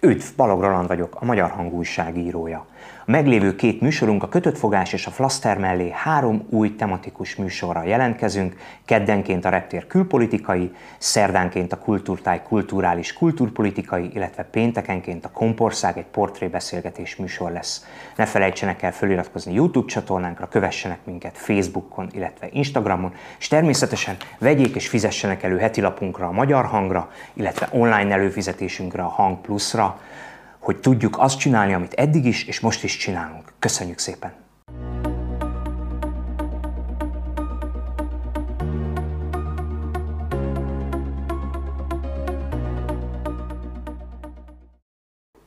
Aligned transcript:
Üdv, 0.00 0.24
Balog 0.36 0.60
Roland 0.60 0.88
vagyok, 0.88 1.16
a 1.20 1.24
Magyar 1.24 1.50
Hangú 1.50 1.76
újságírója. 1.76 2.66
A 3.08 3.10
meglévő 3.10 3.56
két 3.56 3.80
műsorunk, 3.80 4.22
a 4.22 4.28
Kötött 4.28 4.58
Fogás 4.58 4.92
és 4.92 5.06
a 5.06 5.10
Flaster 5.10 5.58
mellé 5.58 5.90
három 5.94 6.46
új 6.50 6.74
tematikus 6.74 7.36
műsorra 7.36 7.84
jelentkezünk, 7.84 8.56
keddenként 8.84 9.44
a 9.44 9.48
reptér 9.48 9.86
külpolitikai, 9.86 10.72
szerdánként 10.98 11.72
a 11.72 11.78
kultúrtáj 11.78 12.42
kulturális 12.42 13.12
kultúrpolitikai, 13.12 14.10
illetve 14.14 14.42
péntekenként 14.42 15.24
a 15.24 15.30
Kompország 15.30 15.98
egy 15.98 16.04
portrébeszélgetés 16.04 17.16
műsor 17.16 17.52
lesz. 17.52 17.86
Ne 18.16 18.26
felejtsenek 18.26 18.82
el 18.82 18.92
feliratkozni 18.92 19.54
YouTube 19.54 19.88
csatornánkra, 19.88 20.48
kövessenek 20.48 20.98
minket 21.04 21.38
Facebookon, 21.38 22.08
illetve 22.12 22.48
Instagramon, 22.52 23.12
és 23.38 23.48
természetesen 23.48 24.16
vegyék 24.38 24.74
és 24.74 24.88
fizessenek 24.88 25.42
elő 25.42 25.58
heti 25.58 25.80
lapunkra 25.80 26.26
a 26.26 26.32
Magyar 26.32 26.64
Hangra, 26.64 27.10
illetve 27.32 27.68
online 27.70 28.12
előfizetésünkre 28.12 29.02
a 29.02 29.08
Hang 29.08 29.40
Plusra, 29.40 30.00
hogy 30.66 30.80
tudjuk 30.80 31.18
azt 31.18 31.38
csinálni, 31.38 31.72
amit 31.72 31.92
eddig 31.92 32.24
is 32.24 32.44
és 32.44 32.60
most 32.60 32.84
is 32.84 32.96
csinálunk. 32.96 33.52
Köszönjük 33.58 33.98
szépen! 33.98 34.32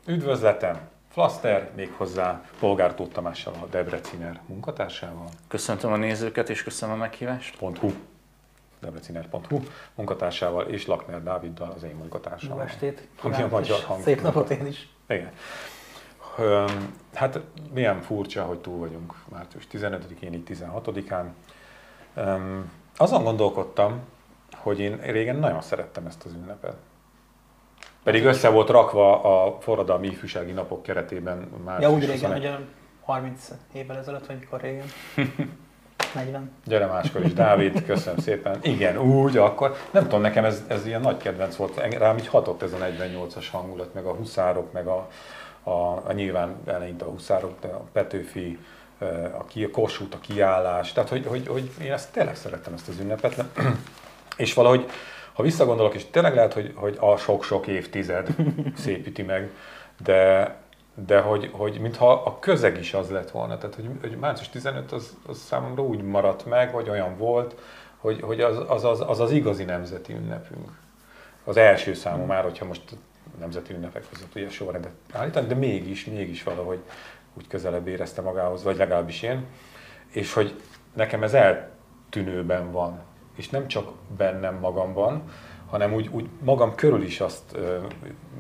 Üdvözletem! 0.08 0.80
Flaster 1.10 1.72
méghozzá 1.76 2.42
Polgár 2.60 2.96
Tóth 2.96 3.12
Tamással, 3.12 3.54
a 3.62 3.66
Debreciner 3.66 4.42
munkatársával. 4.46 5.30
Köszöntöm 5.48 5.92
a 5.92 5.98
nézőket 5.98 6.50
és 6.50 6.64
köszönöm 6.64 6.96
a 6.96 6.98
meghívást. 6.98 7.58
.hu 7.60 7.92
debreciner.hu 8.80 9.60
munkatársával 9.96 10.66
és 10.66 10.86
Lakner 10.86 11.24
Dáviddal, 11.24 11.74
az 11.76 11.84
én 11.84 11.96
munkatársam. 11.96 12.58
Jó 12.58 12.60
estét! 12.60 13.08
Ami 13.22 13.42
a 13.42 13.48
magyar 13.48 13.82
hang. 13.82 14.02
Szép 14.02 14.22
napot 14.22 14.50
én 14.50 14.66
is! 14.66 14.88
Igen. 15.10 15.32
Hát 17.14 17.40
milyen 17.74 18.02
furcsa, 18.02 18.44
hogy 18.44 18.60
túl 18.60 18.78
vagyunk 18.78 19.14
március 19.30 19.68
15-én, 19.72 20.34
így 20.34 20.50
16-án. 20.50 21.26
Azon 22.98 23.24
gondolkodtam, 23.24 24.00
hogy 24.56 24.80
én 24.80 24.98
régen 24.98 25.36
nagyon 25.36 25.62
szerettem 25.62 26.06
ezt 26.06 26.26
az 26.26 26.34
ünnepet. 26.34 26.76
Pedig 28.04 28.26
össze 28.26 28.50
volt 28.50 28.70
rakva 28.70 29.22
a 29.22 29.60
forradalmi 29.60 30.08
ifjúsági 30.08 30.52
napok 30.52 30.84
keretében 30.84 31.38
már. 31.64 31.82
Ja, 31.82 31.92
úgy 31.92 32.06
régen, 32.06 32.32
hogy 32.32 32.68
30 33.02 33.52
évvel 33.74 33.98
ezelőtt, 33.98 34.26
vagy 34.26 34.40
mikor 34.40 34.62
régen. 34.62 34.86
40. 36.14 36.52
Gyere 36.66 36.86
máskor 36.86 37.26
is, 37.26 37.34
Dávid, 37.34 37.86
köszönöm 37.86 38.20
szépen. 38.20 38.58
Igen, 38.62 38.98
úgy, 38.98 39.38
akkor 39.38 39.76
nem 39.92 40.04
tudom, 40.04 40.22
nekem 40.22 40.46
ez, 40.46 40.64
ez 40.68 40.86
ilyen 40.86 41.02
nagy 41.02 41.18
kedvenc 41.18 41.56
volt, 41.56 41.98
rám 41.98 42.18
így 42.18 42.28
hatott 42.28 42.62
ez 42.62 42.74
a 42.74 42.78
48-as 42.78 43.46
hangulat, 43.52 43.94
meg 43.94 44.06
a 44.06 44.14
huszárok, 44.14 44.72
meg 44.72 44.88
a, 44.88 45.10
a, 45.64 46.02
a 46.08 46.12
nyilván 46.14 46.56
eleinte 46.66 47.06
a 47.06 47.10
huszárok, 47.10 47.60
de 47.62 47.68
a 47.68 47.86
Petőfi, 47.92 48.58
a, 49.38 49.46
ki, 49.46 49.64
a 49.64 49.70
Kossuth, 49.70 50.16
a 50.16 50.20
kiállás, 50.20 50.94
tehát 50.94 51.10
hogy, 51.10 51.26
hogy, 51.26 51.48
hogy 51.48 51.70
én 51.82 51.92
ezt 51.92 52.12
tényleg 52.12 52.36
szerettem 52.36 52.74
ezt 52.74 52.88
az 52.88 53.00
ünnepet, 53.00 53.44
és 54.38 54.54
valahogy, 54.54 54.90
ha 55.34 55.44
visszagondolok, 55.44 55.96
és 55.96 56.06
tényleg 56.12 56.36
lehet, 56.36 56.54
hogy, 56.54 56.74
hogy 56.76 56.98
a 57.00 57.18
sok-sok 57.18 57.68
évtized 57.68 58.28
szépíti 58.84 59.22
meg, 59.22 59.52
de, 60.04 60.56
de 61.06 61.20
hogy, 61.20 61.50
hogy 61.52 61.80
mintha 61.80 62.12
a 62.12 62.40
közeg 62.40 62.78
is 62.78 62.94
az 62.94 63.10
lett 63.10 63.32
volna, 63.32 63.58
tehát 63.58 63.76
hogy, 63.76 63.90
hogy 64.02 64.18
március 64.18 64.50
15 64.50 64.92
az, 64.92 65.18
az 65.28 65.38
számomra 65.38 65.84
úgy 65.84 66.02
maradt 66.02 66.46
meg, 66.46 66.72
vagy 66.72 66.90
olyan 66.90 67.18
volt, 67.18 67.56
hogy, 67.98 68.22
hogy 68.22 68.42
az, 68.42 68.58
az, 68.68 68.84
az, 68.84 69.04
az 69.08 69.20
az 69.20 69.32
igazi 69.32 69.64
nemzeti 69.64 70.14
ünnepünk. 70.14 70.70
Az 71.44 71.58
első 71.58 71.94
számú 71.94 72.26
már, 72.26 72.44
hogyha 72.44 72.66
most 72.66 72.82
nemzeti 73.40 73.74
ünnepek 73.74 74.04
között 74.12 74.36
ugye 74.36 74.50
sorrendet 74.50 74.92
állítani, 75.12 75.48
de 75.48 75.56
mégis, 75.56 76.06
mégis 76.06 76.44
valahogy 76.44 76.80
úgy 77.34 77.48
közelebb 77.48 77.88
érezte 77.88 78.22
magához, 78.22 78.64
vagy 78.64 78.78
legalábbis 78.78 79.22
én, 79.22 79.46
és 80.10 80.34
hogy 80.34 80.62
nekem 80.94 81.24
ez 81.24 81.34
eltűnőben 81.34 82.72
van, 82.72 83.00
és 83.36 83.50
nem 83.50 83.68
csak 83.68 83.92
bennem 84.18 84.56
magamban, 84.56 85.24
hanem 85.70 85.94
úgy, 85.94 86.10
úgy 86.12 86.30
magam 86.44 86.76
körül 86.76 87.04
is 87.04 87.20
azt 87.20 87.44
ö, 87.56 87.78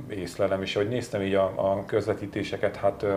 észlelem, 0.09 0.61
és 0.61 0.75
ahogy 0.75 0.89
néztem 0.89 1.21
így 1.21 1.33
a, 1.33 1.53
a 1.55 1.83
közvetítéseket, 1.85 2.75
hát 2.75 3.03
ö, 3.03 3.15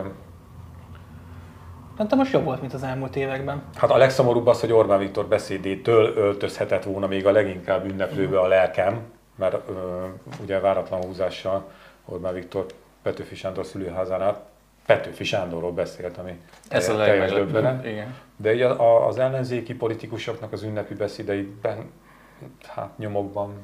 Szerintem 1.92 2.18
most 2.18 2.32
jobb 2.32 2.44
volt, 2.44 2.60
mint 2.60 2.74
az 2.74 2.82
elmúlt 2.82 3.16
években. 3.16 3.62
Hát 3.76 3.90
a 3.90 3.96
legszomorúbb 3.96 4.46
az, 4.46 4.60
hogy 4.60 4.72
Orbán 4.72 4.98
Viktor 4.98 5.26
beszédétől 5.26 6.16
öltözhetett 6.16 6.84
volna 6.84 7.06
még 7.06 7.26
a 7.26 7.30
leginkább 7.30 7.84
ünneplőbe 7.84 8.40
a 8.40 8.46
lelkem, 8.46 9.00
mert 9.36 9.68
ö, 9.68 10.04
ugye 10.42 10.60
váratlan 10.60 11.04
húzással 11.04 11.64
Orbán 12.04 12.34
Viktor 12.34 12.66
Petőfi 13.02 13.34
Sándor 13.34 13.66
szülőházánál 13.66 14.44
Petőfi 14.86 15.24
Sándorról 15.24 15.72
beszélt, 15.72 16.18
ami 16.18 16.40
Ez 16.68 16.88
a 16.88 16.94
Igen. 17.84 18.14
De 18.36 18.52
ugye 18.52 18.66
az 19.06 19.18
ellenzéki 19.18 19.74
politikusoknak 19.74 20.52
az 20.52 20.62
ünnepi 20.62 20.94
beszédeiben 20.94 21.90
hát 22.66 22.98
nyomokban 22.98 23.54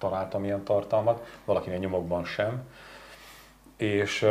találtam 0.00 0.44
ilyen 0.44 0.64
tartalmat, 0.64 1.26
valakinek 1.44 1.78
nyomokban 1.78 2.24
sem. 2.24 2.62
És, 3.76 4.26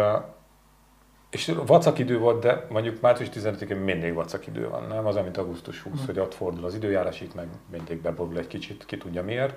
és 1.29 1.53
vacak 1.65 1.99
idő 1.99 2.17
volt, 2.17 2.41
de 2.41 2.65
mondjuk 2.69 3.01
március 3.01 3.29
15-én 3.33 3.77
mindig 3.77 4.13
vacak 4.13 4.47
idő 4.47 4.69
van, 4.69 4.83
nem? 4.83 5.05
Az, 5.05 5.15
mint 5.15 5.37
augusztus 5.37 5.81
20, 5.81 6.01
mm. 6.01 6.05
hogy 6.05 6.19
ott 6.19 6.33
fordul 6.33 6.65
az 6.65 6.75
időjárás, 6.75 7.21
itt 7.21 7.35
meg 7.35 7.47
mindig 7.71 8.01
beborul 8.01 8.37
egy 8.37 8.47
kicsit, 8.47 8.85
ki 8.85 8.97
tudja 8.97 9.23
miért. 9.23 9.55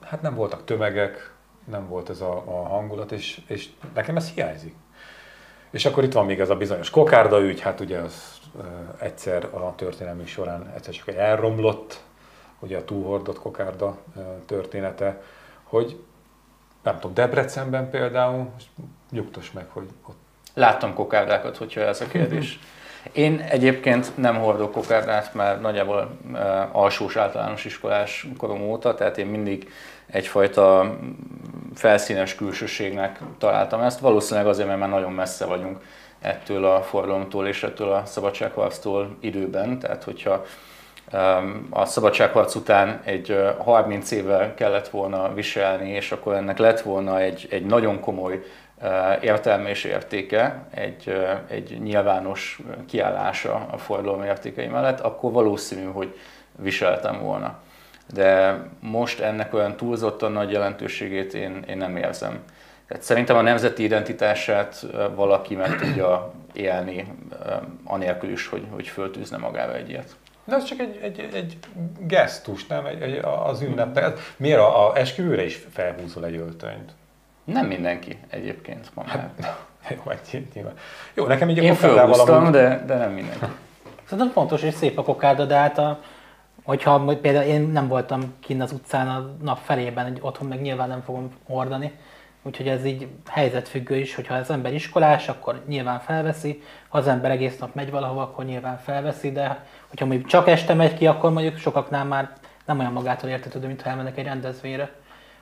Hát 0.00 0.22
nem 0.22 0.34
voltak 0.34 0.64
tömegek, 0.64 1.32
nem 1.64 1.88
volt 1.88 2.10
ez 2.10 2.20
a, 2.20 2.42
a 2.46 2.68
hangulat, 2.68 3.12
és, 3.12 3.40
és 3.46 3.68
nekem 3.94 4.16
ez 4.16 4.30
hiányzik. 4.30 4.74
És 5.70 5.84
akkor 5.84 6.04
itt 6.04 6.12
van 6.12 6.26
még 6.26 6.40
ez 6.40 6.50
a 6.50 6.56
bizonyos 6.56 6.90
kokárda 6.90 7.40
ügy, 7.40 7.60
hát 7.60 7.80
ugye 7.80 7.98
az 7.98 8.40
egyszer 8.98 9.44
a 9.44 9.74
történelmi 9.76 10.26
során 10.26 10.72
egyszer 10.74 10.94
csak 10.94 11.08
elromlott, 11.08 12.02
ugye 12.58 12.76
a 12.76 12.84
túlhordott 12.84 13.38
kokárda 13.38 13.96
története, 14.46 15.22
hogy 15.64 16.00
nem 16.82 16.94
tudom, 16.94 17.14
Debrecenben 17.14 17.90
például, 17.90 18.50
nyugtos 19.10 19.52
meg, 19.52 19.66
hogy 19.68 19.88
ott... 20.06 20.16
Láttam 20.54 20.94
kokárdákat, 20.94 21.56
hogyha 21.56 21.80
ez 21.80 22.00
a 22.00 22.06
kérdés. 22.06 22.58
Én 23.12 23.40
egyébként 23.40 24.16
nem 24.16 24.36
hordok 24.36 24.72
kokárdát 24.72 25.34
már 25.34 25.60
nagyjából 25.60 26.18
uh, 26.32 26.76
alsós 26.76 27.16
általános 27.16 27.64
iskolás 27.64 28.26
korom 28.36 28.62
óta, 28.62 28.94
tehát 28.94 29.18
én 29.18 29.26
mindig 29.26 29.72
egyfajta 30.06 30.96
felszínes 31.74 32.34
külsőségnek 32.34 33.20
találtam 33.38 33.80
ezt. 33.80 34.00
Valószínűleg 34.00 34.48
azért, 34.48 34.68
mert 34.68 34.80
már 34.80 34.88
nagyon 34.88 35.12
messze 35.12 35.44
vagyunk 35.44 35.78
ettől 36.20 36.64
a 36.64 36.82
forgalomtól 36.82 37.46
és 37.46 37.62
ettől 37.62 37.92
a 37.92 38.04
szabadságharctól 38.04 39.16
időben, 39.20 39.78
tehát 39.78 40.04
hogyha 40.04 40.44
a 41.70 41.84
szabadságharc 41.84 42.54
után 42.54 43.00
egy 43.04 43.38
30 43.58 44.10
évvel 44.10 44.54
kellett 44.54 44.88
volna 44.88 45.34
viselni, 45.34 45.90
és 45.90 46.12
akkor 46.12 46.34
ennek 46.34 46.58
lett 46.58 46.80
volna 46.80 47.20
egy, 47.20 47.46
egy 47.50 47.66
nagyon 47.66 48.00
komoly 48.00 48.42
értelme 49.20 49.68
és 49.68 49.84
értéke, 49.84 50.66
egy, 50.70 51.26
egy 51.48 51.78
nyilvános 51.82 52.60
kiállása 52.86 53.66
a 53.70 53.78
forradalom 53.78 54.22
értékei 54.22 54.66
mellett, 54.66 55.00
akkor 55.00 55.32
valószínű, 55.32 55.84
hogy 55.84 56.18
viseltem 56.58 57.20
volna. 57.20 57.58
De 58.14 58.58
most 58.80 59.20
ennek 59.20 59.54
olyan 59.54 59.76
túlzottan 59.76 60.32
nagy 60.32 60.50
jelentőségét 60.50 61.34
én, 61.34 61.64
én 61.68 61.76
nem 61.76 61.96
érzem. 61.96 62.42
Tehát 62.88 63.02
szerintem 63.02 63.36
a 63.36 63.40
nemzeti 63.40 63.82
identitását 63.82 64.86
valaki 65.14 65.54
meg 65.54 65.78
tudja 65.78 66.32
élni, 66.52 67.14
anélkül 67.84 68.30
is, 68.30 68.46
hogy, 68.46 68.66
hogy 68.70 68.88
föltűzne 68.88 69.36
magába 69.36 69.74
egy 69.74 69.88
ilyet. 69.88 70.16
De 70.44 70.54
ez 70.54 70.64
csak 70.64 70.78
egy, 70.78 70.98
egy, 71.02 71.28
egy 71.32 71.58
gesztus, 71.98 72.66
nem? 72.66 72.86
Egy, 72.86 73.02
egy, 73.02 73.20
az 73.44 73.60
ünnep. 73.60 74.14
Miért 74.36 74.58
a, 74.58 74.88
a 74.88 74.96
esküvőre 74.96 75.44
is 75.44 75.66
felhúzol 75.70 76.24
egy 76.24 76.36
öltönyt? 76.36 76.92
Nem 77.44 77.66
mindenki 77.66 78.18
egyébként 78.28 78.90
ma 78.94 79.02
már. 79.06 79.30
Hát, 79.40 79.66
jó, 80.04 80.10
egy, 80.10 80.46
nyilván. 80.54 80.74
Jó, 81.14 81.26
nekem 81.26 81.48
így 81.48 81.58
a 81.58 81.62
Én 81.62 81.74
felhúztam, 81.74 82.50
de, 82.50 82.82
de 82.86 82.96
nem 82.96 83.12
mindenki. 83.12 83.44
Szerintem 84.04 84.32
fontos, 84.32 84.60
hogy 84.60 84.74
szép 84.74 84.98
a 84.98 85.02
kokárda, 85.02 85.44
de 85.44 85.56
hát 85.56 85.78
a, 85.78 86.00
hogyha 86.64 87.04
például 87.04 87.44
én 87.44 87.60
nem 87.60 87.88
voltam 87.88 88.34
kinn 88.40 88.60
az 88.60 88.72
utcán 88.72 89.08
a 89.08 89.36
nap 89.42 89.58
felében, 89.58 90.06
egy 90.06 90.18
otthon 90.20 90.48
meg 90.48 90.60
nyilván 90.60 90.88
nem 90.88 91.02
fogom 91.02 91.30
hordani, 91.46 91.92
úgyhogy 92.42 92.68
ez 92.68 92.84
így 92.84 93.08
helyzetfüggő 93.30 93.96
is, 93.96 94.14
hogyha 94.14 94.34
az 94.34 94.50
ember 94.50 94.74
iskolás, 94.74 95.28
akkor 95.28 95.62
nyilván 95.66 96.00
felveszi, 96.00 96.62
ha 96.88 96.98
az 96.98 97.06
ember 97.06 97.30
egész 97.30 97.58
nap 97.58 97.74
megy 97.74 97.90
valahova, 97.90 98.22
akkor 98.22 98.44
nyilván 98.44 98.78
felveszi, 98.78 99.32
de 99.32 99.64
hogyha 99.94 100.08
mondjuk 100.08 100.30
csak 100.30 100.48
este 100.48 100.74
megy 100.74 100.94
ki, 100.94 101.06
akkor 101.06 101.32
mondjuk 101.32 101.56
sokaknál 101.56 102.04
már 102.04 102.32
nem 102.64 102.78
olyan 102.78 102.92
magától 102.92 103.30
értetődő, 103.30 103.66
mint 103.66 103.82
ha 103.82 103.90
elmennek 103.90 104.18
egy 104.18 104.24
rendezvényre. 104.24 104.92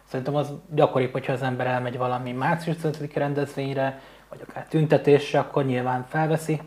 Szerintem 0.05 0.35
az 0.35 0.53
gyakoribb, 0.71 1.13
hogyha 1.13 1.33
az 1.33 1.43
ember 1.43 1.67
elmegy 1.67 1.99
valami 1.99 2.33
március 2.33 2.77
5 2.85 3.13
rendezvényre, 3.15 4.01
vagy 4.29 4.41
akár 4.49 4.67
tüntetésre, 4.67 5.39
akkor 5.39 5.65
nyilván 5.65 6.07
felveszi. 6.09 6.61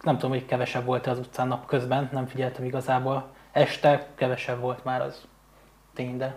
Nem 0.00 0.14
tudom, 0.14 0.30
hogy 0.30 0.46
kevesebb 0.46 0.84
volt 0.84 1.06
az 1.06 1.18
utcán 1.18 1.48
nap 1.48 1.66
közben, 1.66 2.08
nem 2.12 2.26
figyeltem 2.26 2.64
igazából 2.64 3.26
este 3.52 4.06
kevesebb 4.14 4.60
volt 4.60 4.84
már 4.84 5.00
az 5.00 5.26
tény, 5.94 6.16
de 6.16 6.34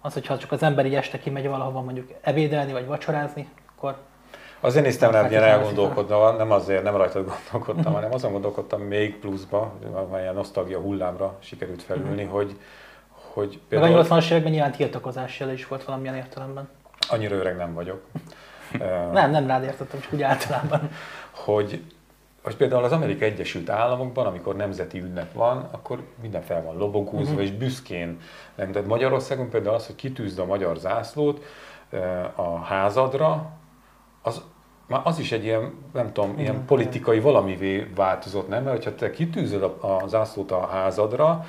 az, 0.00 0.12
hogyha 0.12 0.38
csak 0.38 0.52
az 0.52 0.62
ember 0.62 0.86
így 0.86 0.94
este 0.94 1.18
kimegy 1.18 1.48
valahova 1.48 1.80
mondjuk 1.80 2.10
ebédelni 2.20 2.72
vagy 2.72 2.86
vacsorázni, 2.86 3.48
akkor 3.76 3.98
Azért 4.60 4.84
néztem 4.84 5.10
rá, 5.10 5.18
ilyen 5.18 5.30
Feltétlenül 5.30 5.58
elgondolkodva, 5.58 6.30
nem 6.30 6.50
azért, 6.50 6.82
nem 6.82 6.96
rajtad 6.96 7.26
gondolkodtam, 7.26 7.92
hanem 7.92 8.12
azon 8.12 8.32
gondolkodtam 8.32 8.80
még 8.80 9.18
pluszba, 9.18 9.72
ilyen 10.20 10.34
nosztalgia 10.34 10.78
hullámra 10.78 11.36
sikerült 11.38 11.82
felülni, 11.82 12.24
hogy, 12.24 12.56
hogy 13.08 13.60
meg 13.68 13.82
a 13.82 14.04
80-as 14.04 14.30
években 14.30 14.52
nyilván 14.52 14.72
tiltakozás 14.72 15.42
is 15.52 15.66
volt 15.66 15.84
valamilyen 15.84 16.14
értelemben. 16.14 16.68
annyira 17.08 17.36
öreg 17.36 17.56
nem 17.56 17.74
vagyok. 17.74 18.02
Nem, 19.12 19.30
nem 19.30 19.46
rád 19.46 19.62
értettem, 19.62 20.00
csak 20.00 20.12
úgy 20.12 20.22
általában. 20.22 20.90
hogy, 21.30 21.82
hogy 22.42 22.56
például 22.56 22.84
az 22.84 22.92
Amerika 22.92 23.24
Egyesült 23.24 23.70
Államokban, 23.70 24.26
amikor 24.26 24.56
nemzeti 24.56 24.98
ünnep 24.98 25.32
van, 25.32 25.68
akkor 25.70 26.02
minden 26.22 26.42
fel 26.42 26.62
van 26.62 26.76
lobogózva, 26.76 27.30
uh-huh. 27.30 27.42
és 27.42 27.50
büszkén. 27.50 28.20
Nem, 28.54 28.72
de 28.72 28.80
Magyarországon 28.80 29.50
például 29.50 29.74
az, 29.74 29.86
hogy 29.86 29.94
kitűzd 29.94 30.38
a 30.38 30.44
magyar 30.44 30.76
zászlót 30.76 31.44
ö, 31.90 31.98
a 32.34 32.58
házadra, 32.58 33.50
az, 34.26 34.42
már 34.86 35.00
az 35.04 35.18
is 35.18 35.32
egy 35.32 35.44
ilyen, 35.44 35.74
nem 35.92 36.12
tudom, 36.12 36.38
ilyen 36.38 36.64
politikai 36.64 37.20
valamivé 37.20 37.90
változott, 37.94 38.48
nem? 38.48 38.62
Mert 38.62 38.76
hogyha 38.76 38.94
te 38.94 39.10
kitűzöd 39.10 39.62
a, 39.62 39.76
a 39.80 40.08
zászlót 40.08 40.50
a 40.52 40.66
házadra, 40.66 41.44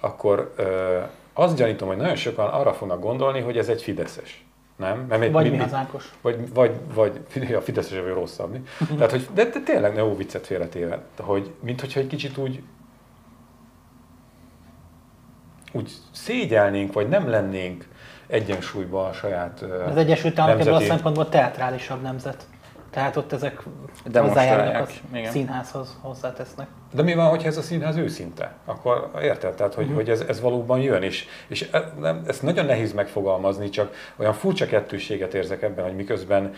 akkor 0.00 0.52
ö, 0.56 0.98
azt 1.32 1.56
gyanítom, 1.56 1.88
hogy 1.88 1.96
nagyon 1.96 2.16
sokan 2.16 2.46
arra 2.46 2.72
fognak 2.72 3.00
gondolni, 3.00 3.40
hogy 3.40 3.58
ez 3.58 3.68
egy 3.68 3.82
fideszes. 3.82 4.44
Nem? 4.76 5.04
Mert 5.08 5.32
Vagy 5.32 5.44
mi- 5.44 5.56
mi 5.56 5.62
hazánkos. 5.62 6.12
vagy, 6.22 6.52
vagy, 6.54 6.76
vagy 6.94 7.20
a 7.58 7.60
Fideszes 7.60 7.98
vagy 8.00 8.12
rosszabb. 8.12 8.52
Mi? 8.52 8.62
Tehát, 8.96 9.10
hogy, 9.10 9.28
de, 9.34 9.44
de 9.44 9.60
tényleg 9.60 9.94
ne 9.94 10.00
jó 10.00 10.16
viccet 10.16 10.46
félretéve. 10.46 11.02
hogy 11.18 11.50
mint 11.60 11.80
hogyha 11.80 12.00
egy 12.00 12.06
kicsit 12.06 12.36
úgy 12.36 12.62
úgy 15.72 15.92
szégyelnénk, 16.12 16.92
vagy 16.92 17.08
nem 17.08 17.28
lennénk 17.28 17.88
egyensúlyban 18.28 19.08
a 19.08 19.12
saját 19.12 19.64
Az 19.88 19.96
Egyesült 19.96 20.38
Államok 20.38 20.60
ebből 20.60 20.72
a 20.72 20.76
nemzeti- 20.76 20.94
szempontból 20.94 21.28
teatrálisabb 21.28 22.02
nemzet. 22.02 22.46
Tehát 22.90 23.16
ott 23.16 23.32
ezek 23.32 23.62
hozzájárulnak 24.14 24.88
a 24.88 25.16
igen. 25.16 25.30
színházhoz, 25.30 25.98
hozzátesznek. 26.00 26.66
De 26.92 27.02
mi 27.02 27.14
van, 27.14 27.28
hogyha 27.28 27.48
ez 27.48 27.56
a 27.56 27.62
színház 27.62 27.96
őszinte? 27.96 28.52
Akkor 28.64 29.10
érted? 29.22 29.54
Tehát, 29.54 29.74
hogy, 29.74 29.90
hogy 29.94 30.10
ez, 30.10 30.20
ez 30.20 30.40
valóban 30.40 30.80
jön, 30.80 31.02
és, 31.02 31.26
és 31.48 31.68
e- 31.72 31.92
nem, 32.00 32.22
ezt 32.26 32.42
nagyon 32.42 32.64
nehéz 32.64 32.92
megfogalmazni, 32.92 33.68
csak 33.68 33.94
olyan 34.16 34.32
furcsa 34.32 34.66
kettőséget 34.66 35.34
érzek 35.34 35.62
ebben, 35.62 35.84
hogy 35.84 35.96
miközben 35.96 36.54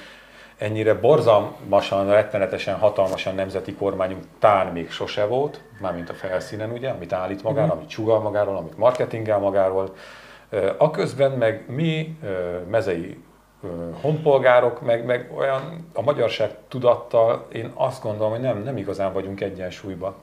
ennyire 0.58 0.94
borzalmasan, 0.94 2.11
rettenetesen, 2.11 2.75
hatalmasan 2.78 3.34
nemzeti 3.34 3.75
kormányunk 3.75 4.25
tán 4.38 4.67
még 4.67 4.90
sose 4.90 5.25
volt, 5.25 5.61
mármint 5.81 6.08
a 6.08 6.14
felszínen, 6.14 6.70
ugye, 6.70 6.88
amit 6.88 7.12
állít 7.12 7.43
magáról, 7.43 7.70
amit 7.70 7.90
sugal 7.90 8.20
magáról, 8.20 8.56
amit 8.56 8.78
marketingel 8.78 9.38
magáról, 9.38 9.94
aközben 10.79 11.31
meg 11.31 11.64
mi 11.69 12.19
mezei 12.70 13.23
honpolgárok, 14.00 14.81
meg, 14.82 15.05
meg 15.05 15.31
olyan 15.37 15.91
a 15.93 16.02
magyarság 16.02 16.50
tudattal, 16.69 17.47
én 17.52 17.70
azt 17.75 18.02
gondolom, 18.02 18.31
hogy 18.31 18.41
nem, 18.41 18.62
nem 18.62 18.76
igazán 18.76 19.12
vagyunk 19.12 19.41
egyensúlyban. 19.41 20.14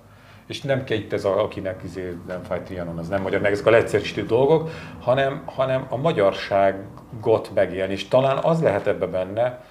És 0.46 0.62
nem 0.62 0.84
kell 0.84 0.98
itt 0.98 1.14
ez, 1.14 1.26
a, 1.26 1.44
akinek 1.44 1.84
izé 1.84 2.18
nem 2.28 2.44
fáj 2.44 2.62
Trianon, 2.64 2.98
az 2.98 3.08
nem 3.08 3.22
magyar, 3.22 3.42
meg 3.42 3.52
ezek 3.52 3.66
a 3.66 3.70
leegyszerűsítő 3.70 4.26
dolgok, 4.26 4.70
hanem, 5.00 5.42
hanem 5.46 5.86
a 5.90 5.98
magyarságot 5.98 7.52
megélni. 7.54 7.94
És 7.94 8.08
talán 8.08 8.38
az 8.38 8.62
lehet 8.62 8.88
ebbe 8.88 9.06
benne, 9.06 9.64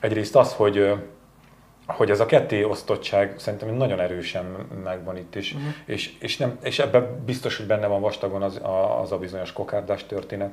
egyrészt 0.00 0.36
az, 0.36 0.54
hogy 0.54 0.94
hogy 1.86 2.10
ez 2.10 2.20
a 2.20 2.26
ketté 2.26 2.62
osztottság 2.62 3.34
szerintem 3.38 3.74
nagyon 3.74 4.00
erősen 4.00 4.44
megvan 4.84 5.16
itt 5.16 5.34
is, 5.34 5.52
uh-huh. 5.52 5.72
és, 5.84 6.14
és, 6.18 6.36
nem, 6.36 6.58
és 6.62 6.78
ebben 6.78 7.22
biztos, 7.24 7.56
hogy 7.56 7.66
benne 7.66 7.86
van 7.86 8.00
vastagon 8.00 8.42
az 8.42 8.56
a, 8.56 9.00
az 9.00 9.12
a 9.12 9.18
bizonyos 9.18 9.52
kokárdás 9.52 10.06
történet. 10.06 10.52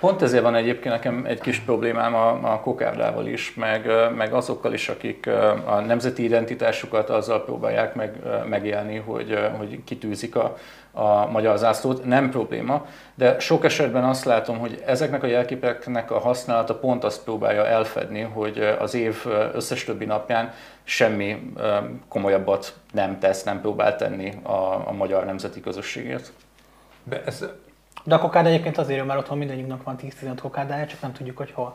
Pont 0.00 0.22
ezért 0.22 0.42
van 0.42 0.54
egyébként 0.54 0.94
nekem 0.94 1.24
egy 1.26 1.40
kis 1.40 1.58
problémám 1.58 2.14
a, 2.14 2.52
a 2.52 2.60
kokárdával 2.60 3.26
is, 3.26 3.54
meg, 3.54 3.90
meg 4.16 4.32
azokkal 4.32 4.72
is, 4.72 4.88
akik 4.88 5.26
a 5.64 5.80
nemzeti 5.80 6.24
identitásukat 6.24 7.10
azzal 7.10 7.44
próbálják 7.44 7.94
meg, 7.94 8.18
megélni, 8.48 8.96
hogy, 8.96 9.38
hogy 9.58 9.84
kitűzik 9.84 10.36
a, 10.36 10.56
a 10.92 11.26
magyar 11.30 11.58
zászlót. 11.58 12.04
Nem 12.04 12.30
probléma, 12.30 12.86
de 13.14 13.38
sok 13.38 13.64
esetben 13.64 14.04
azt 14.04 14.24
látom, 14.24 14.58
hogy 14.58 14.82
ezeknek 14.86 15.22
a 15.22 15.26
jelképeknek 15.26 16.10
a 16.10 16.18
használata 16.18 16.74
pont 16.74 17.04
azt 17.04 17.24
próbálja 17.24 17.66
elfedni, 17.66 18.20
hogy 18.20 18.58
az 18.78 18.94
év 18.94 19.26
összes 19.52 19.84
többi 19.84 20.04
napján 20.04 20.52
semmi 20.84 21.52
komolyabbat 22.08 22.74
nem 22.92 23.18
tesz, 23.18 23.42
nem 23.42 23.60
próbál 23.60 23.96
tenni 23.96 24.32
a, 24.42 24.88
a 24.88 24.92
magyar 24.92 25.24
nemzeti 25.24 25.60
közösségért. 25.60 26.32
De 27.04 27.22
ez, 27.26 27.44
De 28.04 28.14
a 28.14 28.18
kokárda 28.18 28.48
egyébként 28.48 28.78
azért 28.78 28.98
jó, 28.98 29.04
mert 29.04 29.18
otthon 29.18 29.38
mindannyiunknak 29.38 29.82
van 29.82 29.96
10-15 30.02 30.36
kokárdája, 30.42 30.86
csak 30.86 31.00
nem 31.00 31.12
tudjuk, 31.12 31.36
hogy 31.36 31.50
hol. 31.52 31.74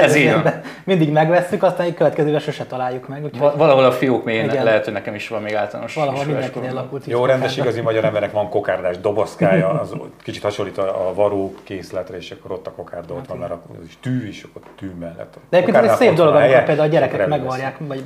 Ez 0.00 0.14
így 0.16 0.32
van. 0.32 0.60
Mindig 0.84 1.12
megvesszük, 1.12 1.62
aztán 1.62 1.86
egy 1.86 1.94
következőben 1.94 2.40
sose 2.40 2.64
találjuk 2.64 3.08
meg. 3.08 3.24
Úgyhogy 3.24 3.40
Va- 3.40 3.56
Valahol 3.56 3.84
a 3.84 3.92
fiók 3.92 4.24
mélyén 4.24 4.44
Igen. 4.44 4.64
lehet, 4.64 4.84
hogy 4.84 4.92
nekem 4.92 5.14
is 5.14 5.28
van 5.28 5.42
még 5.42 5.54
általános 5.54 5.94
valahol 5.94 6.24
mindenkinél 6.24 6.52
koromban. 6.52 6.82
lakult 6.82 7.06
jó, 7.06 7.24
rendes, 7.24 7.48
kokárda. 7.50 7.62
igazi 7.62 7.80
magyar 7.80 8.04
embernek 8.04 8.32
van 8.32 8.48
kokárdás 8.48 8.98
dobozkája, 8.98 9.68
az 9.80 9.94
kicsit 10.22 10.42
hasonlít 10.42 10.78
a, 10.78 11.08
a 11.08 11.14
varó 11.14 11.54
készletre, 11.62 12.16
és 12.16 12.30
akkor 12.30 12.50
ott 12.50 12.66
a 12.66 12.70
kokárda 12.70 13.14
ott 13.14 13.26
van, 13.26 13.38
mert 13.38 13.52
az 13.52 13.86
is 13.86 13.98
tű, 14.00 14.28
és 14.28 14.42
akkor 14.42 14.62
tű 14.76 14.90
mellett. 15.00 15.38
De 15.48 15.56
egyébként 15.56 15.84
ez 15.84 15.96
szép 15.96 16.14
dolog, 16.14 16.34
amikor 16.34 16.64
például 16.64 16.88
a 16.88 16.90
gyerekek 16.92 17.26
megvarják, 17.26 17.76
vagy 17.78 18.02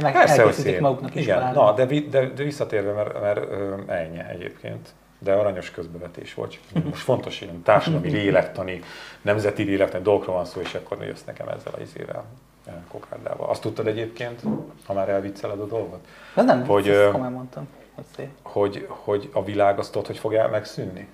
meg 0.00 0.14
elkészítik 0.14 0.80
maguknak 0.80 1.10
Igen, 1.10 1.22
iskolában. 1.22 1.64
na, 1.64 1.72
de, 1.72 2.00
de, 2.10 2.26
de 2.26 2.42
visszatérve, 2.42 2.92
mert, 2.92 3.20
mert 3.20 3.40
ennyi 3.86 4.18
egyébként. 4.32 4.88
De 5.18 5.32
aranyos 5.32 5.70
közbevetés 5.70 6.34
volt. 6.34 6.58
Most 6.84 7.02
fontos, 7.02 7.38
hogy 7.38 7.50
társadalmi 7.62 8.10
lélektani, 8.10 8.80
nemzeti 9.22 9.62
lélektani 9.62 10.02
dolgokról 10.02 10.34
van 10.34 10.44
szó, 10.44 10.60
és 10.60 10.74
akkor 10.74 11.04
jössz 11.04 11.24
nekem 11.26 11.48
ezzel 11.48 11.72
az 11.74 11.80
izével, 11.80 12.24
eh, 12.66 12.74
kokárdával. 12.90 13.48
Azt 13.48 13.60
tudtad 13.60 13.86
egyébként, 13.86 14.40
ha 14.86 14.92
már 14.92 15.08
elvicceled 15.08 15.60
a 15.60 15.66
dolgot, 15.66 16.06
De 16.34 16.42
nem, 16.42 16.66
hogy, 16.66 17.10
komolyan 17.10 17.32
mondtam, 17.32 17.68
hogy 17.94 18.28
hogy, 18.42 18.86
hogy 18.88 19.30
a 19.32 19.44
világ 19.44 19.78
azt 19.78 19.92
tudod, 19.92 20.06
hogy 20.06 20.18
fog 20.18 20.34
el 20.34 20.48
megszűnni? 20.48 21.08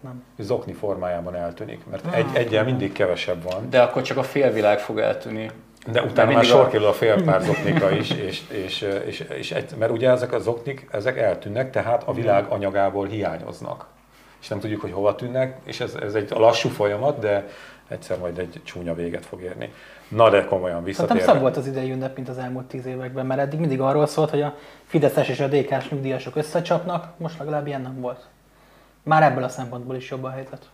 Nem. 0.00 0.24
Zokni 0.38 0.72
formájában 0.72 1.34
eltűnik, 1.34 1.86
mert 1.86 2.14
egy, 2.14 2.26
egyen 2.32 2.64
mindig 2.64 2.92
kevesebb 2.92 3.42
van. 3.42 3.70
De 3.70 3.82
akkor 3.82 4.02
csak 4.02 4.16
a 4.16 4.22
félvilág 4.22 4.78
fog 4.78 4.98
eltűnni. 4.98 5.50
De 5.86 6.02
utána 6.02 6.32
már 6.32 6.44
sor 6.44 6.60
a- 6.60 6.68
kerül 6.68 6.86
a 6.86 6.92
félpár 6.92 7.40
zoknika 7.42 7.90
is, 7.90 8.10
és, 8.10 8.42
és, 8.48 8.86
és, 9.06 9.20
és 9.20 9.50
egy, 9.52 9.74
mert 9.78 9.92
ugye 9.92 10.10
ezek 10.10 10.32
a 10.32 10.38
zoknik, 10.38 10.88
ezek 10.90 11.18
eltűnnek, 11.18 11.70
tehát 11.70 12.02
a 12.06 12.12
világ 12.12 12.44
anyagából 12.48 13.06
hiányoznak. 13.06 13.86
És 14.40 14.48
nem 14.48 14.60
tudjuk, 14.60 14.80
hogy 14.80 14.92
hova 14.92 15.14
tűnnek, 15.14 15.58
és 15.64 15.80
ez, 15.80 15.94
ez 15.94 16.14
egy 16.14 16.30
lassú 16.30 16.68
folyamat, 16.68 17.18
de 17.18 17.48
egyszer 17.88 18.18
majd 18.18 18.38
egy 18.38 18.60
csúnya 18.64 18.94
véget 18.94 19.26
fog 19.26 19.42
érni. 19.42 19.72
Na 20.08 20.30
de 20.30 20.44
komolyan 20.44 20.84
visszatérve. 20.84 21.22
szebb 21.22 21.40
volt 21.40 21.56
az 21.56 21.66
idei 21.66 21.90
ünnep, 21.90 22.16
mint 22.16 22.28
az 22.28 22.38
elmúlt 22.38 22.66
tíz 22.66 22.86
években, 22.86 23.26
mert 23.26 23.40
eddig 23.40 23.58
mindig 23.58 23.80
arról 23.80 24.06
szólt, 24.06 24.30
hogy 24.30 24.42
a 24.42 24.56
Fideszes 24.86 25.28
és 25.28 25.40
a 25.40 25.48
DK-s 25.48 25.88
nyugdíjasok 25.88 26.36
összecsapnak, 26.36 27.12
most 27.16 27.38
legalább 27.38 27.66
ilyen 27.66 27.80
nem 27.80 28.00
volt. 28.00 28.28
Már 29.02 29.22
ebből 29.22 29.44
a 29.44 29.48
szempontból 29.48 29.96
is 29.96 30.10
jobb 30.10 30.24
a 30.24 30.30
helyzet. 30.30 30.70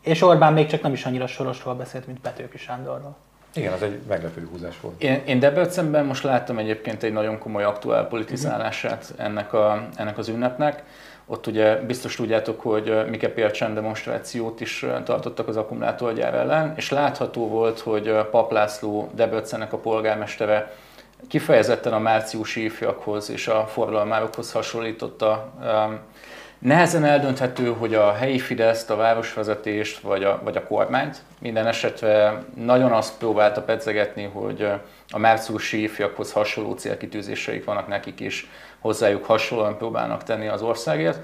És 0.00 0.22
Orbán 0.22 0.52
még 0.52 0.66
csak 0.66 0.82
nem 0.82 0.92
is 0.92 1.04
annyira 1.04 1.26
Sorosról 1.26 1.74
beszélt, 1.74 2.06
mint 2.06 2.20
Petőfi 2.20 2.58
Sándorról. 2.58 3.16
Igen, 3.54 3.72
az 3.72 3.82
egy 3.82 4.00
meglepő 4.08 4.48
húzás 4.50 4.80
volt. 4.80 5.02
Én, 5.02 5.22
én 5.26 5.38
Debrecenben 5.38 6.04
most 6.04 6.22
láttam 6.22 6.58
egyébként 6.58 7.02
egy 7.02 7.12
nagyon 7.12 7.38
komoly 7.38 7.64
aktuál 7.64 8.08
politizálását 8.08 9.14
ennek, 9.16 9.52
a, 9.52 9.88
ennek 9.96 10.18
az 10.18 10.28
ünnepnek. 10.28 10.82
Ott 11.26 11.46
ugye 11.46 11.76
biztos 11.76 12.14
tudjátok, 12.14 12.60
hogy 12.60 13.08
Mike 13.08 13.28
Pércsen 13.28 13.74
demonstrációt 13.74 14.60
is 14.60 14.86
tartottak 15.04 15.48
az 15.48 15.56
akkumulátorgyár 15.56 16.34
ellen, 16.34 16.72
és 16.76 16.90
látható 16.90 17.48
volt, 17.48 17.80
hogy 17.80 18.26
Pap 18.30 18.52
László 18.52 19.10
Debrecennek 19.14 19.72
a 19.72 19.78
polgármestere 19.78 20.72
kifejezetten 21.28 21.92
a 21.92 21.98
márciusi 21.98 22.64
ifjakhoz 22.64 23.30
és 23.30 23.48
a 23.48 23.66
forradalmárokhoz 23.66 24.52
hasonlította. 24.52 25.52
Nehezen 26.62 27.04
eldönthető, 27.04 27.66
hogy 27.66 27.94
a 27.94 28.12
helyi 28.12 28.38
Fideszt, 28.38 28.90
a 28.90 28.96
városvezetést 28.96 30.00
vagy 30.00 30.24
a, 30.24 30.40
vagy 30.44 30.56
a 30.56 30.62
kormányt. 30.62 31.22
Minden 31.38 31.66
esetre 31.66 32.42
nagyon 32.54 32.92
azt 32.92 33.18
próbálta 33.18 33.62
pedzegetni, 33.62 34.30
hogy 34.32 34.68
a 35.10 35.18
márciusi 35.18 35.82
ifjakhoz 35.82 36.32
hasonló 36.32 36.72
célkitűzéseik 36.72 37.64
vannak 37.64 37.88
nekik 37.88 38.20
is, 38.20 38.50
hozzájuk 38.78 39.24
hasonlóan 39.24 39.76
próbálnak 39.76 40.22
tenni 40.22 40.48
az 40.48 40.62
országért. 40.62 41.18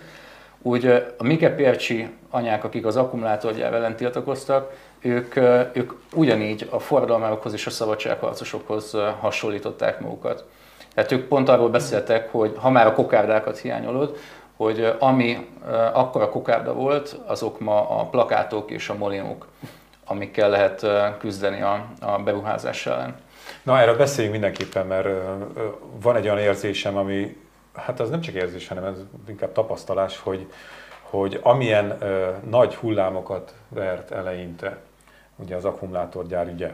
Úgy 0.63 0.87
a 1.19 1.23
Mike 1.25 1.51
Pércsi 1.51 2.09
anyák, 2.31 2.65
akik 2.65 2.87
az 2.87 2.97
akkumulátorgyár 2.97 3.73
ellen 3.73 3.97
tiltakoztak, 3.97 4.73
ők, 5.01 5.37
ők 5.73 5.93
ugyanígy 6.15 6.69
a 6.71 6.79
forradalmárokhoz 6.79 7.53
és 7.53 7.67
a 7.67 7.71
szabadságharcosokhoz 7.71 8.97
hasonlították 9.21 10.01
magukat. 10.01 10.45
Tehát 10.95 11.13
ők 11.13 11.29
pont 11.29 11.49
arról 11.49 11.69
beszéltek, 11.69 12.33
hogy 12.33 12.55
ha 12.57 12.71
már 12.71 12.87
a 12.87 12.93
kokárdákat 12.93 13.59
hiányolod, 13.59 14.17
hogy 14.59 14.97
ami 14.99 15.49
akkor 15.93 16.23
a 16.23 16.29
kokárda 16.29 16.73
volt, 16.73 17.21
azok 17.27 17.61
ma 17.61 17.99
a 17.99 18.05
plakátok 18.05 18.71
és 18.71 18.89
a 18.89 18.95
molinók, 18.95 19.47
amikkel 20.05 20.51
lehet 20.51 20.87
küzdeni 21.19 21.61
a, 21.63 21.87
a 22.01 22.19
beruházás 22.19 22.87
ellen. 22.87 23.17
Na, 23.63 23.79
erről 23.79 23.97
beszéljünk 23.97 24.39
mindenképpen, 24.41 24.87
mert 24.87 25.09
van 26.03 26.17
egy 26.17 26.25
olyan 26.25 26.39
érzésem, 26.39 26.97
ami 26.97 27.37
hát 27.75 28.01
az 28.01 28.11
nem 28.11 28.21
csak 28.21 28.35
érzés, 28.35 28.69
hanem 28.69 28.85
ez 28.85 28.97
inkább 29.29 29.53
tapasztalás, 29.53 30.19
hogy, 30.19 30.53
hogy 31.03 31.41
amilyen 31.43 31.99
nagy 32.49 32.75
hullámokat 32.75 33.55
vert 33.69 34.11
eleinte, 34.11 34.79
ugye 35.37 35.57
az 35.57 35.65
akkumulátorgyár 35.65 36.47
ügye, 36.47 36.73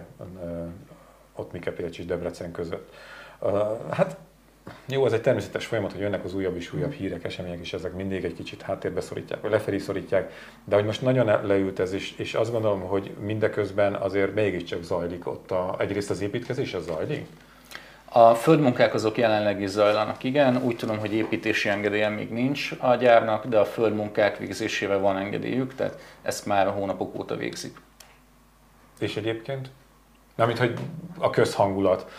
ott 1.37 1.53
Mikepélcs 1.53 1.99
és 1.99 2.05
Debrecen 2.05 2.53
között. 2.53 2.95
Hát 3.91 4.17
jó, 4.87 5.07
ez 5.07 5.13
egy 5.13 5.21
természetes 5.21 5.67
folyamat, 5.67 5.93
hogy 5.93 6.01
jönnek 6.01 6.25
az 6.25 6.35
újabb 6.35 6.57
és 6.57 6.73
újabb 6.73 6.93
hírek, 6.93 7.25
események, 7.25 7.59
és 7.61 7.73
ezek 7.73 7.95
mindig 7.95 8.25
egy 8.25 8.35
kicsit 8.35 8.63
háttérbe 8.63 9.01
szorítják, 9.01 9.41
vagy 9.41 9.51
lefelé 9.51 9.79
szorítják, 9.79 10.33
de 10.65 10.75
hogy 10.75 10.85
most 10.85 11.03
nagyon 11.03 11.47
leült 11.47 11.79
ez, 11.79 11.93
és, 11.93 12.15
és 12.17 12.35
azt 12.35 12.53
gondolom, 12.53 12.81
hogy 12.81 13.15
mindeközben 13.21 13.95
azért 13.95 14.35
mégiscsak 14.35 14.83
zajlik 14.83 15.27
ott 15.27 15.51
a, 15.51 15.77
egyrészt 15.79 16.11
az 16.11 16.21
építkezés, 16.21 16.75
az 16.75 16.85
zajlik? 16.85 17.27
A 18.17 18.35
földmunkák 18.35 18.95
azok 18.95 19.19
jelenleg 19.19 19.61
is 19.61 19.69
zajlanak, 19.69 20.25
igen. 20.25 20.63
Úgy 20.63 20.77
tudom, 20.77 20.99
hogy 20.99 21.13
építési 21.13 21.69
engedélye 21.69 22.09
még 22.09 22.31
nincs 22.31 22.71
a 22.79 22.95
gyárnak, 22.95 23.47
de 23.47 23.59
a 23.59 23.65
földmunkák 23.65 24.39
végzésével 24.39 24.99
van 24.99 25.17
engedélyük, 25.17 25.75
tehát 25.75 25.99
ezt 26.23 26.47
már 26.47 26.67
a 26.67 26.71
hónapok 26.71 27.19
óta 27.19 27.37
végzik. 27.37 27.77
És 28.99 29.17
egyébként? 29.17 29.71
Mármint, 30.35 30.59
hogy 30.59 30.75
a 31.19 31.31
közhangulat. 31.31 32.11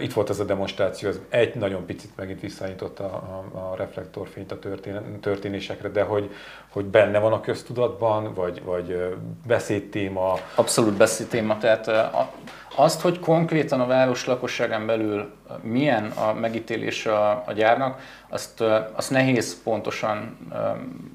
Itt 0.00 0.12
volt 0.12 0.30
ez 0.30 0.40
a 0.40 0.44
demonstráció, 0.44 1.08
ez 1.08 1.20
egy 1.28 1.54
nagyon 1.54 1.86
picit 1.86 2.10
megint 2.16 2.40
visszanyított 2.40 2.98
a, 2.98 3.04
a, 3.04 3.58
a 3.58 3.76
reflektorfényt 3.76 4.52
a 4.52 4.58
történ, 4.58 5.20
történésekre, 5.20 5.88
de 5.88 6.02
hogy, 6.02 6.30
hogy 6.68 6.84
benne 6.84 7.18
van 7.18 7.32
a 7.32 7.40
köztudatban, 7.40 8.34
vagy, 8.34 8.62
vagy 8.64 9.16
beszédtéma? 9.46 10.34
Abszolút 10.54 10.96
beszédtéma, 10.96 11.58
tehát 11.58 11.90
azt, 12.74 13.00
hogy 13.00 13.18
konkrétan 13.20 13.80
a 13.80 13.86
város 13.86 14.26
lakosságán 14.26 14.86
belül 14.86 15.30
milyen 15.62 16.06
a 16.06 16.32
megítélés 16.32 17.06
a, 17.06 17.30
a 17.46 17.52
gyárnak, 17.52 18.00
azt, 18.28 18.60
azt 18.92 19.10
nehéz 19.10 19.62
pontosan 19.62 20.38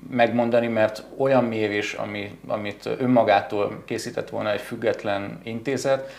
megmondani, 0.10 0.68
mert 0.68 1.04
olyan 1.18 1.44
mérés, 1.44 1.94
ami, 1.94 2.40
amit 2.48 2.90
önmagától 3.00 3.84
készített 3.86 4.30
volna 4.30 4.52
egy 4.52 4.62
független 4.62 5.40
intézet, 5.44 6.12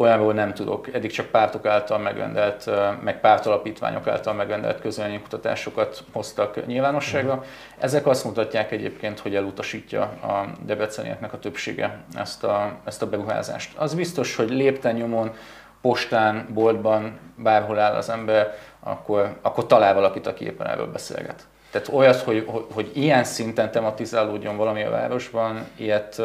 olyanról 0.00 0.32
nem 0.32 0.54
tudok. 0.54 0.94
Eddig 0.94 1.10
csak 1.10 1.26
pártok 1.26 1.66
által 1.66 1.98
megrendelt, 1.98 2.70
meg 3.02 3.20
pártalapítványok 3.20 4.06
által 4.06 4.34
megrendelt 4.34 4.80
közvéleménykutatásokat 4.80 6.04
hoztak 6.12 6.66
nyilvánosságra. 6.66 7.32
Uh-huh. 7.32 7.46
Ezek 7.78 8.06
azt 8.06 8.24
mutatják 8.24 8.72
egyébként, 8.72 9.18
hogy 9.18 9.34
elutasítja 9.34 10.02
a 10.02 10.46
debrecenieknek 10.64 11.32
a 11.32 11.38
többsége 11.38 12.04
ezt 12.14 12.44
a, 12.44 12.72
ezt 12.84 13.02
a 13.02 13.08
beruházást. 13.08 13.78
Az 13.78 13.94
biztos, 13.94 14.36
hogy 14.36 14.50
lépten 14.50 14.94
nyomon, 14.94 15.34
postán, 15.80 16.46
boltban, 16.52 17.18
bárhol 17.36 17.78
áll 17.78 17.94
az 17.94 18.08
ember, 18.08 18.54
akkor, 18.80 19.38
akkor 19.42 19.66
talál 19.66 19.94
valakit, 19.94 20.26
aki 20.26 20.44
éppen 20.44 20.66
erről 20.66 20.92
beszélget. 20.92 21.46
Tehát 21.70 21.88
olyat, 21.88 22.20
hogy, 22.20 22.44
hogy, 22.46 22.64
hogy 22.72 22.90
ilyen 22.94 23.24
szinten 23.24 23.70
tematizálódjon 23.70 24.56
valami 24.56 24.82
a 24.82 24.90
városban, 24.90 25.66
ilyet 25.76 26.22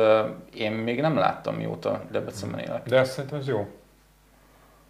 én 0.56 0.72
még 0.72 1.02
nem 1.02 1.18
láttam, 1.18 1.56
mióta 1.56 2.02
Debrecenben 2.12 2.60
élek. 2.60 2.84
De 2.84 3.00
azt 3.00 3.12
szerintem 3.12 3.40
ez 3.40 3.48
jó. 3.48 3.68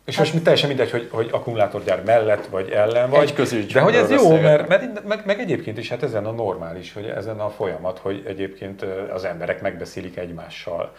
És 0.06 0.16
hát, 0.18 0.32
most 0.32 0.44
teljesen 0.44 0.68
mindegy, 0.68 0.92
hogy, 0.92 1.10
hogy 1.12 1.30
akkumulátorgyár 1.32 2.04
mellett 2.04 2.46
vagy 2.46 2.70
ellen 2.70 3.10
vagy. 3.10 3.34
Egy 3.40 3.66
de 3.66 3.82
hogy 3.82 3.96
ez 3.96 4.10
jó, 4.10 4.30
mert, 4.30 4.68
mert 4.68 5.04
meg, 5.04 5.26
meg, 5.26 5.40
egyébként 5.40 5.78
is 5.78 5.90
hát 5.90 6.04
ezen 6.04 6.26
a 6.26 6.32
normális, 6.32 6.94
hogy 6.94 7.06
ezen 7.06 7.40
a 7.40 7.50
folyamat, 7.50 8.00
hogy 8.00 8.24
egyébként 8.28 8.86
az 9.14 9.24
emberek 9.24 9.62
megbeszélik 9.62 10.18
egymással. 10.18 10.94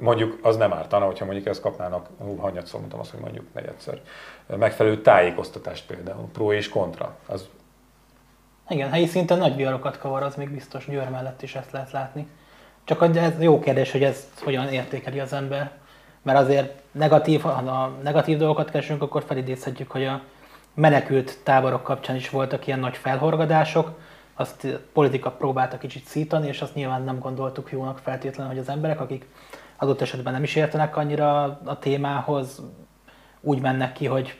Mondjuk 0.00 0.38
az 0.42 0.56
nem 0.56 0.72
ártana, 0.72 1.04
hogyha 1.04 1.24
mondjuk 1.24 1.46
ezt 1.46 1.60
kapnának, 1.60 2.08
hú, 2.18 2.36
hanyat 2.36 2.66
szó 2.66 2.78
mondtam 2.78 3.00
azt, 3.00 3.10
hogy 3.10 3.20
mondjuk 3.20 3.44
negyedszer, 3.54 4.00
megfelelő 4.46 5.00
tájékoztatást 5.00 5.86
például, 5.86 6.28
pro 6.32 6.52
és 6.52 6.68
kontra. 6.68 7.14
Az 7.26 7.48
igen, 8.68 8.90
helyi 8.90 9.06
szinten 9.06 9.38
nagy 9.38 9.56
viharokat 9.56 9.98
kavar, 9.98 10.22
az 10.22 10.34
még 10.34 10.50
biztos 10.50 10.86
Győr 10.86 11.08
mellett 11.08 11.42
is 11.42 11.54
ezt 11.54 11.72
lehet 11.72 11.90
látni. 11.90 12.26
Csak 12.84 13.16
ez 13.16 13.40
jó 13.40 13.58
kérdés, 13.58 13.92
hogy 13.92 14.02
ezt 14.02 14.40
hogyan 14.40 14.68
értékeli 14.68 15.20
az 15.20 15.32
ember. 15.32 15.70
Mert 16.22 16.38
azért 16.38 16.82
negatív, 16.92 17.40
ha 17.40 17.48
a 17.48 17.96
negatív 18.02 18.38
dolgokat 18.38 18.70
keresünk, 18.70 19.02
akkor 19.02 19.24
felidézhetjük, 19.26 19.90
hogy 19.90 20.04
a 20.04 20.22
menekült 20.74 21.38
táborok 21.42 21.82
kapcsán 21.82 22.16
is 22.16 22.30
voltak 22.30 22.66
ilyen 22.66 22.78
nagy 22.78 22.96
felhorgadások, 22.96 23.98
azt 24.34 24.66
politika 24.92 25.30
próbálta 25.30 25.78
kicsit 25.78 26.04
szítani, 26.04 26.48
és 26.48 26.60
azt 26.60 26.74
nyilván 26.74 27.02
nem 27.02 27.18
gondoltuk 27.18 27.70
jónak 27.70 27.98
feltétlenül, 27.98 28.52
hogy 28.52 28.60
az 28.60 28.68
emberek, 28.68 29.00
akik 29.00 29.26
adott 29.76 30.00
esetben 30.00 30.32
nem 30.32 30.42
is 30.42 30.54
értenek 30.54 30.96
annyira 30.96 31.42
a 31.64 31.78
témához, 31.78 32.62
úgy 33.40 33.60
mennek 33.60 33.92
ki, 33.92 34.06
hogy 34.06 34.38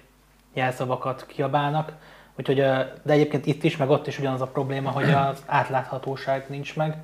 jelszavakat 0.52 1.26
kiabálnak. 1.26 1.92
Úgyhogy, 2.38 2.56
de 3.02 3.12
egyébként 3.12 3.46
itt 3.46 3.62
is, 3.62 3.76
meg 3.76 3.90
ott 3.90 4.06
is 4.06 4.18
ugyanaz 4.18 4.40
a 4.40 4.46
probléma, 4.46 4.90
hogy 4.90 5.10
az 5.30 5.42
átláthatóság 5.46 6.44
nincs 6.48 6.76
meg, 6.76 6.96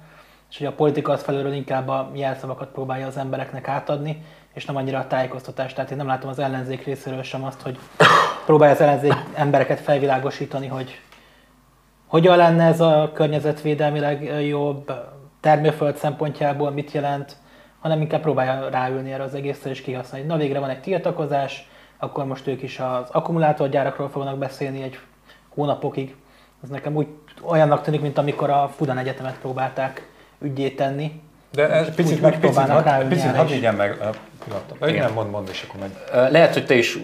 és 0.51 0.59
hogy 0.59 0.67
a 0.67 0.73
politika 0.73 1.13
az 1.13 1.23
felülről 1.23 1.53
inkább 1.53 1.89
a 1.89 2.11
jelszavakat 2.15 2.69
próbálja 2.69 3.07
az 3.07 3.17
embereknek 3.17 3.69
átadni, 3.69 4.23
és 4.55 4.65
nem 4.65 4.77
annyira 4.77 4.99
a 4.99 5.07
tájékoztatást. 5.07 5.75
Tehát 5.75 5.91
én 5.91 5.97
nem 5.97 6.07
látom 6.07 6.31
az 6.31 6.39
ellenzék 6.39 6.85
részéről 6.85 7.23
sem 7.23 7.45
azt, 7.45 7.61
hogy 7.61 7.79
próbálja 8.47 8.75
az 8.75 8.81
ellenzék 8.81 9.15
embereket 9.35 9.81
felvilágosítani, 9.81 10.67
hogy 10.67 11.01
hogyan 12.07 12.37
lenne 12.37 12.65
ez 12.65 12.81
a 12.81 13.11
környezetvédelmileg 13.15 14.47
jobb, 14.47 14.93
termőföld 15.41 15.97
szempontjából 15.97 16.71
mit 16.71 16.93
jelent, 16.93 17.37
hanem 17.81 18.01
inkább 18.01 18.21
próbálja 18.21 18.69
ráülni 18.69 19.13
erre 19.13 19.23
az 19.23 19.35
egészre 19.35 19.71
és 19.71 19.81
kihasználni. 19.81 20.27
Na 20.27 20.37
végre 20.37 20.59
van 20.59 20.71
egy 20.71 20.81
tiltakozás, 20.81 21.69
akkor 21.99 22.25
most 22.25 22.47
ők 22.47 22.63
is 22.63 22.79
az 22.79 23.09
akkumulátorgyárakról 23.11 24.09
fognak 24.09 24.39
beszélni 24.39 24.83
egy 24.83 24.99
hónapokig. 25.59 26.17
Ez 26.63 26.69
nekem 26.69 26.97
úgy 26.97 27.07
olyannak 27.43 27.83
tűnik, 27.83 28.01
mint 28.01 28.19
amikor 28.19 28.51
a 28.51 28.69
Fudan 28.69 28.99
Egyetemet 28.99 29.39
próbálták 29.39 30.09
ügyét 30.39 30.77
tenni. 30.77 31.21
De 31.51 31.71
ez 31.71 31.95
picit, 31.95 32.21
meg, 32.21 32.41
picit, 32.41 32.65
picit, 32.65 33.09
picit 33.09 33.37
hadd 33.37 33.47
vigyen 33.47 33.75
meg 33.75 33.97
pillanat. 34.49 34.95
Igen, 34.95 35.13
mond, 35.13 35.31
mond, 35.31 35.49
és 35.51 35.67
akkor 35.69 35.81
meg. 35.81 36.31
Lehet, 36.31 36.53
hogy 36.53 36.67
te 36.67 36.75
is 36.75 36.99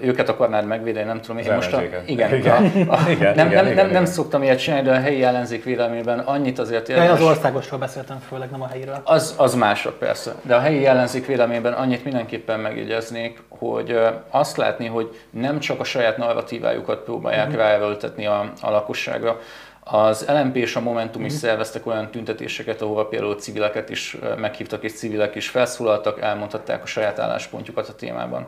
őket 0.00 0.28
akarnád 0.28 0.66
megvédeni, 0.66 1.06
nem 1.06 1.20
tudom. 1.20 1.38
Én 1.38 1.54
most 1.54 1.72
a, 1.72 1.82
igen, 2.06 2.34
igen, 2.34 2.86
a, 2.88 2.94
a, 2.94 2.98
igen, 3.10 3.34
nem, 3.34 3.46
igen, 3.46 3.64
nem, 3.64 3.72
igen, 3.72 3.90
nem, 3.90 4.04
szoktam 4.04 4.42
ilyet 4.42 4.58
csinálni, 4.58 4.88
de 4.88 4.94
a 4.94 5.00
helyi 5.00 5.22
ellenzék 5.22 5.64
véleményben 5.64 6.18
annyit 6.18 6.58
azért 6.58 6.88
érdemes. 6.88 7.10
Én 7.10 7.14
az 7.14 7.30
országosról 7.30 7.78
beszéltem 7.78 8.18
főleg, 8.28 8.50
nem 8.50 8.62
a 8.62 8.68
helyiről. 8.68 9.00
Az, 9.04 9.34
az 9.36 9.54
mások 9.54 9.98
persze. 9.98 10.34
De 10.42 10.54
a 10.54 10.60
helyi 10.60 10.86
ellenzék 10.86 11.26
véleményben 11.26 11.72
annyit 11.72 12.04
mindenképpen 12.04 12.60
megjegyeznék, 12.60 13.42
hogy 13.48 14.00
azt 14.30 14.56
látni, 14.56 14.86
hogy 14.86 15.18
nem 15.30 15.58
csak 15.58 15.80
a 15.80 15.84
saját 15.84 16.16
narratívájukat 16.16 16.98
próbálják 16.98 17.46
uh-huh. 17.46 17.60
ráerőltetni 17.60 18.26
a, 18.26 18.52
a 18.60 18.70
lakosságra, 18.70 19.40
az 19.84 20.26
LMP 20.28 20.56
és 20.56 20.76
a 20.76 20.80
Momentum 20.80 21.24
is 21.24 21.32
mhm. 21.32 21.40
szerveztek 21.40 21.86
olyan 21.86 22.10
tüntetéseket, 22.10 22.82
ahol 22.82 23.08
például 23.08 23.34
civileket 23.34 23.90
is 23.90 24.16
meghívtak, 24.36 24.82
és 24.82 24.92
civilek 24.92 25.34
is 25.34 25.48
felszólaltak, 25.48 26.20
elmondhatták 26.20 26.82
a 26.82 26.86
saját 26.86 27.18
álláspontjukat 27.18 27.88
a 27.88 27.94
témában. 27.94 28.46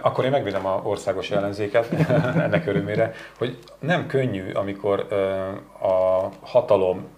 Akkor 0.00 0.24
én 0.24 0.30
megvédem 0.30 0.66
a 0.66 0.80
országos 0.84 1.30
ellenzéket 1.30 1.92
ennek 2.46 2.66
örömére, 2.66 3.14
hogy 3.38 3.58
nem 3.78 4.06
könnyű, 4.06 4.52
amikor 4.52 5.06
a 5.80 6.28
hatalom 6.40 7.08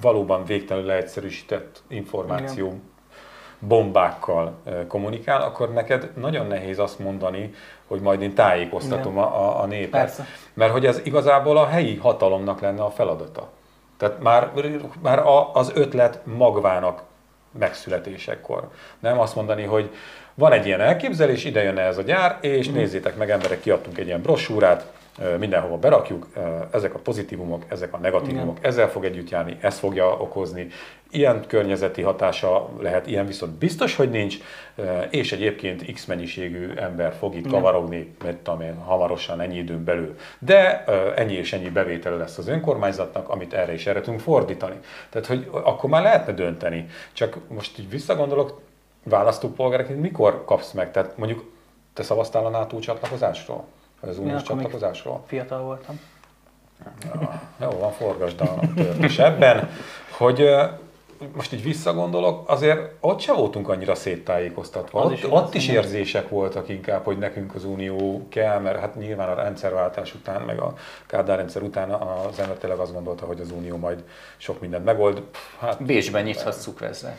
valóban 0.00 0.44
végtelenül 0.44 0.88
leegyszerűsített 0.88 1.82
információ 1.88 2.66
Igen 2.66 2.96
bombákkal 3.58 4.54
kommunikál, 4.88 5.42
akkor 5.42 5.72
neked 5.72 6.10
nagyon 6.16 6.46
nehéz 6.46 6.78
azt 6.78 6.98
mondani, 6.98 7.54
hogy 7.86 8.00
majd 8.00 8.22
én 8.22 8.34
tájékoztatom 8.34 9.18
a, 9.18 9.62
a 9.62 9.66
népet. 9.66 9.90
Persze. 9.90 10.26
Mert 10.54 10.72
hogy 10.72 10.86
ez 10.86 11.00
igazából 11.04 11.56
a 11.56 11.66
helyi 11.66 11.96
hatalomnak 11.96 12.60
lenne 12.60 12.82
a 12.82 12.90
feladata. 12.90 13.48
Tehát 13.96 14.22
már, 14.22 14.50
már 15.02 15.22
az 15.52 15.70
ötlet 15.74 16.20
magvának 16.24 17.02
megszületésekor. 17.58 18.68
Nem 18.98 19.20
azt 19.20 19.34
mondani, 19.34 19.62
hogy 19.62 19.90
van 20.34 20.52
egy 20.52 20.66
ilyen 20.66 20.80
elképzelés, 20.80 21.44
ide 21.44 21.62
jön 21.62 21.78
ez 21.78 21.98
a 21.98 22.02
gyár, 22.02 22.38
és 22.40 22.70
mm. 22.70 22.74
nézzétek 22.74 23.16
meg 23.16 23.30
emberek, 23.30 23.60
kiadtunk 23.60 23.98
egy 23.98 24.06
ilyen 24.06 24.22
brosúrát, 24.22 24.92
mindenhova 25.38 25.76
berakjuk, 25.76 26.26
ezek 26.72 26.94
a 26.94 26.98
pozitívumok, 26.98 27.64
ezek 27.68 27.94
a 27.94 27.98
negatívumok, 27.98 28.58
Igen. 28.58 28.70
ezzel 28.70 28.88
fog 28.88 29.04
együtt 29.04 29.30
járni, 29.30 29.58
ez 29.60 29.78
fogja 29.78 30.06
okozni. 30.06 30.68
Ilyen 31.10 31.44
környezeti 31.46 32.02
hatása 32.02 32.68
lehet, 32.80 33.06
ilyen 33.06 33.26
viszont 33.26 33.52
biztos, 33.52 33.96
hogy 33.96 34.10
nincs, 34.10 34.36
és 35.10 35.32
egyébként 35.32 35.92
x 35.92 36.04
mennyiségű 36.04 36.72
ember 36.76 37.12
fog 37.18 37.34
itt 37.34 37.48
kavarogni, 37.48 38.14
mert 38.24 38.36
tudom 38.36 38.60
én, 38.60 38.74
hamarosan 38.74 39.40
ennyi 39.40 39.56
időn 39.56 39.84
belül. 39.84 40.16
De 40.38 40.84
ennyi 41.14 41.34
és 41.34 41.52
ennyi 41.52 41.70
bevétel 41.70 42.16
lesz 42.16 42.38
az 42.38 42.48
önkormányzatnak, 42.48 43.28
amit 43.28 43.52
erre 43.52 43.72
is 43.72 43.86
erre 43.86 44.00
tudunk 44.00 44.20
fordítani. 44.20 44.76
Tehát, 45.10 45.26
hogy 45.26 45.48
akkor 45.50 45.90
már 45.90 46.02
lehetne 46.02 46.32
dönteni. 46.32 46.86
Csak 47.12 47.38
most 47.48 47.78
így 47.78 47.90
visszagondolok, 47.90 48.60
választópolgárként 49.02 50.00
mikor 50.00 50.44
kapsz 50.44 50.72
meg? 50.72 50.90
Tehát 50.90 51.16
mondjuk 51.16 51.50
te 51.94 52.02
szavaztál 52.02 52.46
a 52.46 52.48
NATO 52.48 52.78
csatlakozásról? 52.78 53.64
Az 54.00 54.18
uniós 54.18 54.42
csatlakozásról? 54.42 55.22
Fiatal 55.26 55.62
voltam. 55.62 56.00
Ja, 57.04 57.42
jó, 57.60 57.78
van, 57.78 57.92
forgasd 57.92 58.40
a 58.40 58.60
is 59.00 59.18
ebben, 59.18 59.70
hogy 60.10 60.48
most 61.34 61.52
így 61.52 61.62
visszagondolok, 61.62 62.50
azért 62.50 62.92
ott 63.00 63.20
se 63.20 63.32
voltunk 63.32 63.68
annyira 63.68 63.94
széttájékoztatva. 63.94 65.00
Az 65.00 65.06
Ott, 65.06 65.12
is 65.12 65.24
ott 65.24 65.54
is 65.54 65.68
érzések 65.68 66.28
voltak 66.28 66.68
inkább, 66.68 67.04
hogy 67.04 67.18
nekünk 67.18 67.54
az 67.54 67.64
Unió 67.64 68.26
kell, 68.28 68.58
mert 68.58 68.78
hát 68.80 68.94
nyilván 68.94 69.28
a 69.28 69.34
rendszerváltás 69.34 70.14
után, 70.14 70.42
meg 70.42 70.60
a 70.60 70.74
Kádár 71.06 71.36
rendszer 71.36 71.62
után 71.62 71.90
az 71.90 72.38
ember 72.38 72.56
tényleg 72.56 72.78
azt 72.78 72.92
gondolta, 72.92 73.26
hogy 73.26 73.40
az 73.40 73.50
Unió 73.50 73.76
majd 73.76 74.04
sok 74.36 74.60
mindent 74.60 74.84
megold. 74.84 75.22
Hát, 75.58 75.82
Bécsben 75.84 76.24
nyithatsz 76.24 76.62
cukrezzel. 76.62 77.16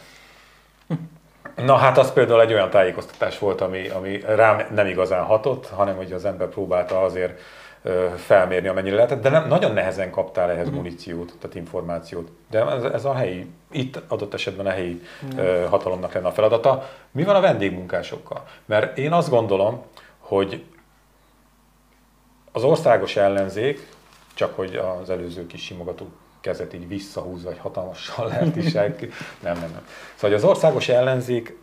na 1.66 1.76
hát 1.76 1.98
az 1.98 2.14
például 2.14 2.42
egy 2.42 2.54
olyan 2.54 2.70
tájékoztatás 2.70 3.40
volt, 3.40 3.62
ami, 3.62 3.88
ami 3.88 4.20
rám 4.26 4.68
nem 4.74 4.88
igazán 4.88 5.24
hatott, 5.24 5.68
hanem 5.68 5.96
hogy 5.96 6.12
az 6.12 6.26
ember 6.26 6.48
próbálta 6.48 7.02
azért 7.02 7.40
felmérni, 8.16 8.68
amennyire 8.68 8.96
lehetett, 8.96 9.22
de 9.22 9.30
nem, 9.30 9.48
nagyon 9.48 9.74
nehezen 9.74 10.12
kaptál 10.12 10.52
ehhez 10.52 10.70
muníciót, 10.70 11.34
tehát 11.40 11.56
információt. 11.56 12.32
De 12.50 12.66
ez, 12.66 12.84
ez 12.84 13.06
a 13.06 13.14
helyi, 13.14 13.48
itt 13.72 14.02
adott 14.08 14.34
esetben 14.34 14.66
a 14.66 14.70
helyi 14.70 15.02
ö, 15.38 15.66
hatalomnak 15.70 16.14
lenne 16.14 16.28
a 16.28 16.32
feladata. 16.32 16.90
Mi 17.12 17.24
van 17.24 17.36
a 17.36 17.42
vendégmunkásokkal? 17.42 18.44
Mert 18.66 18.98
én 18.98 19.12
azt 19.12 19.30
gondolom, 19.30 19.84
hogy 20.20 20.64
az 22.52 22.64
országos 22.64 23.16
ellenzék, 23.16 23.88
csak 24.34 24.56
hogy 24.56 24.76
az 25.02 25.10
előző 25.10 25.48
kis 25.48 25.64
simogató 25.64 26.10
kezet 26.42 26.74
így 26.74 26.88
visszahúz, 26.88 27.44
vagy 27.44 27.58
hatalmassal 27.58 28.28
lehet 28.30 28.56
is. 28.56 28.74
Nem, 28.74 28.94
nem, 29.42 29.60
nem. 29.60 29.88
Szóval 30.16 30.38
az 30.38 30.44
országos 30.44 30.90
ellenzék 30.90 31.58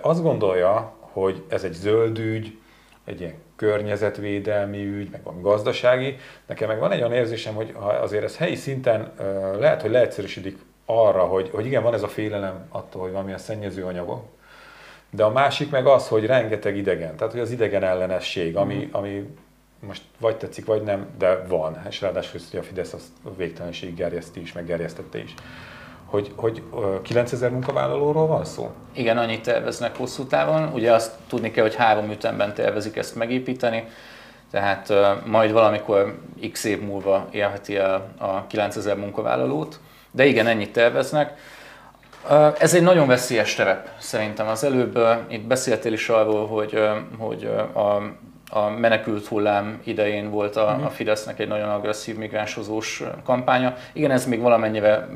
azt 0.00 0.22
gondolja, 0.22 0.92
hogy 1.00 1.42
ez 1.48 1.64
egy 1.64 1.72
zöld 1.72 2.18
ügy, 2.18 2.58
egy 3.04 3.20
ilyen 3.20 3.34
környezetvédelmi 3.56 4.84
ügy, 4.86 5.10
meg 5.10 5.22
van 5.22 5.42
gazdasági. 5.42 6.16
Nekem 6.46 6.68
meg 6.68 6.78
van 6.78 6.92
egy 6.92 6.98
olyan 6.98 7.12
érzésem, 7.12 7.54
hogy 7.54 7.74
azért 8.00 8.24
ez 8.24 8.36
helyi 8.36 8.54
szinten 8.54 9.12
lehet, 9.58 9.82
hogy 9.82 9.90
leegyszerűsödik 9.90 10.58
arra, 10.84 11.22
hogy, 11.22 11.50
hogy 11.52 11.66
igen, 11.66 11.82
van 11.82 11.94
ez 11.94 12.02
a 12.02 12.08
félelem 12.08 12.66
attól, 12.68 13.02
hogy 13.02 13.10
valamilyen 13.10 13.38
szennyező 13.38 13.84
anyagok, 13.84 14.24
de 15.10 15.24
a 15.24 15.30
másik 15.30 15.70
meg 15.70 15.86
az, 15.86 16.08
hogy 16.08 16.26
rengeteg 16.26 16.76
idegen, 16.76 17.16
tehát 17.16 17.32
hogy 17.32 17.42
az 17.42 17.50
idegen 17.50 17.82
ellenesség, 17.82 18.56
ami, 18.56 18.88
ami 18.92 19.34
most 19.86 20.02
vagy 20.18 20.36
tetszik, 20.36 20.64
vagy 20.64 20.82
nem, 20.82 21.06
de 21.18 21.44
van, 21.48 21.82
és 21.88 22.00
ráadásul 22.00 22.40
a 22.58 22.62
Fidesz 22.62 22.92
azt 22.92 23.08
végtelenség 23.36 23.94
gerjeszti 23.94 24.40
is, 24.40 24.52
meg 24.52 24.66
gerjesztette 24.66 25.18
is. 25.18 25.34
Hogy, 26.04 26.32
hogy 26.36 26.62
ö, 26.74 27.02
9000 27.02 27.50
munkavállalóról 27.50 28.26
van 28.26 28.44
szó? 28.44 28.70
Igen, 28.92 29.18
annyit 29.18 29.42
terveznek 29.42 29.96
hosszú 29.96 30.24
távon. 30.24 30.72
Ugye 30.72 30.92
azt 30.92 31.14
tudni 31.28 31.50
kell, 31.50 31.64
hogy 31.64 31.74
három 31.74 32.10
ütemben 32.10 32.54
tervezik 32.54 32.96
ezt 32.96 33.14
megépíteni, 33.14 33.84
tehát 34.50 34.92
majd 35.26 35.52
valamikor 35.52 36.18
x 36.52 36.64
év 36.64 36.80
múlva 36.80 37.28
élheti 37.30 37.76
el 37.76 38.14
a 38.18 38.46
9000 38.46 38.96
munkavállalót, 38.96 39.80
de 40.10 40.24
igen, 40.24 40.46
ennyit 40.46 40.72
terveznek. 40.72 41.38
Ez 42.58 42.74
egy 42.74 42.82
nagyon 42.82 43.06
veszélyes 43.06 43.54
terep 43.54 43.88
szerintem. 43.98 44.48
Az 44.48 44.64
előbb 44.64 44.98
itt 45.28 45.46
beszéltél 45.46 45.92
is 45.92 46.08
arról, 46.08 46.46
hogy, 46.46 46.78
hogy 47.18 47.44
a, 47.72 47.80
a 48.50 48.68
menekült 48.68 49.26
hullám 49.26 49.80
idején 49.84 50.30
volt 50.30 50.56
a, 50.56 50.84
a 50.84 50.90
Fidesznek 50.90 51.38
egy 51.38 51.48
nagyon 51.48 51.68
agresszív 51.68 52.16
migránshozós 52.16 53.02
kampánya. 53.24 53.74
Igen, 53.92 54.10
ez 54.10 54.26
még 54.26 54.40
valamennyire 54.40 55.08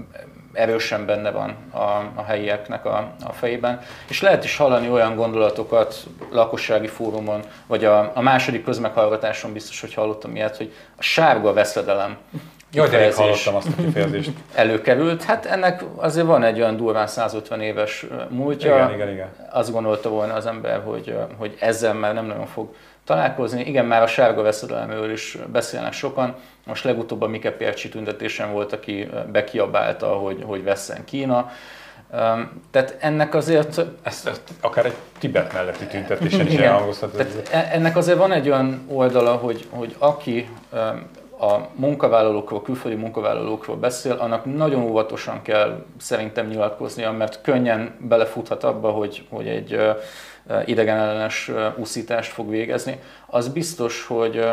erősen 0.53 1.07
benne 1.07 1.31
van 1.31 1.57
a, 1.71 2.11
a 2.15 2.23
helyieknek 2.27 2.85
a, 2.85 3.13
a 3.25 3.33
fejében, 3.33 3.81
és 4.09 4.23
lehet 4.23 4.45
is 4.45 4.57
hallani 4.57 4.91
olyan 4.91 5.17
gondolatokat 5.17 6.07
lakossági 6.31 6.87
fórumon, 6.87 7.41
vagy 7.67 7.85
a, 7.85 8.11
a 8.15 8.21
második 8.21 8.65
közmeghallgatáson 8.65 9.53
biztos, 9.53 9.81
hogy 9.81 9.95
hallottam 9.95 10.37
ilyet, 10.37 10.57
hogy 10.57 10.73
a 10.97 11.03
sárga 11.03 11.53
veszedelem 11.53 12.17
Jaj, 12.75 12.89
de 12.89 13.13
hallottam 13.15 13.55
azt 13.55 13.67
a 13.69 13.83
kifejezést. 13.83 14.31
előkerült. 14.55 15.23
Hát 15.23 15.47
ennek 15.47 15.85
azért 15.97 16.27
van 16.27 16.43
egy 16.43 16.59
olyan 16.61 16.77
durván 16.77 17.07
150 17.07 17.61
éves 17.61 18.07
múltja. 18.29 18.75
Igen, 18.75 18.93
igen, 18.95 19.09
igen. 19.09 19.29
Azt 19.51 19.73
gondolta 19.73 20.09
volna 20.09 20.35
az 20.35 20.47
ember, 20.47 20.81
hogy, 20.85 21.17
hogy 21.39 21.57
ezzel 21.61 21.95
már 21.95 22.15
nem 22.15 22.27
nagyon 22.27 22.47
fog 22.47 22.75
találkozni. 23.05 23.65
Igen, 23.65 23.85
már 23.85 24.03
a 24.03 24.07
sárga 24.07 24.43
veszedelemről 24.43 25.11
is 25.13 25.39
beszélnek 25.53 25.93
sokan. 25.93 26.35
Most 26.67 26.85
legutóbb 26.85 27.23
a 27.23 27.27
Mike 27.29 27.53
Percsi 27.53 27.89
tüntetésen 27.89 28.53
volt, 28.53 28.73
aki 28.73 29.09
bekiabálta, 29.33 30.07
hogy, 30.07 30.43
hogy 30.47 30.65
vesszen 30.65 31.05
Kína. 31.05 31.51
Tehát 32.71 32.97
ennek 33.01 33.35
azért 33.35 33.81
Ezt, 34.03 34.27
ezt 34.27 34.41
akár 34.61 34.85
egy 34.87 34.95
Tibet 35.19 35.53
melletti 35.53 35.85
tüntetésen 35.87 36.47
is 36.47 36.55
elhangozhat. 36.55 37.27
e- 37.51 37.69
ennek 37.73 37.97
azért 37.97 38.19
van 38.19 38.33
egy 38.33 38.49
olyan 38.49 38.85
oldala, 38.89 39.33
hogy, 39.35 39.67
hogy 39.71 39.95
aki 39.99 40.49
a 41.45 41.69
munkavállalókról, 41.75 42.63
külföldi 42.63 42.97
munkavállalókról 42.97 43.77
beszél, 43.77 44.13
annak 44.13 44.57
nagyon 44.57 44.83
óvatosan 44.83 45.43
kell 45.43 45.85
szerintem 45.99 46.47
nyilatkoznia, 46.47 47.13
mert 47.13 47.41
könnyen 47.43 47.95
belefuthat 48.01 48.65
abba, 48.65 48.91
hogy, 48.91 49.27
hogy 49.31 49.47
egy 49.47 49.79
idegenellenes 50.65 51.51
úszítást 51.77 52.33
fog 52.33 52.51
végezni. 52.51 52.99
Az 53.27 53.49
biztos, 53.49 54.07
hogy 54.07 54.45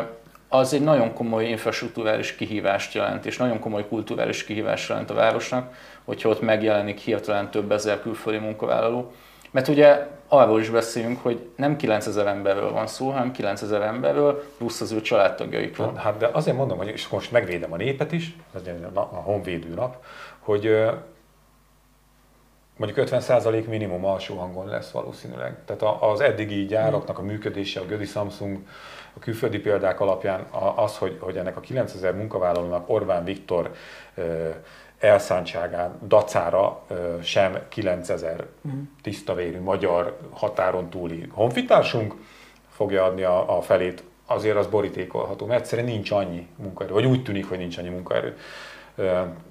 az 0.50 0.74
egy 0.74 0.84
nagyon 0.84 1.14
komoly 1.14 1.46
infrastruktúrális 1.46 2.36
kihívást 2.36 2.94
jelent, 2.94 3.26
és 3.26 3.38
nagyon 3.38 3.60
komoly 3.60 3.88
kulturális 3.88 4.44
kihívást 4.44 4.90
jelent 4.90 5.10
a 5.10 5.14
városnak, 5.14 5.74
hogyha 6.06 6.30
ott 6.30 6.42
megjelenik 6.42 6.98
hirtelen 6.98 7.52
több 7.52 7.72
ezer 7.72 8.02
külföldi 8.02 8.40
munkavállaló. 8.40 9.12
Mert 9.52 9.68
ugye 9.68 10.08
arról 10.34 10.60
is 10.60 10.70
beszélünk, 10.70 11.22
hogy 11.22 11.50
nem 11.56 11.76
9000 11.76 12.28
emberről 12.28 12.72
van 12.72 12.88
szó, 12.88 13.10
hanem 13.10 13.32
9000 13.32 13.82
emberről, 13.82 14.44
plusz 14.58 14.82
az 14.82 14.92
ő 14.92 15.02
családtagjaikról. 15.02 15.94
Hát 15.94 16.18
de 16.18 16.30
azért 16.32 16.58
mondom, 16.58 16.78
hogy 16.78 16.88
és 16.88 17.08
most 17.08 17.32
megvédem 17.32 17.74
a 17.74 17.76
népet 17.76 18.12
is, 18.12 18.36
ez 18.56 18.62
a 18.94 19.00
honvédő 19.00 19.74
nap, 19.74 20.04
hogy 20.40 20.90
mondjuk 22.78 23.08
50% 23.10 23.68
minimum 23.68 24.06
alsó 24.06 24.36
hangon 24.36 24.68
lesz 24.68 24.92
valószínűleg. 24.92 25.58
Tehát 25.66 26.02
az 26.02 26.20
eddigi 26.20 26.66
gyáraknak 26.66 27.20
a 27.20 27.22
működése, 27.22 27.80
a 27.80 27.86
Gödi 27.86 28.06
Samsung, 28.06 28.58
a 29.14 29.20
külföldi 29.20 29.60
példák 29.60 30.00
alapján 30.00 30.46
az, 30.76 30.98
hogy, 30.98 31.18
hogy 31.20 31.38
ennek 31.38 31.58
a 31.58 31.60
9000 31.60 32.16
munkavállalónak 32.16 32.90
Orbán 32.90 33.24
Viktor 33.24 33.72
elszántságán, 35.02 36.00
dacára 36.08 36.82
sem 37.22 37.60
9000 37.70 38.46
tisztavérű 39.02 39.60
magyar 39.60 40.18
határon 40.30 40.90
túli 40.90 41.28
honfitársunk 41.32 42.16
fogja 42.70 43.04
adni 43.04 43.24
a, 43.24 43.58
a 43.58 43.62
felét, 43.62 44.04
azért 44.26 44.58
az 44.58 44.68
borítékolható, 44.68 45.46
mert 45.46 45.60
egyszerűen 45.60 45.88
nincs 45.88 46.12
annyi 46.12 46.48
munkaerő, 46.56 46.94
vagy 46.94 47.06
úgy 47.06 47.24
tűnik, 47.24 47.50
hogy 47.50 47.58
nincs 47.58 47.78
annyi 47.78 47.90
munkaerő. 47.90 48.38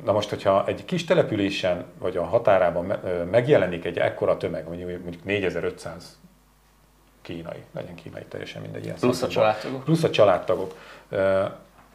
Na 0.05 0.13
most, 0.13 0.29
hogyha 0.29 0.67
egy 0.67 0.85
kis 0.85 1.05
településen, 1.05 1.85
vagy 1.99 2.17
a 2.17 2.25
határában 2.25 2.93
megjelenik 3.31 3.85
egy 3.85 3.99
ekkora 3.99 4.37
tömeg, 4.37 4.69
mondjuk 4.69 5.03
mondjuk 5.03 5.25
4500 5.25 6.19
kínai, 7.23 7.63
legyen 7.73 7.95
kínai 7.95 8.25
teljesen 8.29 8.63
mindegy. 8.63 8.85
ilyen 8.85 8.97
Plusz 9.01 9.23
a 9.23 9.29
családtagok. 9.29 9.85
Plusz 9.85 10.03
a 10.03 10.11
családtagok. 10.11 10.75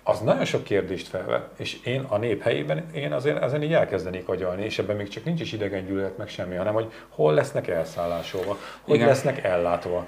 Az 0.07 0.19
nagyon 0.19 0.45
sok 0.45 0.63
kérdést 0.63 1.07
felvet, 1.07 1.47
és 1.57 1.83
én 1.83 2.05
a 2.09 2.17
nép 2.17 2.41
helyében 2.41 2.85
én 2.93 3.13
azért 3.13 3.43
ezen 3.43 3.63
így 3.63 3.73
elkezdenék 3.73 4.29
agyalni, 4.29 4.63
és 4.63 4.79
ebben 4.79 4.95
még 4.95 5.07
csak 5.07 5.23
nincs 5.23 5.41
is 5.41 5.53
idegen 5.53 5.85
gyűlölet, 5.85 6.17
meg 6.17 6.27
semmi, 6.27 6.55
hanem 6.55 6.73
hogy 6.73 6.91
hol 7.09 7.33
lesznek 7.33 7.67
elszállásolva, 7.67 8.57
hogy 8.81 8.95
Igen. 8.95 9.07
lesznek 9.07 9.43
ellátva. 9.43 10.05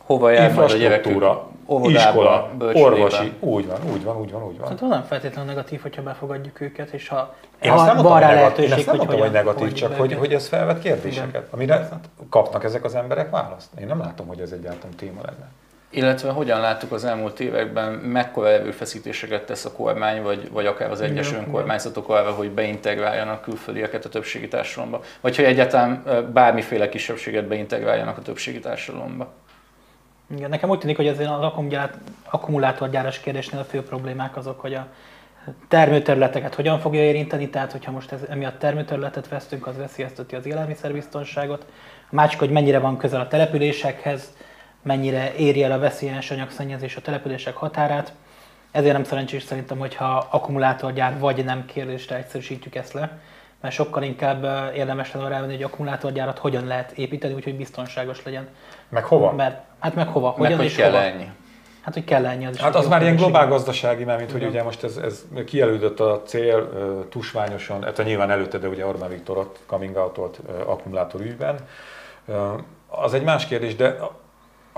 Hova 0.00 0.30
jár 0.30 0.54
majd 0.54 1.22
a? 1.22 1.50
Óvodába, 1.66 1.98
iskola, 1.98 2.50
orvosi, 2.72 3.32
úgy 3.40 3.66
van, 3.66 3.78
úgy 3.92 4.04
van, 4.04 4.16
úgy 4.16 4.30
van, 4.30 4.42
úgy 4.42 4.56
van. 4.58 4.62
Szerintem 4.62 4.88
nem 4.88 5.02
feltétlenül 5.02 5.50
negatív, 5.50 5.80
hogyha 5.80 6.02
befogadjuk 6.02 6.60
őket, 6.60 6.90
és 6.90 7.08
ha 7.08 7.34
Én 7.62 7.70
ha 7.70 7.76
azt 7.76 7.86
nem 7.86 7.94
mondtam, 7.94 8.18
van 8.18 8.22
hogy 8.22 8.30
rá 8.30 8.34
negatív, 8.34 8.64
én 8.64 8.70
lehetőség, 8.70 8.78
azt 8.78 8.86
nem 8.86 8.96
mondtam, 8.96 9.18
hogy 9.18 9.28
hogyan 9.28 9.44
negatív, 9.44 9.72
csak 9.72 9.94
hogy, 9.94 10.14
hogy 10.14 10.32
ez 10.34 10.48
felvet 10.48 10.78
kérdéseket, 10.78 11.46
amire 11.50 11.88
kapnak 12.30 12.64
ezek 12.64 12.84
az 12.84 12.94
emberek 12.94 13.30
választ. 13.30 13.68
Én 13.80 13.86
nem 13.86 13.98
látom, 13.98 14.26
hogy 14.26 14.40
ez 14.40 14.50
egyáltalán 14.50 14.96
téma 14.96 15.20
lenne. 15.24 15.48
Illetve 15.90 16.30
hogyan 16.30 16.60
láttuk 16.60 16.92
az 16.92 17.04
elmúlt 17.04 17.40
években, 17.40 17.92
mekkora 17.92 18.48
erőfeszítéseket 18.48 19.46
tesz 19.46 19.64
a 19.64 19.72
kormány, 19.72 20.22
vagy, 20.22 20.50
vagy 20.50 20.66
akár 20.66 20.90
az 20.90 21.00
egyes 21.00 21.28
Igen, 21.28 21.40
önkormányzatok 21.40 22.08
arra, 22.08 22.30
hogy 22.30 22.50
beintegráljanak 22.50 23.42
külföldieket 23.42 24.04
a 24.04 24.08
többségi 24.08 24.48
társadalomba, 24.48 25.00
vagy 25.20 25.36
hogy 25.36 25.44
egyáltalán 25.44 26.02
bármiféle 26.32 26.88
kisebbséget 26.88 27.46
beintegráljanak 27.46 28.18
a 28.18 28.22
többségi 28.22 28.60
társadalomba. 28.60 29.32
Igen, 30.36 30.50
nekem 30.50 30.70
úgy 30.70 30.78
tűnik, 30.78 30.96
hogy 30.96 31.08
az 31.08 31.18
az 31.18 31.26
akkumulát- 31.26 31.98
akkumulátorgyáros 32.30 33.20
kérdésnél 33.20 33.60
a 33.60 33.64
fő 33.64 33.82
problémák 33.82 34.36
azok, 34.36 34.60
hogy 34.60 34.74
a 34.74 34.86
termőterületeket 35.68 36.54
hogyan 36.54 36.78
fogja 36.78 37.02
érinteni, 37.02 37.48
tehát 37.48 37.72
hogyha 37.72 37.90
most 37.90 38.12
ez, 38.12 38.20
emiatt 38.28 38.58
termőterületet 38.58 39.28
vesztünk, 39.28 39.66
az 39.66 39.76
veszélyezteti 39.76 40.34
az 40.34 40.46
élelmiszerbiztonságot. 40.46 41.64
A 42.10 42.14
másik, 42.14 42.38
hogy 42.38 42.50
mennyire 42.50 42.78
van 42.78 42.96
közel 42.96 43.20
a 43.20 43.28
településekhez, 43.28 44.32
mennyire 44.82 45.34
éri 45.34 45.62
el 45.62 45.72
a 45.72 45.78
veszélyes 45.78 46.30
anyagszennyezés 46.30 46.96
a 46.96 47.00
települések 47.00 47.56
határát. 47.56 48.12
Ezért 48.70 48.92
nem 48.92 49.04
szerencsés 49.04 49.42
szerintem, 49.42 49.78
hogyha 49.78 50.26
akkumulátorgyár 50.30 51.18
vagy 51.18 51.44
nem 51.44 51.64
kérdésre 51.66 52.16
egyszerűsítjük 52.16 52.74
ezt 52.74 52.92
le, 52.92 53.18
mert 53.60 53.74
sokkal 53.74 54.02
inkább 54.02 54.44
érdemes 54.74 55.12
lenne 55.12 55.28
rávenni, 55.28 55.52
hogy 55.52 55.62
akkumulátorgyárat 55.62 56.38
hogyan 56.38 56.66
lehet 56.66 56.92
építeni, 56.92 57.34
úgyhogy 57.34 57.56
biztonságos 57.56 58.24
legyen. 58.24 58.48
Meg 58.88 59.04
hova? 59.04 59.32
Mert, 59.32 59.60
hát 59.78 59.94
meg 59.94 60.08
hova? 60.08 60.28
Meg 60.28 60.36
Hogyan 60.36 60.56
hogy 60.56 60.64
és 60.66 60.74
kell 60.74 60.90
hova? 60.90 61.02
ennyi. 61.02 61.30
Hát, 61.82 61.94
hogy 61.94 62.04
kell 62.04 62.26
ennyi 62.26 62.46
az 62.46 62.54
is. 62.54 62.60
Hát 62.60 62.74
az 62.74 62.88
már 62.88 63.02
ilyen 63.02 63.16
globál 63.16 63.48
gazdasági, 63.48 64.04
mert 64.04 64.18
mint 64.18 64.32
hogy 64.32 64.44
ugye 64.44 64.62
most 64.62 64.84
ez, 64.84 64.96
ez 64.96 65.24
kijelődött 65.46 66.00
a 66.00 66.22
cél 66.26 66.68
tusványosan, 67.10 67.82
hát 67.82 68.04
nyilván 68.04 68.30
előtte, 68.30 68.58
de 68.58 68.68
ugye 68.68 68.86
Orbán 68.86 69.08
Viktor 69.08 69.36
ott 69.38 69.58
coming 69.66 69.96
out 69.96 70.40
akkumulátor 70.66 71.20
ügyben. 71.20 71.56
Ö, 72.26 72.52
Az 72.86 73.14
egy 73.14 73.22
más 73.22 73.46
kérdés, 73.46 73.76
de 73.76 73.96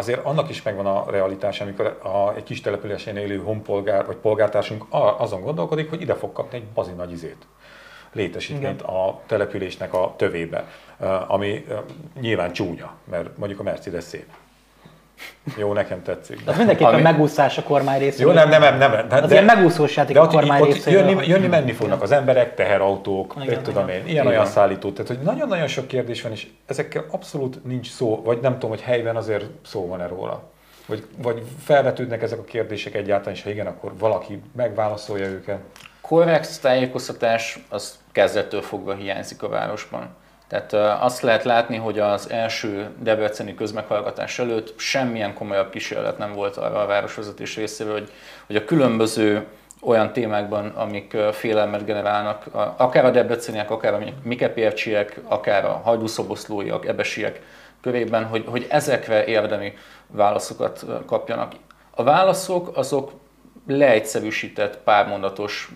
azért 0.00 0.24
annak 0.24 0.48
is 0.48 0.62
megvan 0.62 0.86
a 0.86 1.10
realitás, 1.10 1.60
amikor 1.60 1.98
a, 2.02 2.34
egy 2.36 2.42
kis 2.42 2.60
településen 2.60 3.16
élő 3.16 3.38
honpolgár 3.38 4.06
vagy 4.06 4.16
polgártársunk 4.16 4.84
azon 5.18 5.40
gondolkodik, 5.40 5.90
hogy 5.90 6.00
ide 6.00 6.14
fog 6.14 6.32
kapni 6.32 6.58
egy 6.58 6.64
bazi 6.64 6.92
nagy 6.92 7.12
izét 7.12 7.46
létesítményt 8.12 8.82
a 8.82 9.20
településnek 9.26 9.94
a 9.94 10.14
tövébe, 10.16 10.68
ami 11.28 11.66
nyilván 12.20 12.52
csúnya, 12.52 12.94
mert 13.04 13.36
mondjuk 13.36 13.60
a 13.60 13.62
Mercedes 13.62 14.04
szép. 14.04 14.26
Jó, 15.56 15.72
nekem 15.72 16.02
tetszik. 16.02 16.40
Az 16.44 16.56
mindenképpen 16.56 16.92
Ami- 16.92 17.02
megúszás 17.02 17.58
a 17.58 17.62
kormány 17.62 17.98
részéről. 17.98 18.32
Jó, 18.34 18.38
nem, 18.38 18.48
nem, 18.48 18.60
nem, 18.78 18.78
nem. 18.78 19.08
De, 19.08 19.16
Az 19.16 19.30
ilyen 19.30 19.44
megúszós 19.44 19.96
játék 19.96 20.14
de 20.14 20.20
a 20.20 20.26
kormány 20.26 20.60
ott 20.60 20.72
részéről. 20.72 21.08
jönni, 21.08 21.26
jönni, 21.26 21.46
menni 21.46 21.72
fognak 21.72 22.02
az 22.02 22.12
emberek, 22.12 22.54
teherautók, 22.54 23.34
Igen, 23.42 23.62
tudom 23.62 23.88
én, 23.88 24.06
ilyen-olyan 24.06 24.46
szállító. 24.46 24.92
Tehát, 24.92 25.08
hogy 25.08 25.18
nagyon-nagyon 25.18 25.66
sok 25.66 25.86
kérdés 25.86 26.22
van, 26.22 26.32
és 26.32 26.46
ezekkel 26.66 27.04
abszolút 27.10 27.64
nincs 27.64 27.90
szó, 27.90 28.22
vagy 28.24 28.38
nem 28.40 28.52
tudom, 28.52 28.70
hogy 28.70 28.80
helyben 28.80 29.16
azért 29.16 29.44
szó 29.66 29.86
van-e 29.86 30.06
róla. 30.06 30.42
Vagy, 30.86 31.04
vagy 31.22 31.42
felvetődnek 31.64 32.22
ezek 32.22 32.38
a 32.38 32.44
kérdések 32.44 32.94
egyáltalán, 32.94 33.34
és 33.34 33.42
ha 33.42 33.50
igen, 33.50 33.66
akkor 33.66 33.92
valaki 33.98 34.42
megválaszolja 34.56 35.26
őket. 35.26 35.58
korrekt 36.00 36.60
tájékoztatás 36.60 37.58
az 37.68 37.98
kezdettől 38.12 38.62
fogva 38.62 38.94
hiányzik 38.94 39.42
a 39.42 39.48
városban. 39.48 40.08
Tehát 40.50 40.72
azt 41.02 41.20
lehet 41.20 41.44
látni, 41.44 41.76
hogy 41.76 41.98
az 41.98 42.30
első 42.30 42.90
debreceni 42.98 43.54
közmeghallgatás 43.54 44.38
előtt 44.38 44.74
semmilyen 44.78 45.34
komolyabb 45.34 45.70
kísérlet 45.70 46.18
nem 46.18 46.32
volt 46.32 46.56
arra 46.56 46.80
a 46.80 46.86
városvezetés 46.86 47.56
részéről, 47.56 47.92
hogy, 47.92 48.10
hogy 48.46 48.56
a 48.56 48.64
különböző 48.64 49.46
olyan 49.82 50.12
témákban, 50.12 50.68
amik 50.68 51.16
félelmet 51.32 51.84
generálnak, 51.84 52.44
akár 52.76 53.04
a 53.04 53.10
debreceniek, 53.10 53.70
akár 53.70 53.94
a 53.94 53.98
mikepércsiek, 54.22 55.20
akár 55.28 55.64
a 55.64 55.80
hajdúszoboszlóiak, 55.84 56.86
ebesiek 56.86 57.40
körében, 57.80 58.24
hogy, 58.24 58.44
hogy 58.46 58.66
ezekre 58.70 59.24
érdemi 59.24 59.72
válaszokat 60.06 60.84
kapjanak. 61.06 61.52
A 61.90 62.02
válaszok 62.02 62.76
azok 62.76 63.12
leegyszerűsített, 63.66 64.78
pármondatos, 64.78 65.70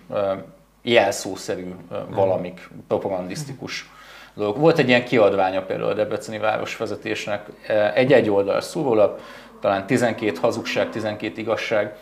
jelszószerű 0.81 1.75
ö, 1.91 1.97
valamik, 2.09 2.69
propagandisztikus 2.87 3.89
dolgok. 4.35 4.57
Volt 4.57 4.77
egy 4.77 4.87
ilyen 4.87 5.05
kiadványa 5.05 5.61
például 5.61 5.89
a 5.89 5.93
Debreceni 5.93 6.37
városvezetésnek, 6.37 7.45
ö, 7.67 7.87
egy-egy 7.93 8.29
oldal 8.29 8.61
szórólap, 8.61 9.19
talán 9.61 9.87
12 9.87 10.37
hazugság, 10.41 10.89
12 10.89 11.41
igazság, 11.41 11.95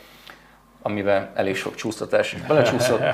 amivel 0.81 1.31
elég 1.35 1.55
sok 1.55 1.75
csúsztatás 1.75 2.33
is 2.33 2.41
belecsúszott. 2.41 2.99
Ö, 2.99 3.09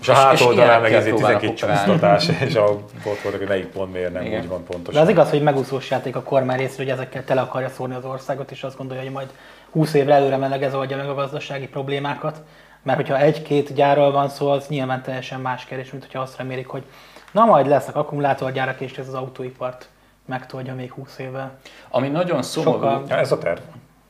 És 0.00 0.08
a 0.08 0.14
hátoldalán 0.14 0.80
meg 0.80 0.92
ezért 0.92 1.14
próbálnak 1.14 1.40
12 1.40 1.64
operálni. 1.64 1.90
csúsztatás, 1.90 2.28
és 2.48 2.54
a, 2.54 2.64
ott 2.64 3.22
volt, 3.22 3.36
hogy 3.36 3.48
melyik 3.48 3.66
pont 3.66 3.92
miért 3.92 4.12
nem 4.12 4.24
Igen. 4.24 4.40
úgy 4.40 4.48
van 4.48 4.64
pontosan. 4.64 4.94
De 4.94 5.00
az 5.00 5.08
igaz, 5.08 5.30
hogy 5.30 5.42
megúszós 5.42 5.90
játék 5.90 6.16
a 6.16 6.22
kormány 6.22 6.58
részéről, 6.58 6.86
hogy 6.86 6.94
ezekkel 6.94 7.24
tele 7.24 7.40
akarja 7.40 7.68
szórni 7.68 7.94
az 7.94 8.04
országot, 8.04 8.50
és 8.50 8.62
azt 8.62 8.76
gondolja, 8.76 9.02
hogy 9.02 9.12
majd 9.12 9.28
20 9.70 9.94
évre 9.94 10.14
előre 10.14 10.36
meleg 10.36 10.62
ez 10.62 10.74
oldja 10.74 10.96
meg 10.96 11.08
a 11.08 11.14
gazdasági 11.14 11.66
problémákat. 11.68 12.40
Mert 12.82 12.98
hogyha 12.98 13.18
egy-két 13.18 13.74
gyárral 13.74 14.12
van 14.12 14.28
szó, 14.28 14.50
az 14.50 14.66
nyilván 14.68 15.02
teljesen 15.02 15.40
más 15.40 15.64
kérdés, 15.64 15.90
mint 15.90 16.04
hogyha 16.04 16.20
azt 16.20 16.36
remélik, 16.36 16.66
hogy 16.66 16.82
na 17.30 17.44
majd 17.44 17.66
lesznek 17.66 17.96
akkumulátorgyárak, 17.96 18.80
és 18.80 18.98
ez 18.98 19.08
az 19.08 19.14
autóipart 19.14 19.88
megtolja 20.24 20.74
még 20.74 20.92
20 20.92 21.18
évvel. 21.18 21.58
Ami 21.88 22.08
nagyon 22.08 22.42
szomorú, 22.42 22.72
Sokkal- 22.72 23.08
Ja, 23.08 23.16
ez 23.16 23.32
a 23.32 23.38
terv. 23.38 23.58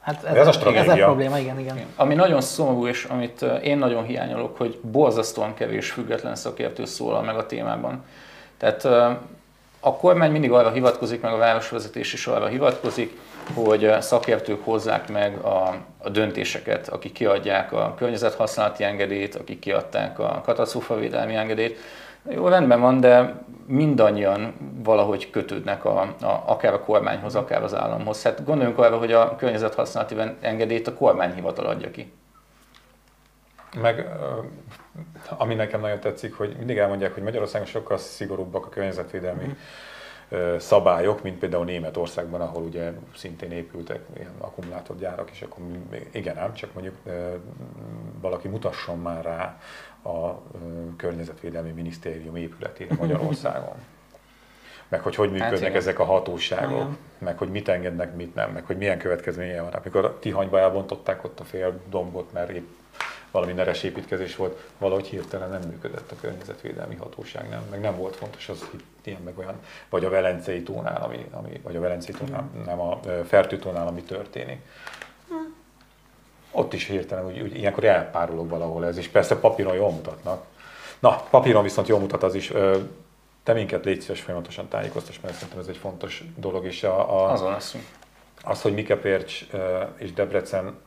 Hát 0.00 0.24
Ez 0.24 0.46
a 0.46 0.48
ez 0.48 0.54
stratégia. 0.56 0.92
a 1.04 1.06
probléma, 1.06 1.38
igen, 1.38 1.58
igen. 1.58 1.78
Ami 1.96 2.14
nagyon 2.14 2.40
szomorú, 2.40 2.86
és 2.86 3.04
amit 3.04 3.42
én 3.62 3.78
nagyon 3.78 4.04
hiányolok, 4.04 4.56
hogy 4.56 4.78
borzasztóan 4.82 5.54
kevés 5.54 5.90
független 5.90 6.34
szakértő 6.34 6.84
szólal 6.84 7.22
meg 7.22 7.36
a 7.36 7.46
témában. 7.46 8.04
Tehát 8.58 8.84
a 9.80 9.96
kormány 9.96 10.30
mindig 10.30 10.52
arra 10.52 10.70
hivatkozik, 10.70 11.20
meg 11.20 11.32
a 11.32 11.36
városvezetés 11.36 12.12
is 12.12 12.26
arra 12.26 12.46
hivatkozik, 12.46 13.18
hogy 13.54 13.94
szakértők 14.00 14.64
hozzák 14.64 15.08
meg 15.08 15.36
a, 15.38 15.74
a 15.98 16.08
döntéseket, 16.08 16.88
akik 16.88 17.12
kiadják 17.12 17.72
a 17.72 17.94
környezethasználati 17.98 18.84
engedélyt, 18.84 19.34
akik 19.34 19.58
kiadták 19.58 20.18
a 20.18 20.40
katasztrófavédelmi 20.44 21.34
engedélyt. 21.34 21.78
Jó, 22.28 22.48
rendben 22.48 22.80
van, 22.80 23.00
de 23.00 23.42
mindannyian 23.66 24.54
valahogy 24.82 25.30
kötődnek 25.30 25.84
a, 25.84 26.00
a, 26.00 26.42
akár 26.46 26.72
a 26.72 26.80
kormányhoz, 26.80 27.34
akár 27.34 27.62
az 27.62 27.74
államhoz. 27.74 28.22
Hát 28.22 28.44
gondoljunk 28.44 28.78
arra, 28.78 28.98
hogy 28.98 29.12
a 29.12 29.36
környezethasználati 29.36 30.16
engedélyt 30.40 30.86
a 30.86 30.94
kormányhivatal 30.94 31.66
adja 31.66 31.90
ki. 31.90 32.12
Meg 33.80 34.08
ami 35.28 35.54
nekem 35.54 35.80
nagyon 35.80 36.00
tetszik, 36.00 36.34
hogy 36.34 36.54
mindig 36.56 36.78
elmondják, 36.78 37.14
hogy 37.14 37.22
Magyarországon 37.22 37.66
sokkal 37.66 37.96
szigorúbbak 37.96 38.66
a 38.66 38.68
környezetvédelmi 38.68 39.56
szabályok, 40.58 41.22
mint 41.22 41.38
például 41.38 41.64
Németországban, 41.64 42.40
ahol 42.40 42.62
ugye 42.62 42.92
szintén 43.16 43.50
épültek 43.50 44.00
ilyen 44.16 44.32
akkumulátorgyárak, 44.38 45.30
és 45.30 45.42
akkor 45.42 45.64
igen 46.12 46.38
ám, 46.38 46.54
csak 46.54 46.72
mondjuk 46.72 46.96
valaki 48.20 48.48
mutasson 48.48 48.98
már 48.98 49.24
rá 49.24 49.58
a 50.02 50.42
Környezetvédelmi 50.96 51.70
Minisztérium 51.70 52.36
épületére 52.36 52.94
Magyarországon. 52.98 53.74
Meg 54.88 55.00
hogy 55.00 55.14
hogy 55.14 55.30
működnek 55.30 55.60
igen. 55.60 55.74
ezek 55.74 55.98
a 55.98 56.04
hatóságok, 56.04 56.72
Igen. 56.72 56.96
meg 57.18 57.38
hogy 57.38 57.48
mit 57.48 57.68
engednek, 57.68 58.16
mit 58.16 58.34
nem, 58.34 58.50
meg 58.50 58.64
hogy 58.64 58.76
milyen 58.76 58.98
következménye 58.98 59.60
van. 59.60 59.72
Amikor 59.72 60.04
a 60.04 60.18
Tihanyba 60.18 60.58
elbontották 60.58 61.24
ott 61.24 61.40
a 61.40 61.44
fél 61.44 61.80
dombot, 61.88 62.32
mert 62.32 62.50
épp 62.50 62.68
valami 63.30 63.52
neres 63.52 63.82
építkezés 63.82 64.36
volt, 64.36 64.68
valahogy 64.78 65.06
hirtelen 65.06 65.50
nem 65.50 65.60
működött 65.68 66.10
a 66.10 66.16
környezetvédelmi 66.20 66.94
hatóság, 66.94 67.48
nem? 67.48 67.62
Meg 67.70 67.80
nem 67.80 67.96
volt 67.96 68.16
fontos 68.16 68.48
az, 68.48 68.66
hogy 68.70 68.82
ilyen 69.04 69.22
meg 69.22 69.38
olyan, 69.38 69.54
vagy 69.88 70.04
a 70.04 70.10
Velencei 70.10 70.62
tónál, 70.62 71.02
ami, 71.02 71.26
ami 71.30 71.60
vagy 71.62 71.76
a 71.76 71.80
Velencei 71.80 72.14
tónál, 72.14 72.50
nem 72.64 72.80
a 72.80 73.00
ö, 73.06 73.20
Fertőtónál, 73.24 73.86
ami 73.86 74.02
történik. 74.02 74.60
Ott 76.50 76.72
is 76.72 76.86
hirtelen, 76.86 77.26
úgy, 77.26 77.40
úgy 77.40 77.56
ilyenkor 77.56 77.84
elpárolog 77.84 78.48
valahol 78.48 78.86
ez, 78.86 78.96
és 78.96 79.08
persze 79.08 79.38
papíron 79.38 79.74
jól 79.74 79.90
mutatnak. 79.90 80.44
Na, 80.98 81.22
papíron 81.30 81.62
viszont 81.62 81.88
jól 81.88 81.98
mutat 81.98 82.22
az 82.22 82.34
is. 82.34 82.52
Te 83.42 83.52
minket 83.52 83.84
légy 83.84 84.00
szíves 84.00 84.20
folyamatosan 84.20 84.68
tájékoztass, 84.68 85.20
mert 85.20 85.34
szerintem 85.34 85.58
ez 85.58 85.66
egy 85.66 85.76
fontos 85.76 86.24
dolog, 86.36 86.64
és 86.64 86.82
a, 86.82 87.20
a, 87.20 87.32
Azon 87.32 87.52
leszünk. 87.52 87.84
az, 88.42 88.62
hogy 88.62 88.74
Mikepércs 88.74 89.46
és 89.96 90.12
Debrecen 90.12 90.78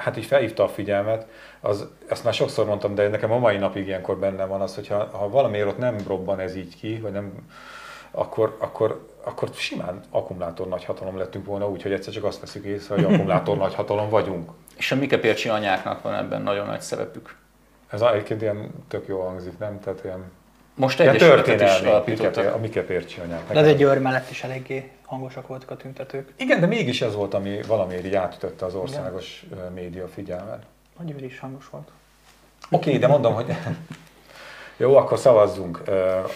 hát 0.00 0.16
így 0.16 0.24
felhívta 0.24 0.62
a 0.62 0.68
figyelmet, 0.68 1.26
az, 1.60 1.88
ezt 2.08 2.24
már 2.24 2.34
sokszor 2.34 2.66
mondtam, 2.66 2.94
de 2.94 3.08
nekem 3.08 3.32
a 3.32 3.38
mai 3.38 3.56
napig 3.56 3.86
ilyenkor 3.86 4.18
benne 4.18 4.44
van 4.44 4.60
az, 4.60 4.74
hogy 4.74 4.88
ha, 4.88 5.08
ha 5.12 5.28
valamiért 5.28 5.68
ott 5.68 5.78
nem 5.78 5.96
robban 6.06 6.40
ez 6.40 6.56
így 6.56 6.76
ki, 6.76 6.96
vagy 6.96 7.12
nem, 7.12 7.48
akkor, 8.10 8.56
akkor, 8.58 9.06
akkor 9.22 9.48
simán 9.54 10.00
akkumulátor 10.10 10.68
nagyhatalom 10.68 11.18
lettünk 11.18 11.46
volna 11.46 11.68
úgy, 11.68 11.82
hogy 11.82 11.92
egyszer 11.92 12.12
csak 12.12 12.24
azt 12.24 12.40
veszük 12.40 12.64
észre, 12.64 12.94
hogy 12.94 13.04
akkumulátor 13.12 13.56
nagyhatalom 13.56 14.08
vagyunk. 14.08 14.50
És 14.80 14.92
a 14.92 14.96
Mikepércsi 14.96 15.48
anyáknak 15.48 16.02
van 16.02 16.14
ebben 16.14 16.42
nagyon 16.42 16.66
nagy 16.66 16.80
szerepük. 16.80 17.36
Ez 17.90 18.00
egyébként 18.00 18.42
ilyen 18.42 18.70
tök 18.88 19.06
jó 19.06 19.20
hangzik, 19.20 19.58
nem? 19.58 19.80
Tehát 19.80 20.00
ilyen, 20.04 20.24
Most 20.74 21.00
ilyen 21.00 21.14
egyesületet 21.14 21.46
is 21.46 21.54
történelmi, 21.54 21.88
alapítottak. 21.88 22.54
a 22.54 22.58
Mikepércsi 22.58 23.20
anyák. 23.20 23.52
De 23.52 23.58
azért 23.58 23.76
Győr 23.76 23.98
mellett 23.98 24.30
is 24.30 24.42
eléggé 24.42 24.90
hangosak 25.04 25.46
voltak 25.46 25.70
a 25.70 25.76
tüntetők. 25.76 26.32
Igen, 26.36 26.60
de 26.60 26.66
mégis 26.66 27.02
ez 27.02 27.14
volt, 27.14 27.34
ami 27.34 27.60
valamiért 27.66 28.14
átütötte 28.14 28.64
az 28.64 28.74
országos 28.74 29.44
ö, 29.50 29.68
média 29.68 30.08
figyelmet. 30.08 30.62
A 30.96 31.02
Győr 31.04 31.22
is 31.22 31.38
hangos 31.38 31.68
volt. 31.70 31.88
Oké, 32.70 32.98
de 32.98 33.06
mondom, 33.06 33.34
hogy 33.34 33.46
jó, 34.76 34.96
akkor 34.96 35.18
szavazzunk. 35.18 35.82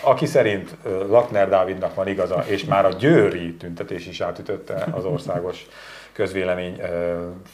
Aki 0.00 0.26
szerint 0.26 0.76
Lakner 1.09 1.48
Dávidnak 1.48 1.94
van 1.94 2.09
igaza, 2.09 2.44
és 2.46 2.64
már 2.64 2.85
a 2.85 2.92
győri 2.92 3.54
tüntetés 3.54 4.07
is 4.07 4.20
átütötte 4.20 4.87
az 4.90 5.04
országos 5.04 5.66
közvélemény 6.14 6.81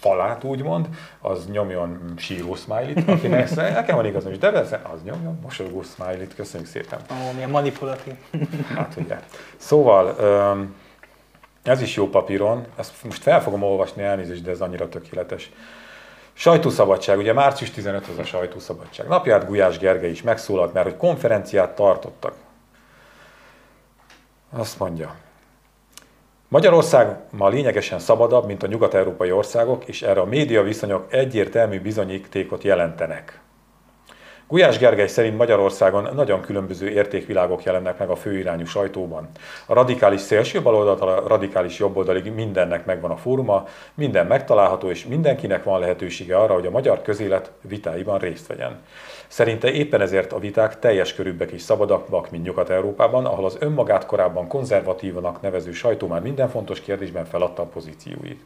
falát, 0.00 0.44
úgymond, 0.44 0.88
az 1.20 1.46
nyomjon 1.46 2.12
síró 2.16 2.54
smiley-t, 2.54 3.08
akinek 3.08 3.54
nekem 3.56 3.96
van 3.96 4.06
igazam, 4.06 4.32
és 4.32 4.38
Debrecen, 4.38 4.80
az 4.82 5.02
nyomjon 5.04 5.38
mosolygó 5.42 5.82
smiley-t, 5.82 6.34
köszönjük 6.34 6.68
szépen. 6.68 7.00
Ó, 7.10 7.32
milyen 7.34 7.50
manipulatív. 7.50 8.14
Hát 8.76 8.94
ugye. 8.96 9.20
Szóval, 9.56 10.16
ez 11.62 11.80
is 11.80 11.96
jó 11.96 12.08
papíron, 12.08 12.66
ezt 12.76 13.04
most 13.04 13.22
fel 13.22 13.42
fogom 13.42 13.62
olvasni, 13.62 14.02
elnézést, 14.02 14.42
de 14.42 14.50
ez 14.50 14.60
annyira 14.60 14.88
tökéletes. 14.88 15.50
Sajtószabadság, 16.32 17.18
ugye 17.18 17.32
március 17.32 17.70
15 17.70 18.06
az 18.06 18.18
a 18.18 18.24
sajtószabadság. 18.24 19.08
Napját 19.08 19.46
Gulyás 19.46 19.78
Gergely 19.78 20.10
is 20.10 20.22
megszólalt, 20.22 20.72
mert 20.72 20.86
hogy 20.86 20.96
konferenciát 20.96 21.74
tartottak. 21.74 22.34
Azt 24.50 24.78
mondja, 24.78 25.14
Magyarország 26.50 27.16
ma 27.30 27.48
lényegesen 27.48 27.98
szabadabb, 27.98 28.46
mint 28.46 28.62
a 28.62 28.66
nyugat-európai 28.66 29.32
országok, 29.32 29.84
és 29.88 30.02
erre 30.02 30.20
a 30.20 30.24
média 30.24 30.62
viszonyok 30.62 31.06
egyértelmű 31.10 31.80
bizonyítékot 31.80 32.64
jelentenek. 32.64 33.40
Gulyás 34.50 34.78
Gergely 34.78 35.06
szerint 35.06 35.36
Magyarországon 35.36 36.08
nagyon 36.14 36.40
különböző 36.40 36.88
értékvilágok 36.88 37.62
jelennek 37.62 37.98
meg 37.98 38.08
a 38.08 38.16
főirányú 38.16 38.64
sajtóban. 38.64 39.28
A 39.66 39.74
radikális 39.74 40.20
szélső 40.20 40.62
baloldalt, 40.62 41.00
a 41.00 41.28
radikális 41.28 41.78
jobboldalig 41.78 42.32
mindennek 42.32 42.86
megvan 42.86 43.10
a 43.10 43.16
fóruma, 43.16 43.66
minden 43.94 44.26
megtalálható, 44.26 44.90
és 44.90 45.06
mindenkinek 45.06 45.64
van 45.64 45.80
lehetősége 45.80 46.36
arra, 46.36 46.54
hogy 46.54 46.66
a 46.66 46.70
magyar 46.70 47.02
közélet 47.02 47.50
vitáiban 47.60 48.18
részt 48.18 48.46
vegyen. 48.46 48.80
Szerinte 49.28 49.72
éppen 49.72 50.00
ezért 50.00 50.32
a 50.32 50.38
viták 50.38 50.78
teljes 50.78 51.14
körűbbek 51.14 51.50
és 51.50 51.62
szabadabbak, 51.62 52.30
mint 52.30 52.44
Nyugat-Európában, 52.44 53.26
ahol 53.26 53.44
az 53.44 53.56
önmagát 53.60 54.06
korábban 54.06 54.48
konzervatívanak 54.48 55.40
nevező 55.40 55.72
sajtó 55.72 56.06
már 56.06 56.22
minden 56.22 56.48
fontos 56.48 56.80
kérdésben 56.80 57.24
feladta 57.24 57.62
a 57.62 57.66
pozícióit. 57.66 58.40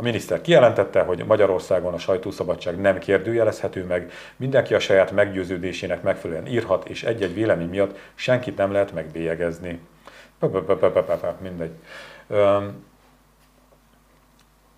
A 0.00 0.02
miniszter 0.02 0.40
kijelentette, 0.40 1.02
hogy 1.02 1.24
Magyarországon 1.26 1.94
a 1.94 1.98
sajtószabadság 1.98 2.80
nem 2.80 2.98
kérdőjelezhető 2.98 3.84
meg, 3.84 4.12
mindenki 4.36 4.74
a 4.74 4.78
saját 4.78 5.10
meggyőződésének 5.10 6.02
megfelelően 6.02 6.46
írhat, 6.46 6.88
és 6.88 7.04
egy-egy 7.04 7.34
vélemény 7.34 7.68
miatt 7.68 7.98
senkit 8.14 8.56
nem 8.56 8.72
lehet 8.72 8.92
megbélyegezni. 8.92 9.80
Mindegy. 11.40 11.72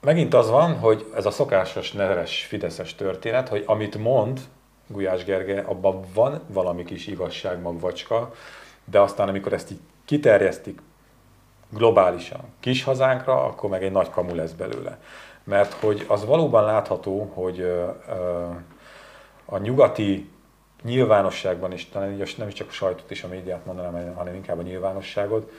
Megint 0.01 0.35
az 0.35 0.51
van, 0.51 0.79
hogy 0.79 1.07
ez 1.17 1.27
a 1.27 1.31
szokásos 1.31 1.93
neves 1.93 2.45
fideszes 2.45 2.95
történet, 2.95 3.49
hogy 3.49 3.63
amit 3.67 3.97
mond 3.97 4.41
Gulyás 4.87 5.25
Gergely, 5.25 5.63
abban 5.67 6.05
van 6.15 6.41
valami 6.47 6.85
kis 6.85 7.07
igazság 7.07 7.61
magvacska, 7.61 8.33
de 8.85 9.01
aztán 9.01 9.29
amikor 9.29 9.53
ezt 9.53 9.71
így 9.71 9.81
kiterjesztik 10.05 10.81
globálisan 11.71 12.41
kis 12.61 12.85
hazánkra, 12.85 13.45
akkor 13.45 13.71
meg 13.71 13.85
egy 13.85 13.93
nagy 13.93 14.11
kamu 14.11 14.35
lesz 14.35 14.53
belőle. 14.53 14.99
Mert 15.45 15.73
hogy 15.73 16.05
az 16.09 16.25
valóban 16.25 16.65
látható, 16.65 17.31
hogy 17.35 17.61
a 19.45 19.59
nyugati 19.59 20.31
nyilvánosságban 20.83 21.73
is, 21.73 21.89
talán 21.89 22.23
nem 22.37 22.49
is 22.49 22.55
csak 22.55 22.69
a 22.69 22.73
sajtot 22.73 23.11
és 23.11 23.23
a 23.23 23.29
médiát 23.29 23.67
mondanám, 23.67 24.15
hanem 24.15 24.35
inkább 24.35 24.59
a 24.59 24.63
nyilvánosságot, 24.63 25.51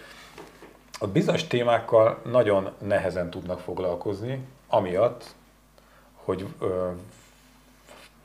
ott 0.99 1.09
bizonyos 1.09 1.47
témákkal 1.47 2.19
nagyon 2.25 2.71
nehezen 2.77 3.29
tudnak 3.29 3.59
foglalkozni, 3.59 4.47
amiatt, 4.67 5.25
hogy 6.15 6.47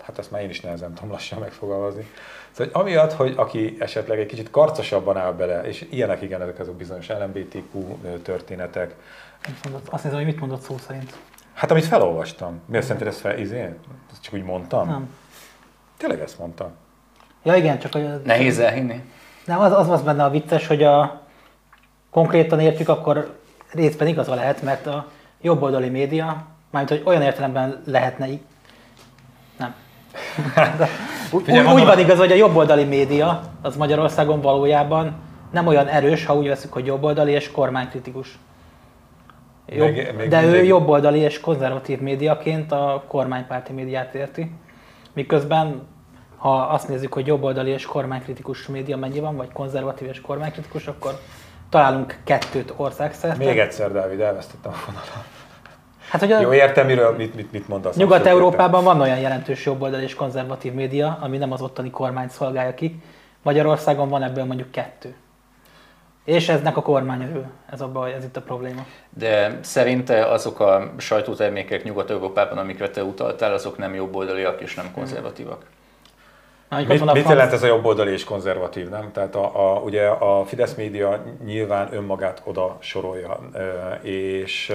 hát 0.06 0.18
ezt 0.18 0.30
már 0.30 0.42
én 0.42 0.48
is 0.48 0.60
nehezen 0.60 0.94
tudom 0.94 1.10
lassan 1.10 1.38
megfogalmazni. 1.38 2.06
Szóval 2.50 2.72
hogy 2.72 2.82
amiatt, 2.82 3.12
hogy 3.12 3.34
aki 3.36 3.76
esetleg 3.78 4.18
egy 4.18 4.26
kicsit 4.26 4.50
karcosabban 4.50 5.16
áll 5.16 5.32
bele, 5.32 5.62
és 5.62 5.86
ilyenek 5.90 6.22
igen, 6.22 6.42
ezek 6.42 6.58
azok 6.58 6.74
bizonyos 6.76 7.08
LMBTQ 7.08 7.98
történetek. 8.22 8.94
Azt 9.90 10.04
nézem, 10.04 10.18
hogy 10.18 10.28
mit 10.28 10.40
mondott 10.40 10.60
szó 10.60 10.76
szerint. 10.78 11.16
Hát 11.52 11.70
amit 11.70 11.84
felolvastam. 11.84 12.60
Miért 12.66 12.84
szerinted 12.84 13.08
ezt 13.08 13.20
fel, 13.20 13.38
izé? 13.38 13.60
Ezt 14.12 14.22
csak 14.22 14.34
úgy 14.34 14.42
mondtam? 14.42 14.88
Nem. 14.88 15.14
Tényleg 15.96 16.20
ezt 16.20 16.38
mondtam. 16.38 16.70
Ja 17.42 17.54
igen, 17.54 17.78
csak 17.78 17.92
hogy... 17.92 18.22
Nehéz 18.24 18.58
elhinni. 18.58 19.04
Nem, 19.44 19.60
az, 19.60 19.72
az 19.72 19.90
az 19.90 20.02
benne 20.02 20.24
a 20.24 20.30
vicces, 20.30 20.66
hogy 20.66 20.82
a 20.82 21.22
konkrétan 22.10 22.60
értjük, 22.60 22.88
akkor 22.88 23.38
részben 23.72 24.08
igaza 24.08 24.34
lehet, 24.34 24.62
mert 24.62 24.86
a 24.86 25.06
jobboldali 25.40 25.88
média, 25.88 26.46
mármint 26.70 26.98
hogy 26.98 27.08
olyan 27.08 27.22
értelemben 27.22 27.82
lehetne 27.84 28.26
nem. 29.58 29.74
Úgy, 31.30 31.44
Figyelj, 31.44 31.74
úgy 31.74 31.84
van 31.84 31.98
igaz, 31.98 32.18
hogy 32.18 32.32
a 32.32 32.34
jobboldali 32.34 32.84
média 32.84 33.40
az 33.62 33.76
Magyarországon 33.76 34.40
valójában 34.40 35.14
nem 35.50 35.66
olyan 35.66 35.86
erős, 35.86 36.24
ha 36.26 36.34
úgy 36.34 36.48
veszük, 36.48 36.72
hogy 36.72 36.86
jobboldali 36.86 37.32
és 37.32 37.50
kormánykritikus. 37.50 38.38
Jobb, 39.66 39.92
még, 39.92 40.12
még 40.16 40.28
de 40.28 40.40
mindegy. 40.40 40.60
ő 40.60 40.64
jobboldali 40.64 41.18
és 41.18 41.40
konzervatív 41.40 42.00
médiaként 42.00 42.72
a 42.72 43.04
kormánypárti 43.08 43.72
médiát 43.72 44.14
érti. 44.14 44.50
Miközben, 45.12 45.86
ha 46.36 46.56
azt 46.56 46.88
nézzük, 46.88 47.12
hogy 47.12 47.26
jobboldali 47.26 47.70
és 47.70 47.86
kormánykritikus 47.86 48.66
média 48.66 48.96
mennyi 48.96 49.20
van, 49.20 49.36
vagy 49.36 49.52
konzervatív 49.52 50.08
és 50.08 50.20
kormánykritikus, 50.20 50.86
akkor 50.86 51.18
találunk 51.68 52.18
kettőt 52.24 52.72
országszerte. 52.76 53.44
Még 53.44 53.58
egyszer, 53.58 53.92
Dávid, 53.92 54.20
elvesztettem 54.20 54.72
a 54.72 54.74
fonalat. 54.74 55.35
Hát, 56.10 56.20
hogy 56.20 56.32
a 56.32 56.40
Jó, 56.40 56.52
értem, 56.52 56.86
miről, 56.86 57.16
mit, 57.16 57.34
mit, 57.34 57.52
mit 57.52 57.68
mondasz. 57.68 57.96
Nyugat-Európában 57.96 58.84
van 58.84 59.00
olyan 59.00 59.18
jelentős 59.18 59.64
jobboldal 59.64 60.00
és 60.00 60.14
konzervatív 60.14 60.72
média, 60.72 61.18
ami 61.20 61.38
nem 61.38 61.52
az 61.52 61.62
ottani 61.62 61.90
kormányt 61.90 62.30
szolgálja 62.30 62.74
ki. 62.74 63.02
Magyarországon 63.42 64.08
van 64.08 64.22
ebből 64.22 64.44
mondjuk 64.44 64.70
kettő. 64.70 65.14
És 66.24 66.48
eznek 66.48 66.76
a 66.76 66.82
kormány 66.82 67.22
örül. 67.22 67.44
Ez, 67.70 67.80
a 67.80 67.88
baj, 67.88 68.12
ez 68.12 68.24
itt 68.24 68.36
a 68.36 68.42
probléma. 68.42 68.86
De 69.08 69.58
szerinte 69.62 70.24
azok 70.24 70.60
a 70.60 70.92
sajtótermékek 70.96 71.84
Nyugat-Európában, 71.84 72.58
amikre 72.58 72.90
te 72.90 73.04
utaltál, 73.04 73.52
azok 73.52 73.78
nem 73.78 73.94
jobboldaliak 73.94 74.60
és 74.60 74.74
nem 74.74 74.92
konzervatívak? 74.94 75.64
Mit, 76.68 77.12
mit 77.12 77.28
jelent 77.28 77.52
ez 77.52 77.62
a 77.62 77.66
jobboldali 77.66 78.12
és 78.12 78.24
konzervatív, 78.24 78.88
nem? 78.88 79.12
Tehát 79.12 79.34
a, 79.34 79.74
a, 79.74 79.80
ugye 79.80 80.06
a 80.08 80.44
Fidesz 80.44 80.74
média 80.74 81.22
nyilván 81.44 81.94
önmagát 81.94 82.42
oda 82.44 82.76
sorolja, 82.80 83.38
és 84.02 84.72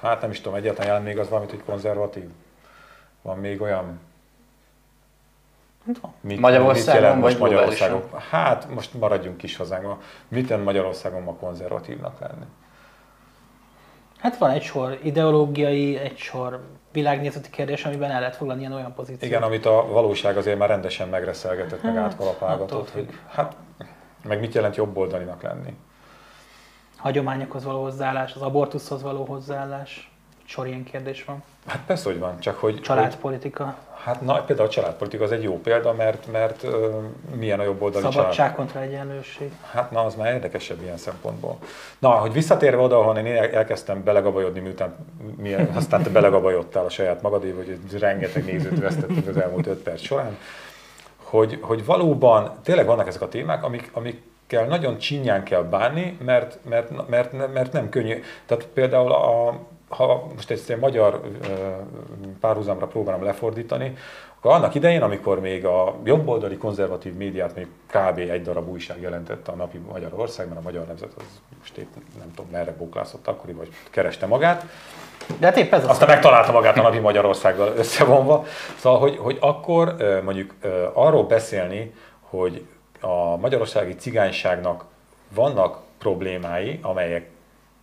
hát 0.00 0.20
nem 0.20 0.30
is 0.30 0.40
tudom, 0.40 0.58
egyáltalán 0.58 0.86
jelent 0.86 1.04
még 1.04 1.18
az 1.18 1.28
valamit, 1.28 1.50
hogy 1.50 1.62
konzervatív? 1.64 2.28
Van 3.22 3.38
még 3.38 3.60
olyan? 3.60 4.00
Mit, 6.20 6.40
Magyarországon 6.40 7.12
mit 7.12 7.22
most 7.22 7.38
Magyarországon? 7.38 8.02
Hát 8.30 8.68
most 8.74 8.94
maradjunk 8.94 9.36
kis 9.36 9.56
hazánkban. 9.56 9.98
Mit 10.28 10.48
jelent 10.48 10.66
Magyarországon 10.66 11.22
ma 11.22 11.32
konzervatívnak 11.32 12.20
lenni? 12.20 12.44
Hát 14.18 14.38
van 14.38 14.50
egy 14.50 14.62
sor 14.62 14.98
ideológiai, 15.02 15.96
egy 15.96 16.16
sor 16.16 16.60
világnézeti 16.98 17.50
kérdés, 17.50 17.84
amiben 17.84 18.10
el 18.10 18.20
lehet 18.20 18.36
foglalni 18.36 18.60
ilyen 18.60 18.72
olyan 18.72 18.94
pozíciót. 18.94 19.22
Igen, 19.22 19.42
amit 19.42 19.66
a 19.66 19.86
valóság 19.86 20.36
azért 20.36 20.58
már 20.58 20.68
rendesen 20.68 21.08
megreszelgetett, 21.08 21.82
meg 21.82 21.94
hát, 21.94 22.04
átkalapálgatott. 22.04 22.90
Hogy, 22.90 23.08
hát, 23.28 23.56
meg 24.24 24.40
mit 24.40 24.54
jelent 24.54 24.76
jobboldalinak 24.76 25.42
lenni? 25.42 25.76
Hagyományokhoz 26.96 27.64
való 27.64 27.82
hozzáállás, 27.82 28.34
az 28.34 28.42
abortuszhoz 28.42 29.02
való 29.02 29.24
hozzáállás, 29.24 30.10
sor 30.44 30.66
ilyen 30.66 30.84
kérdés 30.84 31.24
van. 31.24 31.42
Hát 31.66 31.82
persze, 31.86 32.08
hogy 32.10 32.18
van, 32.18 32.38
csak 32.40 32.58
hogy... 32.58 32.80
Családpolitika. 32.80 33.64
Hogy, 33.64 33.74
Hát 34.04 34.20
na, 34.20 34.42
például 34.42 34.68
a 34.68 34.70
családpolitika 34.70 35.24
az 35.24 35.32
egy 35.32 35.42
jó 35.42 35.60
példa, 35.60 35.92
mert, 35.92 36.32
mert 36.32 36.62
uh, 36.62 36.72
milyen 37.36 37.60
a 37.60 37.62
jobb 37.62 37.82
oldali 37.82 38.02
Szabadság 38.02 38.32
család. 38.32 38.54
kontra 38.54 38.80
egyenlőség. 38.80 39.50
Hát 39.70 39.90
na, 39.90 40.04
az 40.04 40.14
már 40.14 40.32
érdekesebb 40.32 40.82
ilyen 40.82 40.96
szempontból. 40.96 41.58
Na, 41.98 42.08
hogy 42.08 42.32
visszatérve 42.32 42.82
oda, 42.82 42.98
ahol 42.98 43.16
én 43.16 43.36
elkezdtem 43.36 44.04
belegabajodni, 44.04 44.60
miután 44.60 44.94
milyen, 45.36 45.70
aztán 45.74 46.02
te 46.02 46.10
belegabajodtál 46.10 46.84
a 46.84 46.88
saját 46.90 47.22
magadév, 47.22 47.56
hogy 47.56 47.78
rengeteg 48.00 48.44
nézőt 48.44 48.80
vesztettünk 48.80 49.28
az 49.28 49.36
elmúlt 49.36 49.66
öt 49.66 49.82
perc 49.82 50.00
során, 50.00 50.36
hogy, 51.22 51.58
hogy 51.60 51.84
valóban 51.84 52.52
tényleg 52.62 52.86
vannak 52.86 53.06
ezek 53.06 53.22
a 53.22 53.28
témák, 53.28 53.64
amik, 53.64 53.90
amikkel 53.92 54.64
nagyon 54.64 54.98
csinyán 54.98 55.42
kell 55.42 55.62
bánni, 55.62 56.18
mert, 56.24 56.58
mert, 56.68 57.08
mert, 57.08 57.52
mert 57.52 57.72
nem 57.72 57.88
könnyű. 57.88 58.22
Tehát 58.46 58.66
például 58.66 59.12
a, 59.12 59.60
ha 59.88 60.26
most 60.34 60.50
ezt 60.50 60.70
egy 60.70 60.78
magyar 60.78 61.20
párhuzamra 62.40 62.86
próbálom 62.86 63.22
lefordítani, 63.22 63.96
akkor 64.38 64.52
annak 64.52 64.74
idején, 64.74 65.02
amikor 65.02 65.40
még 65.40 65.64
a 65.64 65.94
jobboldali 66.04 66.56
konzervatív 66.56 67.14
médiát 67.14 67.54
még 67.54 67.66
kb. 67.86 68.18
egy 68.18 68.42
darab 68.42 68.68
újság 68.68 69.00
jelentette 69.00 69.52
a 69.52 69.54
napi 69.54 69.78
Magyarországban, 69.92 70.56
a 70.56 70.60
Magyar 70.60 70.86
Nemzet 70.86 71.12
az 71.16 71.24
most 71.58 71.76
épp 71.76 71.94
nem 72.18 72.34
tudom 72.34 72.50
merre 72.50 72.74
bóklászott 72.78 73.28
akkori, 73.28 73.52
vagy 73.52 73.68
kereste 73.90 74.26
magát. 74.26 74.64
De 75.38 75.46
hát 75.46 75.56
épp 75.56 75.72
ez 75.72 75.84
Aztán 75.84 76.08
megtalálta 76.08 76.52
magát 76.52 76.78
a 76.78 76.82
napi 76.82 76.98
Magyarországgal 76.98 77.72
összevonva. 77.76 78.44
Szóval, 78.76 78.98
hogy, 78.98 79.16
hogy 79.16 79.36
akkor 79.40 79.96
mondjuk 80.24 80.54
arról 80.92 81.24
beszélni, 81.24 81.94
hogy 82.20 82.66
a 83.00 83.36
magyarországi 83.36 83.94
cigányságnak 83.94 84.84
vannak 85.34 85.78
problémái, 85.98 86.78
amelyek 86.82 87.30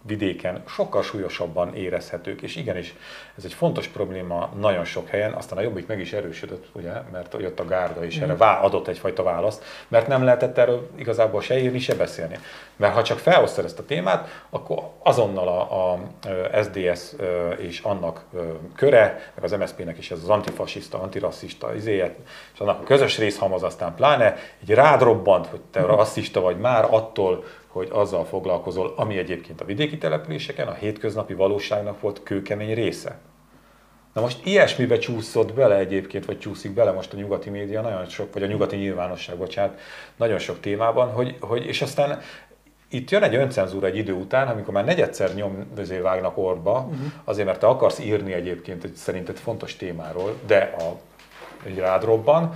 vidéken 0.07 0.63
sokkal 0.67 1.03
súlyosabban 1.03 1.75
érezhetők, 1.75 2.41
és 2.41 2.55
igenis 2.55 2.95
ez 3.37 3.45
egy 3.45 3.53
fontos 3.53 3.87
probléma 3.87 4.49
nagyon 4.59 4.85
sok 4.85 5.07
helyen, 5.07 5.33
aztán 5.33 5.57
a 5.57 5.61
jobbik 5.61 5.87
meg 5.87 5.99
is 5.99 6.13
erősödött, 6.13 6.65
ugye, 6.71 6.91
mert 7.11 7.35
jött 7.39 7.59
a 7.59 7.65
gárda 7.65 8.05
is, 8.05 8.17
erre 8.17 8.33
mm. 8.33 8.37
adott 8.39 8.87
egyfajta 8.87 9.23
választ, 9.23 9.63
mert 9.87 10.07
nem 10.07 10.23
lehetett 10.23 10.57
erről 10.57 10.89
igazából 10.95 11.41
se 11.41 11.59
írni, 11.59 11.79
se 11.79 11.95
beszélni. 11.95 12.39
Mert 12.75 12.93
ha 12.93 13.03
csak 13.03 13.17
felosztod 13.17 13.65
ezt 13.65 13.79
a 13.79 13.85
témát, 13.85 14.45
akkor 14.49 14.83
azonnal 15.03 15.47
a, 15.47 15.91
a 15.91 15.99
SDS 16.63 17.13
és 17.57 17.79
annak 17.79 18.23
köre, 18.75 19.31
meg 19.35 19.43
az 19.43 19.51
MSZP-nek 19.51 19.97
is 19.97 20.11
ez 20.11 20.19
az 20.23 20.29
antifasiszta, 20.29 21.01
antirasszista 21.01 21.75
izéje, 21.75 22.15
és 22.53 22.59
annak 22.59 22.81
a 22.81 22.83
közös 22.83 23.17
részhamaz 23.17 23.63
aztán 23.63 23.95
pláne, 23.95 24.35
így 24.63 24.69
rád 24.69 25.01
robbant, 25.01 25.47
hogy 25.47 25.61
te 25.71 25.81
mm. 25.81 25.85
rasszista 25.85 26.41
vagy 26.41 26.57
már 26.57 26.87
attól, 26.89 27.43
hogy 27.75 27.89
azzal 27.91 28.25
foglalkozol, 28.25 28.93
ami 28.95 29.17
egyébként 29.17 29.61
a 29.61 29.65
vidéki 29.65 29.97
településeken 29.97 30.67
a 30.67 30.73
hétköznapi 30.73 31.33
valóságnak 31.33 32.01
volt 32.01 32.23
kőkemény 32.23 32.73
része. 32.73 33.17
Na 34.13 34.21
most 34.21 34.45
ilyesmibe 34.45 34.97
csúszott 34.97 35.53
bele 35.53 35.75
egyébként, 35.75 36.25
vagy 36.25 36.39
csúszik 36.39 36.73
bele 36.73 36.91
most 36.91 37.13
a 37.13 37.17
nyugati 37.17 37.49
média 37.49 37.81
nagyon 37.81 38.05
sok, 38.05 38.33
vagy 38.33 38.43
a 38.43 38.45
nyugati 38.45 38.75
nyilvánosság, 38.75 39.37
bocsánat, 39.37 39.79
nagyon 40.15 40.39
sok 40.39 40.59
témában, 40.59 41.11
hogy, 41.11 41.35
hogy 41.39 41.65
és 41.65 41.81
aztán 41.81 42.21
itt 42.89 43.11
jön 43.11 43.23
egy 43.23 43.35
öncenzúra 43.35 43.87
egy 43.87 43.97
idő 43.97 44.13
után, 44.13 44.47
amikor 44.47 44.73
már 44.73 44.85
negyedszer 44.85 45.33
nyom 45.33 45.67
vágnak 46.01 46.37
orba, 46.37 46.79
uh-huh. 46.79 47.11
azért 47.23 47.47
mert 47.47 47.59
te 47.59 47.67
akarsz 47.67 47.99
írni 47.99 48.33
egyébként 48.33 48.83
egy 48.83 48.95
szerinted 48.95 49.37
fontos 49.37 49.75
témáról, 49.75 50.33
de 50.47 50.75
a, 50.79 50.99
egy 51.65 51.77
rád 51.77 52.03
robban, 52.03 52.55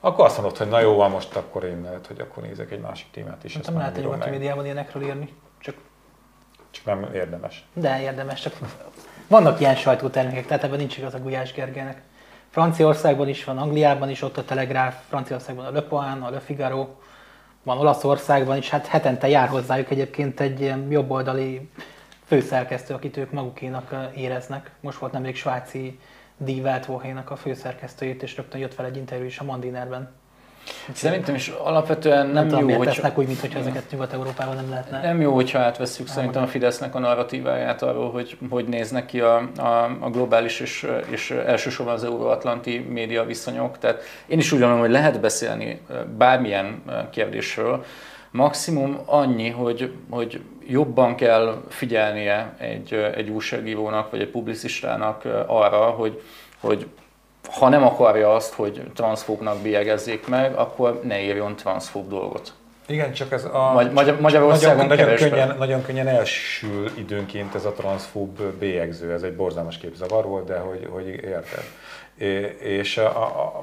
akkor 0.00 0.24
azt 0.24 0.36
mondod, 0.40 0.56
hogy 0.56 0.68
na 0.68 0.80
jó, 0.80 0.94
van 0.94 1.10
most 1.10 1.36
akkor 1.36 1.64
én 1.64 1.80
lehet, 1.82 2.06
hogy 2.06 2.20
akkor 2.20 2.42
nézek 2.42 2.70
egy 2.70 2.80
másik 2.80 3.10
témát 3.10 3.44
is. 3.44 3.56
Nem 3.56 3.76
lehet 3.76 3.90
egy 3.90 3.94
bírom 3.96 4.10
nyugati 4.12 4.30
meg. 4.30 4.38
médiában 4.38 4.64
ilyenekről 4.64 5.02
írni, 5.02 5.34
csak 5.60 5.74
Csak 6.70 6.84
nem 6.84 7.08
érdemes. 7.14 7.66
de 7.72 8.00
érdemes, 8.00 8.40
csak 8.40 8.58
vannak 9.28 9.60
ilyen 9.60 9.74
sajtótermékek, 9.76 10.46
tehát 10.46 10.64
ebben 10.64 10.78
nincs 10.78 10.96
igaz 10.96 11.14
a 11.14 11.18
Gulyás 11.18 11.52
Gergelynek. 11.52 12.02
Franciaországban 12.50 13.28
is 13.28 13.44
van, 13.44 13.58
Angliában 13.58 14.10
is 14.10 14.22
ott 14.22 14.36
a 14.36 14.44
Telegráf, 14.44 14.96
Franciaországban 15.08 15.66
a 15.66 15.70
Le 15.70 15.82
Point, 15.82 16.22
a 16.22 16.30
Le 16.30 16.40
Figaro, 16.40 16.88
van 17.62 17.78
Olaszországban 17.78 18.56
is, 18.56 18.70
hát 18.70 18.86
hetente 18.86 19.28
jár 19.28 19.48
hozzájuk 19.48 19.90
egyébként 19.90 20.40
egy 20.40 20.60
ilyen 20.60 20.86
jobboldali 20.90 21.70
főszerkesztő, 22.26 22.94
akit 22.94 23.16
ők 23.16 23.30
magukénak 23.32 23.94
éreznek. 24.16 24.70
Most 24.80 24.98
volt 24.98 25.12
nemrég 25.12 25.36
svájci 25.36 25.98
Die 26.38 26.62
Weltwoche-nak 26.62 27.30
a 27.30 27.36
főszerkesztőjét, 27.36 28.22
és 28.22 28.36
rögtön 28.36 28.60
jött 28.60 28.74
fel 28.74 28.84
egy 28.84 28.96
interjú 28.96 29.24
is 29.24 29.38
a 29.38 29.44
Mandinerben. 29.44 30.10
Szerintem 30.92 31.34
is 31.34 31.48
alapvetően 31.48 32.24
Nem, 32.24 32.34
nem, 32.34 32.48
tudom, 32.48 32.68
jó, 32.68 32.76
hogy 32.76 32.86
tesznek 32.86 33.18
úgy, 33.18 33.26
mintha 33.26 33.58
ezeket 33.58 33.90
Nyugat-Európában 33.90 34.54
nem 34.54 34.68
lehetne. 34.68 35.00
Nem 35.00 35.20
jó, 35.20 35.34
hogyha 35.34 35.58
átvesszük 35.58 36.06
szerintem 36.06 36.42
a 36.42 36.46
Fidesznek 36.46 36.94
a 36.94 36.98
narratíváját 36.98 37.82
arról, 37.82 38.10
hogy 38.10 38.38
hogy 38.50 38.68
néznek 38.68 39.06
ki 39.06 39.20
a, 39.20 39.50
a, 39.56 39.96
a 40.00 40.10
globális 40.10 40.60
és, 40.60 40.86
és 41.10 41.30
elsősorban 41.30 41.94
az 41.94 42.04
euróatlanti 42.04 42.78
média 42.78 43.24
viszonyok. 43.24 43.78
Tehát 43.78 44.02
én 44.26 44.38
is 44.38 44.52
úgy 44.52 44.58
gondolom, 44.58 44.82
hogy 44.82 44.90
lehet 44.92 45.20
beszélni 45.20 45.80
bármilyen 46.16 46.82
kérdésről, 47.10 47.84
maximum 48.30 48.98
annyi, 49.04 49.48
hogy, 49.48 49.92
hogy 50.10 50.40
jobban 50.68 51.14
kell 51.14 51.62
figyelnie 51.68 52.54
egy, 52.58 52.92
egy 53.14 53.28
újságírónak 53.28 54.10
vagy 54.10 54.20
egy 54.20 54.28
publicistának 54.30 55.24
arra, 55.46 55.78
hogy, 55.78 56.22
hogy 56.60 56.86
ha 57.50 57.68
nem 57.68 57.82
akarja 57.82 58.34
azt, 58.34 58.52
hogy 58.54 58.82
transzfóbnak 58.94 59.58
bélyegezzék 59.58 60.28
meg, 60.28 60.54
akkor 60.54 61.00
ne 61.02 61.20
írjon 61.20 61.56
transzfób 61.56 62.08
dolgot. 62.08 62.52
Igen, 62.86 63.12
csak 63.12 63.32
ez 63.32 63.44
a... 63.44 63.70
Magy- 63.72 63.92
Magyar- 63.92 64.20
Magyarországon 64.20 64.86
nagyon, 64.86 65.14
könnyen, 65.14 65.56
nagyon 65.58 65.82
könnyen 65.82 66.06
elsül 66.06 66.90
időnként 66.98 67.54
ez 67.54 67.64
a 67.64 67.72
transzfób 67.72 68.42
bélyegző, 68.42 69.12
ez 69.12 69.22
egy 69.22 69.34
borzalmas 69.36 69.78
képzavar 69.78 70.24
volt, 70.24 70.46
de 70.46 70.58
hogy, 70.58 70.88
hogy 70.90 71.06
érted. 71.06 71.64
É- 72.18 72.60
És 72.60 72.98
a, 72.98 73.06
a, 73.06 73.22
a, 73.22 73.62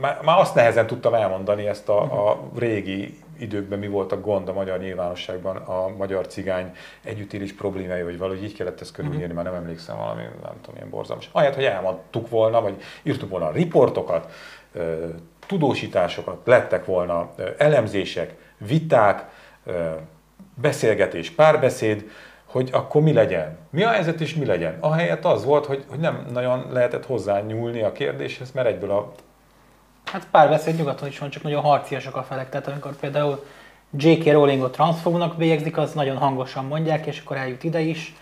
már 0.00 0.18
már 0.22 0.38
azt 0.38 0.54
nehezen 0.54 0.86
tudtam 0.86 1.14
elmondani 1.14 1.66
ezt 1.66 1.88
a, 1.88 2.28
a 2.28 2.40
régi 2.58 3.18
időkben 3.42 3.78
mi 3.78 3.88
volt 3.88 4.12
a 4.12 4.20
gond 4.20 4.48
a 4.48 4.52
magyar 4.52 4.78
nyilvánosságban, 4.78 5.56
a 5.56 5.88
magyar 5.96 6.26
cigány 6.26 6.72
együttélés 7.04 7.52
problémái, 7.52 8.02
vagy 8.02 8.18
valahogy 8.18 8.44
így 8.44 8.54
kellett 8.54 8.80
ezt 8.80 8.92
körülírni, 8.92 9.34
már 9.34 9.44
nem 9.44 9.54
emlékszem 9.54 9.96
valami, 9.96 10.22
nem 10.22 10.54
tudom, 10.60 10.76
ilyen 10.76 10.90
borzalmas. 10.90 11.28
Ahelyett, 11.32 11.54
hogy 11.54 11.64
elmondtuk 11.64 12.28
volna, 12.28 12.60
vagy 12.60 12.82
írtuk 13.02 13.30
volna 13.30 13.50
riportokat, 13.50 14.32
ö, 14.72 15.06
tudósításokat, 15.46 16.40
lettek 16.44 16.84
volna 16.84 17.34
elemzések, 17.58 18.34
viták, 18.58 19.24
beszélgetés, 20.54 21.30
párbeszéd, 21.30 22.10
hogy 22.44 22.68
akkor 22.72 23.02
mi 23.02 23.12
legyen. 23.12 23.56
Mi 23.70 23.82
a 23.82 23.88
helyzet 23.88 24.20
és 24.20 24.34
mi 24.34 24.44
legyen. 24.44 24.76
Ahelyett 24.80 25.24
az 25.24 25.44
volt, 25.44 25.66
hogy, 25.66 25.84
hogy 25.88 25.98
nem 25.98 26.26
nagyon 26.32 26.66
lehetett 26.72 27.06
hozzányúlni 27.06 27.82
a 27.82 27.92
kérdéshez, 27.92 28.52
mert 28.52 28.66
egyből 28.66 28.90
a 28.90 29.12
Hát 30.04 30.26
párbeszéd 30.30 30.76
nyugaton 30.76 31.08
is 31.08 31.18
van, 31.18 31.30
csak 31.30 31.42
nagyon 31.42 31.62
harciasak 31.62 32.16
a 32.16 32.22
felek. 32.22 32.48
Tehát 32.50 32.66
amikor 32.68 32.96
például 32.96 33.44
J.K. 33.96 34.32
Rowlingot 34.32 34.72
transzfóbnak 34.72 35.36
bélyegzik, 35.36 35.76
az 35.76 35.92
nagyon 35.92 36.16
hangosan 36.16 36.64
mondják, 36.64 37.06
és 37.06 37.20
akkor 37.24 37.36
eljut 37.36 37.64
ide 37.64 37.80
is. 37.80 38.14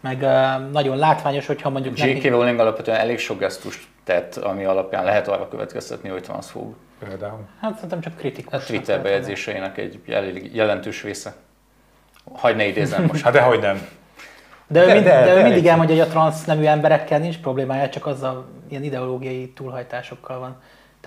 Meg 0.00 0.22
uh, 0.22 0.70
nagyon 0.72 0.96
látványos, 0.96 1.46
hogyha 1.46 1.70
mondjuk 1.70 1.98
J.K. 1.98 2.24
Rowling 2.24 2.58
alapvetően 2.58 2.98
elég 2.98 3.18
sok 3.18 3.38
gesztust 3.38 3.86
tett, 4.04 4.36
ami 4.36 4.64
alapján 4.64 5.04
lehet 5.04 5.28
arra 5.28 5.48
következtetni, 5.48 6.08
hogy 6.08 6.22
transzfób. 6.22 6.74
például. 7.08 7.40
Hát 7.60 7.74
szerintem 7.74 8.00
csak 8.00 8.16
kritikus. 8.16 8.52
A 8.52 8.58
Twitter 8.66 9.02
bejegyzéseinek 9.02 9.78
egy 9.78 10.00
elég 10.08 10.54
jelentős 10.54 11.02
része. 11.02 11.34
Hagy 12.34 12.56
ne 12.56 12.66
idézem 12.66 13.04
most. 13.04 13.22
Hát 13.22 13.32
dehogy 13.32 13.60
nem. 13.60 13.88
De, 14.66 14.82
ő 14.82 14.86
De- 14.86 14.92
mind, 14.92 15.04
de- 15.04 15.20
de, 15.20 15.24
de 15.24 15.34
ő 15.34 15.42
mindig 15.42 15.66
elmondja, 15.66 15.94
hogy 15.96 16.04
a 16.04 16.10
transz 16.10 16.44
nemű 16.44 16.64
emberekkel 16.64 17.18
nincs 17.18 17.38
problémája, 17.38 17.88
csak 17.88 18.06
azzal 18.06 18.46
ilyen 18.68 18.82
ideológiai 18.82 19.48
túlhajtásokkal 19.48 20.38
van. 20.38 20.56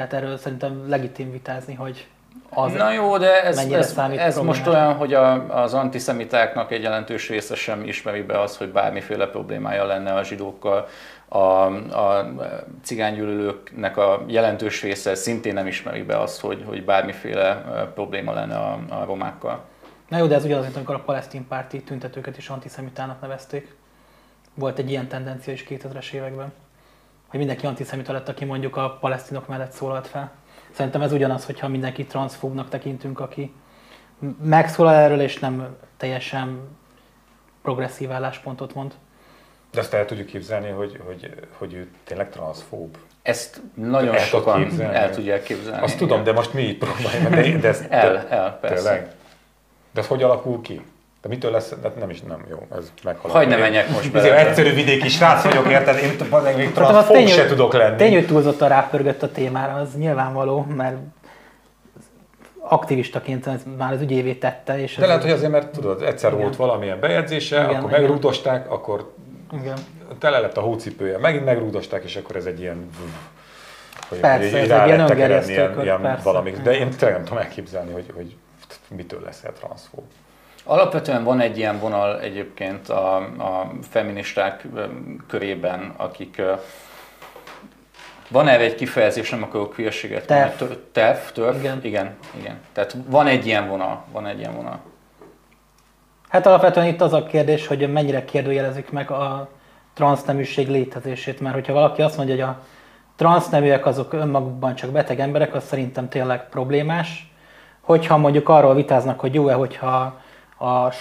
Tehát 0.08 0.24
erről 0.24 0.38
szerintem 0.38 0.90
legitim 0.90 1.32
vitázni, 1.32 1.74
hogy 1.74 2.08
az 2.50 2.74
Na 2.74 2.92
jó, 2.92 3.18
de 3.18 3.44
ez, 3.44 3.58
ez, 3.58 3.98
ez 3.98 4.38
most 4.38 4.68
olyan, 4.68 4.94
hogy 4.94 5.14
a, 5.14 5.62
az 5.62 5.74
antiszemitáknak 5.74 6.72
egy 6.72 6.82
jelentős 6.82 7.30
része 7.30 7.56
sem 7.56 7.84
ismeri 7.84 8.22
be 8.22 8.40
azt, 8.40 8.58
hogy 8.58 8.70
bármiféle 8.72 9.28
problémája 9.28 9.86
lenne 9.86 10.14
a 10.14 10.24
zsidókkal. 10.24 10.88
A, 11.28 11.38
a 11.38 12.32
cigánygyűlölőknek 12.84 13.98
a 13.98 14.24
jelentős 14.28 14.82
része 14.82 15.16
szintén 15.16 15.54
nem 15.54 15.68
ismeri 15.68 16.02
be 16.02 16.20
azt, 16.20 16.40
hogy, 16.40 16.64
hogy 16.66 16.86
bármiféle 16.86 17.62
probléma 17.94 18.34
lenne 18.34 18.56
a, 18.56 18.80
a 18.90 19.06
romákkal. 19.06 19.64
Na 20.08 20.18
jó, 20.18 20.26
de 20.26 20.36
ez 20.36 20.46
ugyanaz, 20.46 20.64
mint 20.64 20.76
amikor 20.76 20.96
a 20.96 21.00
palesztin 21.00 21.48
párti 21.48 21.82
tüntetőket 21.82 22.38
is 22.38 22.50
antiszemitának 22.50 23.22
nevezték. 23.22 23.76
Volt 24.54 24.78
egy 24.78 24.90
ilyen 24.90 25.08
tendencia 25.08 25.54
is 25.54 25.66
2000-es 25.70 26.12
években, 26.12 26.54
hogy 27.32 27.40
mindenki 27.40 27.66
antiszemita 27.66 28.14
lett, 28.14 28.30
aki 28.30 28.46
mondjuk 28.46 28.76
a 28.76 28.98
palesztinok 29.00 29.48
mellett 29.48 29.72
szólalt 29.72 30.08
fel. 30.08 30.32
Szerintem 30.72 31.02
ez 31.02 31.12
ugyanaz, 31.12 31.46
hogyha 31.46 31.68
mindenki 31.68 32.06
transzfóbnak 32.06 32.70
tekintünk, 32.70 33.20
aki 33.20 33.54
megszólal 34.44 34.94
erről, 34.94 35.22
és 35.22 35.40
nem 35.40 35.76
teljesen 35.98 36.60
progresszív 37.62 38.12
álláspontot 38.12 38.74
mond. 38.74 38.94
De 39.72 39.80
azt 39.80 39.94
el 39.94 40.06
tudjuk 40.06 40.28
képzelni, 40.28 40.70
hogy, 40.70 41.00
hogy, 41.06 41.34
hogy 41.58 41.74
ő 41.74 41.92
tényleg 42.04 42.30
transzfób. 42.30 42.98
Ezt 43.22 43.62
nagyon 43.74 44.16
El 44.16 44.20
sokan 44.20 44.64
képzelni? 44.64 44.96
el 44.96 45.12
tudják 45.12 45.44
képzelni. 45.44 45.84
Azt 45.84 45.98
tudom, 45.98 46.24
de 46.24 46.32
most 46.32 46.54
mi 46.54 46.62
itt 46.62 46.78
próbáljuk, 46.78 47.30
de, 47.30 47.58
de 47.58 47.68
ez 47.68 47.84
El, 47.90 48.28
el, 48.28 48.58
persze. 48.62 48.76
Tényleg? 48.76 49.12
De 49.92 50.02
ez 50.02 50.08
hogy 50.08 50.24
alakul 50.24 50.62
ki? 50.62 50.82
De 51.22 51.28
mitől 51.28 51.52
lesz, 51.52 51.74
de 51.82 51.92
nem 52.00 52.10
is, 52.10 52.22
nem 52.22 52.46
jó, 52.50 52.66
ez 52.78 52.92
meghalad. 53.04 53.36
Hagyd 53.36 53.50
ne 53.50 53.58
menjek 53.58 53.90
most 53.90 54.12
bele. 54.12 54.48
egyszerű 54.48 54.74
vidéki 54.74 55.10
srác 55.10 55.44
vagyok, 55.44 55.70
érted? 55.70 55.98
Én 56.04 56.18
t- 56.18 56.56
még 56.58 56.72
tény, 57.08 57.28
se 57.28 57.46
tudok 57.46 57.74
lenni. 57.74 57.96
Tény, 57.96 58.14
hogy 58.14 58.28
túlzottan 58.28 58.70
rápörgött 58.70 59.24
a 59.24 59.32
témára, 59.32 59.74
az 59.74 59.96
nyilvánvaló, 59.96 60.66
mert 60.76 60.96
aktivistaként 62.60 63.48
ez 63.48 63.62
már 63.78 63.94
az 63.94 64.02
ügyévé 64.02 64.34
tette. 64.34 64.82
És 64.82 64.96
De 64.96 65.06
lehet, 65.06 65.22
hogy 65.22 65.32
azért, 65.32 65.52
mert 65.52 65.70
tudod, 65.72 66.02
egyszer 66.02 66.30
Igen. 66.32 66.42
volt 66.44 66.56
valamilyen 66.56 67.00
bejegyzése, 67.00 67.56
Igen, 67.56 67.76
akkor 67.76 67.90
igen. 67.90 68.02
megrúdosták, 68.02 68.72
akkor 68.72 69.14
Igen. 69.54 69.78
tele 70.20 70.40
lett 70.40 70.58
a 70.58 70.62
hócipője, 70.62 71.18
megint 71.18 71.46
megrúdosták, 71.46 72.04
és 72.04 72.16
akkor 72.16 72.36
ez 72.36 72.46
egy 72.46 72.60
ilyen... 72.60 72.90
Hogy 74.10 74.20
Persze, 74.20 74.46
ez 74.46 74.54
egy 74.54 74.66
ilyen 74.68 74.88
lettek 74.88 75.10
öngerjesztő 75.10 75.54
eredni 75.54 75.74
ilyen, 75.74 75.84
ilyen 75.84 76.02
persze. 76.02 76.24
valamik. 76.24 76.58
De 76.58 76.72
én 76.72 76.90
tényleg 76.90 77.18
nem 77.18 77.24
tudom 77.26 77.38
elképzelni, 77.44 77.92
hogy, 77.92 78.06
hogy 78.16 78.36
mitől 78.88 79.22
lesz 79.26 79.44
el 79.44 79.54
transzfób. 79.54 80.04
Alapvetően 80.64 81.24
van 81.24 81.40
egy 81.40 81.58
ilyen 81.58 81.80
vonal 81.80 82.20
egyébként 82.20 82.90
a, 82.90 83.16
a 83.18 83.72
feministák 83.90 84.68
körében, 85.28 85.94
akik 85.98 86.42
van 88.28 88.48
erre 88.48 88.64
egy 88.64 88.76
kifejezés, 88.76 89.30
nem 89.30 89.44
akarok 89.44 89.76
hülyeséget 89.76 90.26
TERF. 90.26 90.60
mondani. 90.60 90.70
Tör- 90.70 90.92
TERF, 90.92 91.32
TERF, 91.32 91.60
Igen. 91.60 91.80
igen, 91.84 92.16
igen. 92.40 92.60
Tehát 92.74 92.96
van 93.06 93.28
egy 93.28 93.46
ilyen 93.46 93.68
vonal, 93.68 94.04
van 94.12 94.26
egy 94.28 94.40
ilyen 94.40 94.56
vonal. 94.56 94.80
Hát 96.30 96.46
alapvetően 96.46 96.88
itt 96.88 97.02
az 97.02 97.14
a 97.14 97.24
kérdés, 97.24 97.68
hogy 97.68 97.92
mennyire 97.92 98.26
kérdőjelezik 98.26 98.92
meg 98.92 99.12
a 99.12 99.50
transzneműség 99.94 100.70
létezését, 100.70 101.40
mert 101.40 101.54
hogyha 101.54 101.74
valaki 101.74 102.02
azt 102.02 102.18
mondja, 102.18 102.36
hogy 102.36 102.44
a 102.44 102.60
transzneműek 103.16 103.86
azok 103.86 104.14
önmagukban 104.14 104.76
csak 104.76 104.90
beteg 104.90 105.20
emberek, 105.20 105.56
az 105.56 105.64
szerintem 105.64 106.10
tényleg 106.10 106.50
problémás. 106.50 107.32
Hogyha 107.82 108.18
mondjuk 108.18 108.50
arról 108.50 108.76
vitáznak, 108.76 109.20
hogy 109.20 109.34
jó-e, 109.34 109.54
hogyha 109.54 110.20
a 110.62 110.92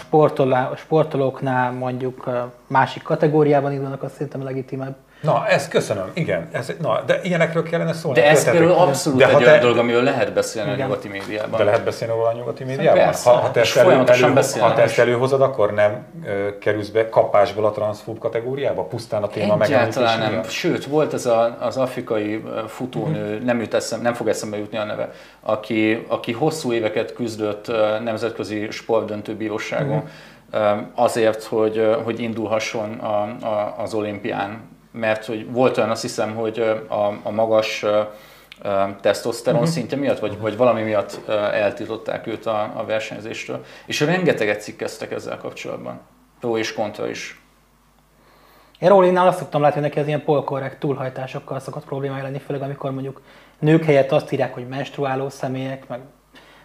sportolóknál 0.76 1.72
mondjuk 1.72 2.30
másik 2.66 3.02
kategóriában 3.02 3.72
indulnak, 3.72 4.02
az 4.02 4.12
szerintem 4.12 4.42
legitimebb. 4.42 4.96
Na, 5.20 5.46
ezt 5.48 5.70
köszönöm, 5.70 6.10
igen. 6.12 6.48
Ez, 6.52 6.72
na, 6.80 7.00
de 7.06 7.20
ilyenekről 7.22 7.62
kellene 7.62 7.92
szólni. 7.92 8.20
De 8.20 8.28
ez 8.28 8.50
például 8.50 8.72
abszolút 8.72 9.18
de 9.18 9.28
egy 9.28 9.34
olyan 9.34 9.44
te, 9.52 9.58
dolog, 9.58 9.76
amiről 9.76 10.02
lehet 10.02 10.32
beszélni 10.32 10.70
a 10.70 10.74
Igen. 10.74 10.86
nyugati 10.86 11.08
médiában. 11.08 11.58
De 11.58 11.64
lehet 11.64 11.84
beszélni 11.84 12.14
róla 12.14 12.28
a 12.28 12.32
nyugati 12.32 12.64
médiában? 12.64 13.04
Persze, 13.04 13.30
ha, 13.30 13.36
ha, 13.36 13.50
te 13.50 13.60
és 13.60 13.76
ezt 13.76 14.56
elő, 14.56 14.60
ha 14.60 14.74
te 14.74 14.82
ezt 14.82 14.98
előhozod, 14.98 15.40
akkor 15.42 15.72
nem 15.72 16.06
ö, 16.26 16.58
kerülsz 16.58 16.88
be 16.88 17.08
kapásból 17.08 17.64
a 17.64 17.70
transzfób 17.70 18.18
kategóriába? 18.18 18.82
Pusztán 18.82 19.22
a 19.22 19.28
téma 19.28 19.62
Egyáltalán 19.62 20.18
nem. 20.18 20.30
miatt? 20.30 20.48
Sőt, 20.48 20.84
volt 20.84 21.12
ez 21.14 21.26
a, 21.26 21.56
az 21.60 21.76
afrikai 21.76 22.44
futónő, 22.68 23.38
nem, 23.44 23.60
jut 23.60 23.74
eszem, 23.74 24.00
nem 24.00 24.14
fog 24.14 24.28
eszembe 24.28 24.56
jutni 24.56 24.78
a 24.78 24.84
neve, 24.84 25.12
aki, 25.40 26.06
aki 26.08 26.32
hosszú 26.32 26.72
éveket 26.72 27.12
küzdött 27.12 27.72
nemzetközi 28.04 28.70
sportdöntőbíróságon 28.70 30.08
ö, 30.50 30.70
azért, 30.94 31.44
hogy, 31.44 31.96
hogy 32.04 32.20
indulhasson 32.20 32.92
a, 32.98 33.46
a, 33.46 33.74
az 33.78 33.94
olimpián. 33.94 34.78
Mert 34.92 35.24
hogy 35.24 35.52
volt 35.52 35.76
olyan, 35.76 35.90
azt 35.90 36.02
hiszem, 36.02 36.34
hogy 36.34 36.58
a, 36.88 37.06
a 37.22 37.30
magas 37.30 37.82
ö, 37.82 38.00
ö, 38.62 38.82
tesztoszteron 39.00 39.66
szintje 39.66 39.98
miatt, 39.98 40.18
vagy, 40.18 40.38
vagy 40.38 40.56
valami 40.56 40.82
miatt 40.82 41.28
eltiltották 41.28 42.26
őt 42.26 42.46
a, 42.46 42.72
a 42.76 42.84
versenyzéstől. 42.84 43.64
És 43.86 44.00
rengeteget 44.00 44.62
cikkeztek 44.62 45.10
ezzel 45.10 45.38
kapcsolatban. 45.38 46.00
Pro 46.40 46.56
és 46.56 46.72
kontra 46.72 47.08
is. 47.08 47.40
Én 48.78 48.88
Rowlingnál 48.88 49.26
azt 49.26 49.38
szoktam 49.38 49.60
látni, 49.60 49.80
hogy 49.80 49.88
neki 49.88 50.00
az 50.00 50.06
ilyen 50.06 50.24
polkorrekt 50.24 50.78
túlhajtásokkal 50.78 51.60
szokott 51.60 51.84
problémája 51.84 52.22
lenni, 52.22 52.38
főleg 52.38 52.62
amikor 52.62 52.90
mondjuk 52.90 53.22
nők 53.58 53.84
helyett 53.84 54.12
azt 54.12 54.32
írják, 54.32 54.54
hogy 54.54 54.68
menstruáló 54.68 55.28
személyek, 55.28 55.88
meg 55.88 56.00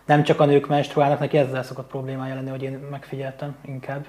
nem 0.05 0.23
csak 0.23 0.39
a 0.39 0.45
nők 0.45 0.67
menstruálnak, 0.67 1.19
neki 1.19 1.37
ezzel 1.37 1.63
szokott 1.63 1.87
problémája 1.87 2.35
lenni, 2.35 2.49
hogy 2.49 2.63
én 2.63 2.87
megfigyeltem 2.91 3.55
inkább. 3.65 4.05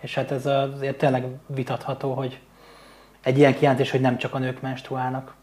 És 0.00 0.14
hát 0.14 0.30
ez 0.30 0.46
azért 0.46 0.98
tényleg 0.98 1.26
vitatható, 1.46 2.12
hogy 2.12 2.40
egy 3.22 3.38
ilyen 3.38 3.54
kijelentés, 3.54 3.90
hogy 3.90 4.00
nem 4.00 4.18
csak 4.18 4.34
a 4.34 4.38
nők 4.38 4.60
menstruálnak. 4.60 5.36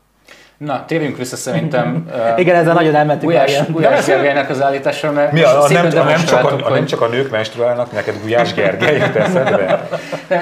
Na, 0.57 0.85
térjünk 0.85 1.17
vissza 1.17 1.35
szerintem. 1.35 2.09
Igen, 2.37 2.55
ezzel 2.55 2.73
nagyon 2.73 2.95
elmentünk. 2.95 3.31
Gulyás, 3.31 3.65
Gulyás 3.69 4.05
Gergelynek 4.05 4.49
az 4.49 4.61
állításra, 4.61 5.11
mert 5.11 5.31
Mi 5.31 5.41
a, 5.41 5.63
a, 5.63 5.69
nem, 5.69 5.85
a, 5.85 6.03
nem, 6.03 6.25
csak 6.25 6.51
a, 6.51 6.65
a, 6.65 6.69
nem 6.69 6.85
csak 6.85 7.01
a 7.01 7.07
nők 7.07 7.31
menstruálnak, 7.31 7.91
neked 7.91 8.15
Gulyás 8.21 8.53
Gergely 8.53 8.97
jut 8.97 9.15
eszedbe? 9.15 9.87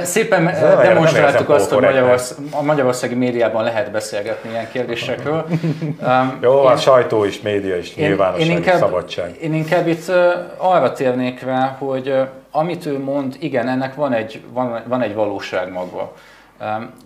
Szépen 0.03 0.43
nem, 0.43 0.53
demonstráltuk 0.81 1.49
azt, 1.49 1.71
hogy 1.71 1.83
Magyarország, 1.83 2.37
a 2.51 2.61
magyarországi 2.61 3.15
médiában 3.15 3.63
lehet 3.63 3.91
beszélgetni 3.91 4.49
ilyen 4.49 4.67
kérdésekről. 4.71 5.45
Um, 6.05 6.37
Jó, 6.41 6.61
én, 6.61 6.67
a 6.67 6.77
sajtó 6.77 7.23
is, 7.23 7.41
média 7.41 7.77
is, 7.77 7.95
én, 7.95 8.07
nyilvánosság 8.07 8.47
én 8.47 8.57
inkább, 8.57 8.77
szabadság. 8.77 9.37
Én 9.41 9.53
inkább 9.53 9.87
itt 9.87 10.07
uh, 10.07 10.15
arra 10.57 10.91
térnék 10.91 11.41
rá, 11.41 11.75
hogy 11.79 12.09
uh, 12.09 12.27
amit 12.51 12.85
ő 12.85 12.99
mond, 12.99 13.35
igen, 13.39 13.67
ennek 13.67 13.95
van 13.95 14.13
egy, 14.13 14.41
van, 14.49 14.81
van 14.87 15.01
egy 15.01 15.13
valóság 15.13 15.71
maga. 15.71 16.13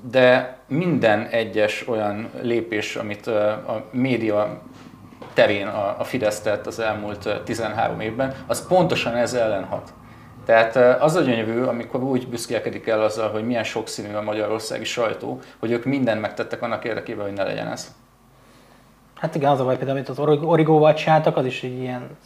De 0.01 0.57
minden 0.67 1.25
egyes 1.25 1.87
olyan 1.87 2.29
lépés, 2.41 2.95
amit 2.95 3.27
a 3.27 3.83
média 3.91 4.61
terén 5.33 5.67
a 5.97 6.03
Fidesz 6.03 6.41
tett 6.41 6.67
az 6.67 6.79
elmúlt 6.79 7.41
13 7.43 7.99
évben, 7.99 8.33
az 8.47 8.67
pontosan 8.67 9.15
ez 9.15 9.33
ellen 9.33 9.63
hat. 9.63 9.93
Tehát 10.45 11.01
az 11.01 11.15
a 11.15 11.21
gyönyörű, 11.21 11.61
amikor 11.61 12.03
úgy 12.03 12.27
büszkélkedik 12.27 12.87
el 12.87 13.01
azzal, 13.01 13.29
hogy 13.29 13.45
milyen 13.45 13.63
sokszínű 13.63 14.13
a 14.13 14.21
magyarországi 14.21 14.83
sajtó, 14.83 15.39
hogy 15.59 15.71
ők 15.71 15.85
mindent 15.85 16.21
megtettek 16.21 16.61
annak 16.61 16.85
érdekében, 16.85 17.25
hogy 17.25 17.33
ne 17.33 17.43
legyen 17.43 17.67
ez. 17.67 17.95
Hát 19.15 19.35
igen, 19.35 19.51
az 19.51 19.59
a 19.59 19.63
baj 19.63 19.77
például, 19.77 19.97
amit 19.97 20.09
az 20.09 20.19
origóval 20.19 20.93
csináltak, 20.93 21.37
az 21.37 21.45
is 21.45 21.63
egy 21.63 21.79
ilyen 21.79 22.17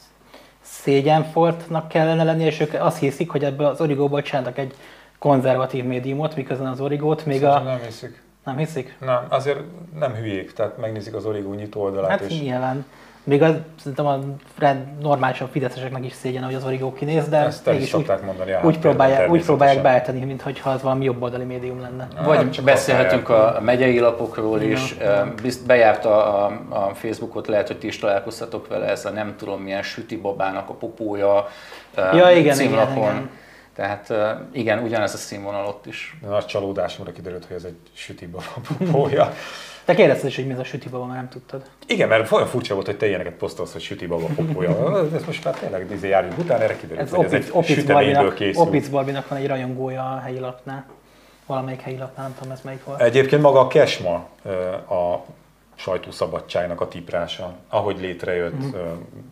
szégyenfoltnak 0.62 1.88
kellene 1.88 2.24
lenni, 2.24 2.44
és 2.44 2.60
ők 2.60 2.74
azt 2.74 3.00
hiszik, 3.00 3.30
hogy 3.30 3.44
ebből 3.44 3.68
az 3.68 3.82
origóból 3.82 4.22
csináltak 4.22 4.58
egy 4.58 4.76
konzervatív 5.22 5.84
médiumot, 5.84 6.36
miközben 6.36 6.68
az 6.68 6.80
origót 6.80 7.26
még 7.26 7.40
Szerintem 7.40 7.66
a... 7.66 7.70
nem 7.70 7.80
hiszik. 7.86 8.22
Nem 8.46 8.58
hiszik? 8.58 8.96
Nem, 9.00 9.26
azért 9.30 9.60
nem 10.00 10.14
hülyék, 10.14 10.54
tehát 10.54 10.78
megnézik 10.78 11.16
az 11.16 11.26
origó 11.26 11.54
nyitó 11.54 11.82
oldalát. 11.82 12.10
Hát 12.10 12.22
és... 12.22 12.42
nyilván. 12.42 12.86
Még 13.24 13.42
az, 13.42 13.56
szerintem 13.80 14.06
a 14.06 14.20
normálisan 15.02 15.50
fideszeseknek 15.52 16.06
is 16.06 16.14
szégyen, 16.14 16.44
hogy 16.44 16.54
az 16.54 16.66
origó 16.66 16.94
kinéz, 16.94 17.28
de 17.28 17.38
Ezt 17.38 17.66
mégis 17.66 17.94
úgy, 17.94 18.12
mondani, 18.26 18.52
úgy, 18.64 18.80
próbálják, 18.80 19.30
úgy 19.30 19.44
próbálják 19.44 19.82
beállítani, 19.82 20.26
mintha 20.26 20.70
az 20.70 20.82
valami 20.82 21.06
jobboldali 21.06 21.44
médium 21.44 21.82
lenne. 21.82 22.08
Na, 22.16 22.24
Vagy 22.24 22.52
csak 22.52 22.66
beszélhetünk 22.66 23.30
a 23.30 23.60
megyei 23.62 24.00
lapokról 24.00 24.62
is, 24.62 24.96
ja. 25.00 25.34
beszélt, 25.66 26.06
a, 26.06 26.46
a 26.70 26.92
Facebookot, 26.94 27.48
lehet, 27.48 27.68
hogy 27.68 27.78
ti 27.78 27.88
is 27.88 28.00
találkoztatok 28.00 28.68
vele, 28.68 28.86
ez 28.86 29.06
a 29.06 29.10
nem 29.10 29.36
tudom 29.38 29.62
milyen 29.62 29.84
süti 29.84 30.18
babának 30.18 30.70
a 30.70 30.74
popója 30.74 31.48
ja, 31.96 32.30
igen, 32.30 32.56
címlapon. 32.56 32.96
Igen, 32.96 33.16
igen. 33.16 33.40
Tehát 33.76 34.14
igen, 34.52 34.84
ugyanez 34.84 35.14
a 35.14 35.18
színvonal 35.18 35.66
ott 35.66 35.86
is. 35.86 36.18
De 36.22 36.28
nagy 36.28 36.46
csalódásomra 36.46 37.12
kiderült, 37.12 37.46
hogy 37.46 37.56
ez 37.56 37.64
egy 37.64 37.78
sütibaba 37.94 38.54
popója. 38.78 39.34
Te 39.86 39.96
kérdezted 39.96 40.30
is, 40.30 40.36
hogy 40.36 40.48
mi 40.48 40.54
ez 40.54 40.60
a 40.60 40.64
sütibaba, 40.64 41.06
mert 41.06 41.18
nem 41.18 41.30
tudtad. 41.30 41.62
Igen, 41.88 42.08
mert 42.08 42.32
olyan 42.32 42.48
furcsa 42.48 42.74
volt, 42.74 42.86
hogy 42.86 42.98
te 42.98 43.08
ilyeneket 43.08 43.34
posztolsz, 43.34 43.72
hogy 43.72 43.82
sütibaba 43.82 44.28
popója. 44.36 45.02
Ez 45.16 45.26
most 45.26 45.44
már 45.44 45.54
tényleg 45.54 45.92
izé 45.92 46.08
járjunk 46.08 46.38
után, 46.38 46.62
erre 46.62 46.76
kiderült, 46.76 47.08
ez 47.08 47.10
hogy 47.10 47.26
opic, 47.26 47.34
ez 47.34 47.46
egy 47.46 47.50
opic 47.54 47.76
süteményből 47.76 48.34
készül. 48.34 48.62
Opic 48.62 48.88
Barbinak 48.88 49.28
van 49.28 49.40
egy 49.40 49.48
rajongója 49.48 50.14
a 50.14 50.20
helyi 50.20 50.40
lapnál. 50.40 50.86
Valamelyik 51.46 51.82
helyi 51.82 51.98
lapnál, 51.98 52.26
nem 52.26 52.36
tudom 52.38 52.52
ez 52.54 52.62
melyik 52.64 52.84
volt. 52.84 53.02
Egyébként 53.02 53.42
maga 53.42 53.60
a 53.60 53.68
Kesma 53.68 54.14
a 54.90 55.26
sajtószabadságnak 55.82 56.82
a 56.82 56.88
tiprása, 56.88 57.56
ahogy 57.70 58.00
létrejött, 58.00 58.64
mm. 58.64 58.72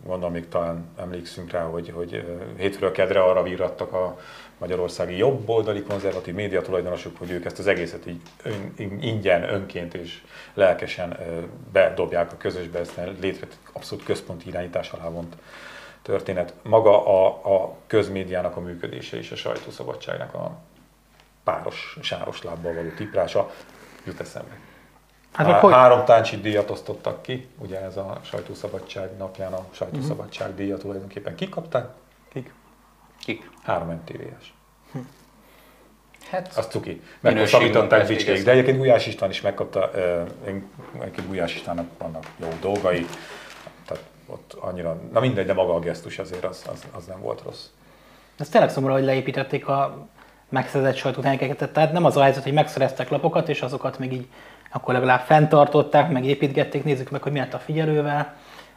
gondolom 0.06 0.32
még 0.32 0.48
talán 0.48 0.84
emlékszünk 0.98 1.50
rá, 1.50 1.62
hogy, 1.62 1.92
hogy 1.94 2.24
hétfőről 2.56 2.92
kedre 2.92 3.22
arra 3.22 3.42
virrattak 3.42 3.92
a 3.92 4.18
magyarországi 4.58 5.16
jobboldali 5.16 5.82
konzervatív 5.82 6.34
média 6.34 6.62
tulajdonosok, 6.62 7.18
hogy 7.18 7.30
ők 7.30 7.44
ezt 7.44 7.58
az 7.58 7.66
egészet 7.66 8.06
így 8.06 8.20
ön, 8.42 8.74
ingyen, 9.00 9.42
önként 9.42 9.94
és 9.94 10.22
lelkesen 10.54 11.16
bedobják 11.72 12.32
a 12.32 12.36
közösbe, 12.36 12.78
ezt 12.78 13.00
létre 13.20 13.46
abszolút 13.72 14.04
központi 14.04 14.48
irányítás 14.48 14.90
alá 14.90 15.08
vont 15.08 15.36
történet. 16.02 16.54
Maga 16.62 17.06
a, 17.06 17.40
a 17.54 17.76
közmédiának 17.86 18.56
a 18.56 18.60
működése 18.60 19.16
és 19.16 19.30
a 19.30 19.36
sajtószabadságnak 19.36 20.34
a 20.34 20.58
páros, 21.44 21.98
sáros 22.02 22.42
lábbal 22.42 22.74
való 22.74 22.88
tiprása 22.96 23.50
jut 24.04 24.20
eszembe. 24.20 24.69
Hát, 25.32 25.46
Há- 25.46 25.60
hogy... 25.60 25.72
Három 25.72 26.04
táncsi 26.04 26.40
díjat 26.40 26.70
osztottak 26.70 27.22
ki, 27.22 27.48
ugye 27.58 27.80
ez 27.80 27.96
a 27.96 28.20
sajtószabadság 28.22 29.16
napján 29.16 29.52
a 29.52 29.64
sajtószabadság 29.70 30.48
uh-huh. 30.48 30.64
díjat 30.64 30.80
tulajdonképpen 30.80 31.34
kikapták. 31.34 31.88
Kik? 32.32 32.52
Kik? 33.24 33.50
Három 33.62 33.88
MTV-es. 33.88 34.54
Hm. 34.92 34.98
Hát, 36.30 36.56
az 36.56 36.66
cuki. 36.66 37.02
Meghosszabbították 37.20 38.06
bicskék. 38.06 38.44
De 38.44 38.50
egyébként 38.50 38.76
Gulyás 38.76 39.06
István 39.06 39.30
is 39.30 39.40
megkapta, 39.40 39.90
én, 40.46 40.70
egyébként 41.00 41.28
Gulyás 41.28 41.54
Istvánnak 41.54 41.86
vannak 41.98 42.24
jó 42.36 42.48
dolgai, 42.60 43.06
tehát 43.86 44.04
ott 44.26 44.52
annyira, 44.60 45.00
na 45.12 45.20
mindegy, 45.20 45.46
de 45.46 45.52
maga 45.52 45.74
a 45.74 45.78
gesztus 45.78 46.18
azért 46.18 46.44
az, 46.44 46.64
az, 46.72 46.84
az 46.96 47.04
nem 47.04 47.20
volt 47.20 47.42
rossz. 47.42 47.64
Ez 48.38 48.48
tényleg 48.48 48.70
szomorú, 48.70 48.92
hogy 48.92 49.04
leépítették 49.04 49.68
a 49.68 50.08
megszerzett 50.48 50.96
sajtótermékeket, 50.96 51.72
tehát 51.72 51.92
nem 51.92 52.04
az 52.04 52.16
a 52.16 52.22
helyzet, 52.22 52.42
hogy 52.42 52.52
megszereztek 52.52 53.08
lapokat, 53.08 53.48
és 53.48 53.62
azokat 53.62 53.98
még 53.98 54.12
így 54.12 54.26
akkor 54.72 54.94
legalább 54.94 55.20
fenntartották, 55.20 56.10
meg 56.10 56.24
építgették, 56.24 56.84
nézzük 56.84 57.10
meg, 57.10 57.22
hogy 57.22 57.32
mi 57.32 57.38
lett 57.38 57.54
a 57.54 57.58
figyelővel, 57.58 58.34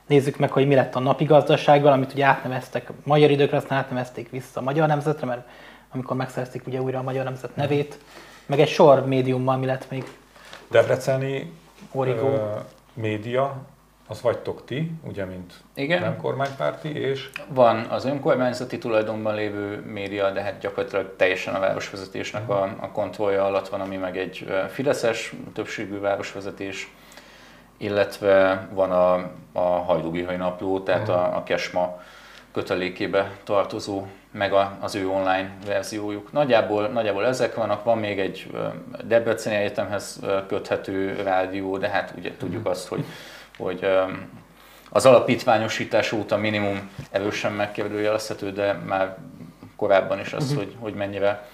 nézzük 0.08 0.38
meg, 0.38 0.52
hogy 0.52 0.68
mi 0.68 0.76
lett 0.76 0.96
a 0.96 1.00
napi 1.00 1.24
gazdasággal, 1.24 1.92
amit 1.92 2.14
ugye 2.14 2.26
átneveztek 2.26 2.90
magyar 3.04 3.32
időkre, 3.32 3.58
aztán 3.58 3.78
átnevezték 3.78 4.30
vissza 4.30 4.60
a 4.60 4.64
magyar 4.64 4.88
nemzetre, 4.88 5.26
mert 5.26 5.48
amikor 5.94 6.16
megszerezték 6.16 6.68
ugye 6.68 6.82
újra 6.82 7.00
a 7.00 7.04
magyar 7.04 7.24
nemzet 7.24 7.56
nevét, 7.56 8.00
meg 8.46 8.60
egy 8.60 8.68
sor 8.68 9.06
médiummal 9.06 9.58
mi 9.58 9.66
lett 9.66 9.90
még. 9.90 10.04
Debreceni 10.72 11.52
Origo. 11.92 12.30
média 12.94 13.56
az 14.08 14.22
vagytok 14.22 14.66
ti, 14.66 14.92
ugye, 15.02 15.26
mint 15.26 15.54
Igen. 15.74 16.02
nem 16.02 16.18
kormánypárti, 16.18 17.00
és... 17.00 17.30
Van 17.48 17.80
az 17.80 18.06
önkormányzati 18.06 18.78
tulajdonban 18.78 19.36
lévő 19.36 19.84
média, 19.86 20.32
de 20.32 20.42
hát 20.42 20.60
gyakorlatilag 20.60 21.16
teljesen 21.16 21.56
a 21.56 21.60
városvezetésnek 21.60 22.50
a, 22.50 22.64
a 22.64 22.92
kontrollja 22.92 23.46
alatt 23.46 23.70
van, 23.70 23.82
ami 23.82 23.96
meg 23.96 24.18
egy 24.18 24.48
fideszes 24.70 25.34
többségű 25.54 26.00
városvezetés, 26.00 26.92
illetve 27.78 28.68
van 28.74 28.92
a, 28.92 29.14
a 29.52 29.60
Hajdúbihaj 29.60 30.38
napló, 30.38 30.80
tehát 30.80 31.10
a, 31.10 31.36
a 31.36 31.44
Kesma 31.44 32.02
kötelékébe 32.52 33.32
tartozó, 33.44 34.06
meg 34.32 34.54
a, 34.54 34.78
az 34.80 34.96
ő 34.96 35.08
online 35.08 35.52
verziójuk. 35.66 36.32
Nagyjából, 36.32 36.88
nagyjából 36.88 37.26
ezek 37.26 37.56
vannak, 37.56 37.84
van 37.84 37.98
még 37.98 38.20
egy 38.20 38.52
Debreceni 39.04 39.56
Egyetemhez 39.56 40.20
köthető 40.48 41.22
rádió, 41.24 41.78
de 41.78 41.88
hát 41.88 42.14
ugye 42.18 42.38
tudjuk 42.38 42.66
azt, 42.66 42.88
hogy 42.88 43.06
hogy 43.58 43.88
az 44.90 45.06
alapítványosítás 45.06 46.12
óta 46.12 46.38
minimum 46.38 46.90
erősen 47.12 47.52
megkérdőjelezhető, 47.52 48.52
de 48.52 48.74
már 48.74 49.18
korábban 49.76 50.20
is 50.20 50.34
az, 50.34 50.44
uh-huh. 50.44 50.58
hogy, 50.58 50.76
hogy 50.80 50.94
mennyire, 50.94 51.48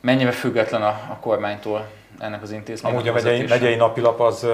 mennyire 0.00 0.30
független 0.30 0.82
a, 0.82 0.88
a 0.88 1.16
kormánytól 1.20 1.88
ennek 2.18 2.42
az 2.42 2.50
intézménynek. 2.50 3.00
Amúgy 3.00 3.10
a 3.10 3.12
megyei, 3.12 3.46
megyei 3.46 3.74
napilap 3.74 4.20
az, 4.20 4.46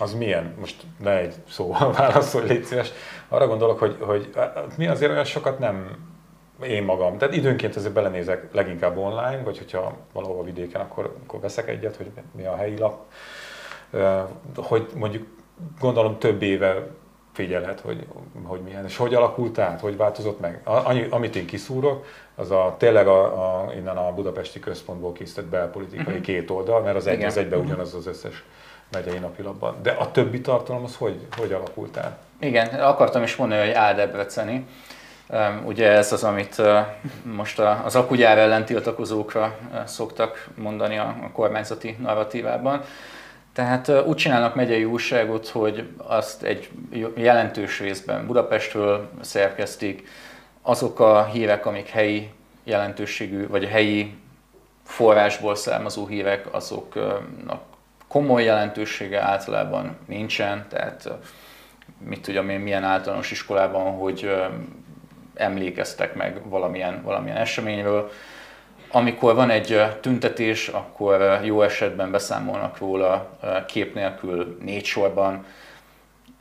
az 0.00 0.14
milyen? 0.14 0.54
Most 0.60 0.82
ne 0.98 1.18
egy 1.18 1.34
szóval 1.50 1.92
válaszolj, 1.98 2.48
légy 2.48 2.64
szíves. 2.64 2.92
Arra 3.28 3.46
gondolok, 3.46 3.78
hogy, 3.78 3.96
hogy 4.00 4.34
mi 4.76 4.86
azért 4.86 5.10
olyan 5.10 5.24
sokat 5.24 5.58
nem 5.58 5.96
én 6.62 6.82
magam. 6.82 7.18
Tehát 7.18 7.34
időnként 7.34 7.76
azért 7.76 7.92
belenézek 7.92 8.48
leginkább 8.52 8.96
online, 8.96 9.42
vagy 9.44 9.58
hogyha 9.58 9.96
valahol 10.12 10.44
vidéken, 10.44 10.80
akkor, 10.80 11.16
akkor 11.24 11.40
veszek 11.40 11.68
egyet, 11.68 11.96
hogy 11.96 12.10
mi 12.36 12.44
a 12.44 12.56
helyi 12.56 12.78
lap. 12.78 13.04
Hogy 14.56 14.86
mondjuk 14.94 15.26
gondolom 15.80 16.18
több 16.18 16.42
éve 16.42 16.86
figyelhet, 17.32 17.80
hogy, 17.80 18.06
hogy 18.44 18.60
milyen, 18.60 18.84
és 18.84 18.96
hogy 18.96 19.14
alakult 19.14 19.58
át, 19.58 19.80
hogy 19.80 19.96
változott 19.96 20.40
meg. 20.40 20.60
Annyi, 20.64 21.06
amit 21.10 21.36
én 21.36 21.46
kiszúrok, 21.46 22.06
az 22.34 22.50
a, 22.50 22.74
tényleg 22.78 23.06
a, 23.06 23.22
a, 23.24 23.72
innen 23.72 23.96
a 23.96 24.12
budapesti 24.12 24.60
központból 24.60 25.12
készített 25.12 25.44
belpolitikai 25.44 26.04
uh-huh. 26.04 26.20
két 26.20 26.50
oldal, 26.50 26.80
mert 26.80 26.96
az 26.96 27.06
egy 27.06 27.22
az 27.22 27.36
egyben 27.36 27.58
uh-huh. 27.58 27.72
ugyanaz 27.72 27.94
az 27.94 28.06
összes 28.06 28.44
megyei 28.92 29.18
napilapban. 29.18 29.76
De 29.82 29.90
a 29.90 30.10
többi 30.10 30.40
tartalom 30.40 30.84
az 30.84 30.96
hogy, 30.96 31.26
hogy 31.36 31.52
alakult 31.52 31.96
át? 31.96 32.18
Igen, 32.40 32.66
akartam 32.66 33.22
is 33.22 33.36
mondani, 33.36 33.60
hogy 33.60 33.70
Áldebreceni. 33.70 34.66
Ugye 35.64 35.90
ez 35.90 36.12
az, 36.12 36.24
amit 36.24 36.62
most 37.22 37.58
az 37.58 37.96
akugyár 37.96 38.38
ellen 38.38 38.64
tiltakozókra 38.64 39.56
szoktak 39.84 40.48
mondani 40.54 40.98
a 40.98 41.30
kormányzati 41.32 41.96
narratívában. 42.00 42.84
Tehát 43.52 43.88
úgy 44.06 44.16
csinálnak 44.16 44.54
megyei 44.54 44.84
újságot, 44.84 45.48
hogy 45.48 45.88
azt 45.96 46.42
egy 46.42 46.70
jelentős 47.14 47.80
részben 47.80 48.26
Budapestről 48.26 49.10
szerkesztik, 49.20 50.08
azok 50.62 51.00
a 51.00 51.24
hírek, 51.24 51.66
amik 51.66 51.88
helyi 51.88 52.30
jelentőségű, 52.64 53.48
vagy 53.48 53.64
helyi 53.64 54.14
forrásból 54.84 55.54
származó 55.54 56.06
hírek, 56.06 56.54
azoknak 56.54 57.62
komoly 58.08 58.44
jelentősége 58.44 59.20
általában 59.20 59.96
nincsen, 60.06 60.66
tehát 60.68 61.08
mit 61.98 62.22
tudom 62.22 62.48
én, 62.48 62.60
milyen 62.60 62.84
általános 62.84 63.30
iskolában, 63.30 63.92
hogy 63.92 64.30
emlékeztek 65.34 66.14
meg 66.14 66.48
valamilyen, 66.48 67.02
valamilyen 67.02 67.36
eseményről. 67.36 68.10
Amikor 68.94 69.34
van 69.34 69.50
egy 69.50 69.82
tüntetés, 70.00 70.68
akkor 70.68 71.40
jó 71.42 71.62
esetben 71.62 72.10
beszámolnak 72.10 72.78
róla 72.78 73.30
kép 73.66 73.94
nélkül 73.94 74.58
négy 74.60 74.84
sorban, 74.84 75.44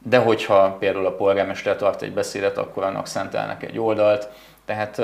de 0.03 0.17
hogyha 0.17 0.75
például 0.79 1.05
a 1.05 1.15
polgármester 1.15 1.75
tart 1.75 2.01
egy 2.01 2.13
beszédet, 2.13 2.57
akkor 2.57 2.83
annak 2.83 3.07
szentelnek 3.07 3.63
egy 3.63 3.79
oldalt. 3.79 4.29
Tehát 4.65 5.01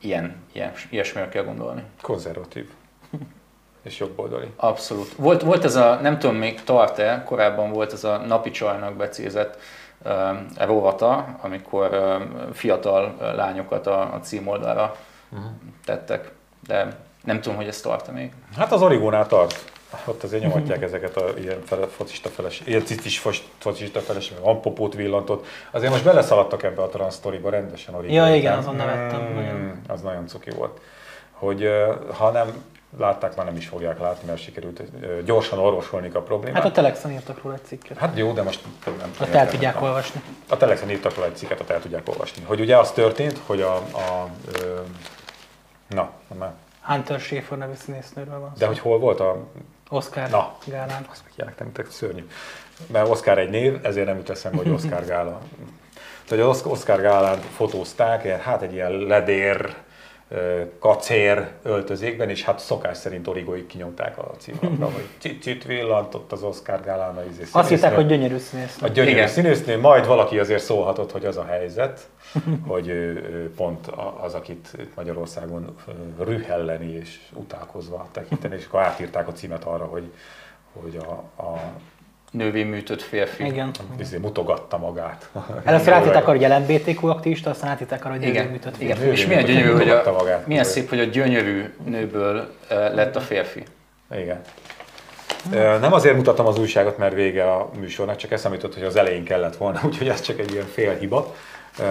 ilyen, 0.00 0.36
ilyen, 0.52 0.72
ilyesmire 0.90 1.28
kell 1.28 1.44
gondolni. 1.44 1.82
Konzervatív. 2.02 2.70
És 3.82 3.98
jobboldali. 3.98 4.46
Abszolút. 4.56 5.12
Volt, 5.16 5.42
volt 5.42 5.64
ez 5.64 5.76
a, 5.76 5.98
nem 6.02 6.18
tudom 6.18 6.36
még 6.36 6.62
tart-e, 6.62 7.22
korábban 7.26 7.72
volt 7.72 7.92
ez 7.92 8.04
a 8.04 8.16
napi 8.16 8.50
csajnak 8.50 8.94
becézett 8.94 9.58
uh, 10.04 10.12
rovata, 10.58 11.38
amikor 11.40 11.90
uh, 11.92 12.52
fiatal 12.52 13.16
lányokat 13.36 13.86
a, 13.86 14.14
a 14.14 14.20
címoldalra 14.20 14.96
uh-huh. 15.30 15.50
tettek, 15.84 16.32
de 16.66 16.96
nem 17.24 17.40
tudom, 17.40 17.56
hogy 17.56 17.66
ez 17.66 17.80
tart-e 17.80 18.12
még. 18.12 18.32
Hát 18.56 18.72
az 18.72 18.82
Origónál 18.82 19.26
tart 19.26 19.72
ott 20.04 20.22
azért 20.22 20.42
nyomatják 20.42 20.82
ezeket 20.82 21.16
a 21.16 21.24
ilyen 21.38 21.62
fele, 21.64 21.86
focista 21.86 22.28
feles, 22.28 22.62
ilyen 22.64 22.84
cicis 22.84 23.22
focista 23.58 24.00
feles, 24.00 24.30
meg 24.30 24.40
ampopót 24.42 24.94
villantott. 24.94 25.46
Azért 25.70 25.92
most 25.92 26.04
beleszaladtak 26.04 26.62
ebbe 26.62 26.82
a 26.82 26.88
transztoriba 26.88 27.50
rendesen. 27.50 27.94
Origó. 27.94 28.14
Ja, 28.14 28.34
igen, 28.34 28.58
azon 28.58 28.74
nevettem. 28.74 29.20
Mm, 29.20 29.34
nagyon. 29.34 29.80
Az 29.88 30.00
nagyon 30.00 30.26
cuki 30.26 30.50
volt. 30.50 30.80
Hogy 31.32 31.68
ha 32.12 32.30
nem 32.30 32.64
látták, 32.98 33.36
már 33.36 33.46
nem 33.46 33.56
is 33.56 33.66
fogják 33.66 33.98
látni, 33.98 34.28
mert 34.28 34.42
sikerült 34.42 34.82
gyorsan 35.24 35.58
orvosolni 35.58 36.10
a 36.12 36.20
problémát. 36.20 36.62
Hát 36.62 36.70
a 36.70 36.74
Telexen 36.74 37.10
írtak 37.10 37.42
róla 37.42 37.54
egy 37.54 37.64
cikket. 37.64 37.98
Hát 37.98 38.18
jó, 38.18 38.32
de 38.32 38.42
most 38.42 38.60
nem 38.84 39.12
tudom. 39.18 39.34
el 39.34 39.48
tudják 39.48 39.82
olvasni. 39.82 40.20
A 40.48 40.56
Telexen 40.56 40.90
írtak 40.90 41.14
róla 41.14 41.26
egy 41.26 41.36
cikket, 41.36 41.60
ott 41.60 41.70
el 41.70 41.80
tudják 41.80 42.08
olvasni. 42.08 42.42
Hogy 42.42 42.60
ugye 42.60 42.76
az 42.78 42.90
történt, 42.90 43.40
hogy 43.46 43.60
a, 43.60 43.74
a, 43.74 43.98
a 43.98 44.28
na, 45.90 46.10
már 46.38 46.52
Hunter 46.80 47.20
Schaefer 47.20 47.58
nevű 47.58 47.74
színésznőről 47.74 48.38
van 48.38 48.52
De 48.58 48.66
hogy 48.66 48.78
hol 48.78 48.98
volt 48.98 49.20
a 49.20 49.46
Oscar 49.88 50.28
Na, 50.28 50.56
gálán. 50.66 51.06
Azt 51.10 51.22
ilyenek 51.36 51.58
nem 51.58 51.86
szörnyű. 51.88 52.26
Mert 52.86 53.08
Oscar 53.08 53.38
egy 53.38 53.50
név, 53.50 53.84
ezért 53.84 54.06
nem 54.06 54.16
jut 54.16 54.30
eszembe, 54.30 54.56
hogy 54.58 54.68
Oscar 54.68 55.04
gála. 55.12 55.40
Tehát 56.28 56.44
az 56.44 56.62
Oscar 56.62 57.00
gálán 57.00 57.38
fotózták, 57.38 58.26
hát 58.26 58.62
egy 58.62 58.72
ilyen 58.72 58.90
ledér, 58.92 59.74
kacér 60.78 61.48
öltözékben, 61.62 62.28
és 62.28 62.44
hát 62.44 62.58
szokás 62.58 62.96
szerint 62.96 63.26
origóig 63.26 63.66
kinyomták 63.66 64.18
a 64.18 64.30
címlapra, 64.38 64.84
hogy 64.84 65.06
cicit 65.18 65.64
villantott 65.64 66.32
az 66.32 66.42
Oscar 66.42 66.80
gálán 66.80 67.16
a 67.16 67.22
izé 67.30 67.42
Azt 67.52 67.68
hitták, 67.68 67.94
hogy 67.94 68.06
gyönyörű 68.06 68.38
színésznő. 68.38 68.86
A 68.86 68.90
gyönyörű 68.90 69.14
Igen. 69.14 69.28
színésznő, 69.28 69.78
majd 69.78 70.06
valaki 70.06 70.38
azért 70.38 70.62
szólhatott, 70.62 71.12
hogy 71.12 71.24
az 71.24 71.36
a 71.36 71.44
helyzet, 71.44 72.08
hogy 72.66 72.88
ő, 72.88 73.52
pont 73.56 73.86
az, 74.20 74.34
akit 74.34 74.76
Magyarországon 74.94 75.76
rühelleni 76.18 76.92
és 76.92 77.18
utálkozva 77.32 78.08
tekinteni, 78.12 78.56
és 78.56 78.66
akkor 78.66 78.80
átírták 78.80 79.28
a 79.28 79.32
címet 79.32 79.64
arra, 79.64 79.84
hogy, 79.84 80.12
hogy 80.72 80.96
a, 80.96 81.42
a 81.42 81.58
nővé 82.30 82.62
műtött 82.62 83.02
férfi. 83.02 83.44
Igen. 83.44 83.70
Izé, 83.98 84.18
mutogatta 84.18 84.78
magát. 84.78 85.30
Először 85.64 85.92
átírták 85.92 86.28
arra, 86.28 86.38
hogy 86.38 86.48
LMBTQ 86.48 87.06
aktivista, 87.06 87.50
aztán 87.50 87.70
átírták 87.70 88.04
arra, 88.04 88.14
hogy 88.14 88.22
nővé 88.22 88.42
műtött 88.42 88.76
férfi. 88.76 89.02
Igen. 89.02 89.12
És 89.12 89.26
milyen 89.26 89.44
gyönyörű, 89.44 89.72
hogy 89.72 89.88
a, 89.88 90.12
magát, 90.12 90.46
milyen 90.46 90.64
szép, 90.64 90.88
hogy 90.88 91.00
a 91.00 91.04
gyönyörű 91.04 91.74
nőből 91.84 92.54
lett 92.68 93.16
a 93.16 93.20
férfi. 93.20 93.62
Igen. 94.14 94.40
Nem 95.80 95.92
azért 95.92 96.16
mutattam 96.16 96.46
az 96.46 96.58
újságot, 96.58 96.98
mert 96.98 97.14
vége 97.14 97.52
a 97.52 97.70
műsornak, 97.78 98.16
csak 98.16 98.30
eszembe 98.30 98.56
jutott, 98.56 98.74
hogy 98.74 98.82
az 98.82 98.96
elején 98.96 99.24
kellett 99.24 99.56
volna, 99.56 99.80
úgyhogy 99.86 100.08
ez 100.08 100.20
csak 100.20 100.38
egy 100.38 100.52
ilyen 100.52 100.66
fél 100.66 100.96
hiba. 100.98 101.34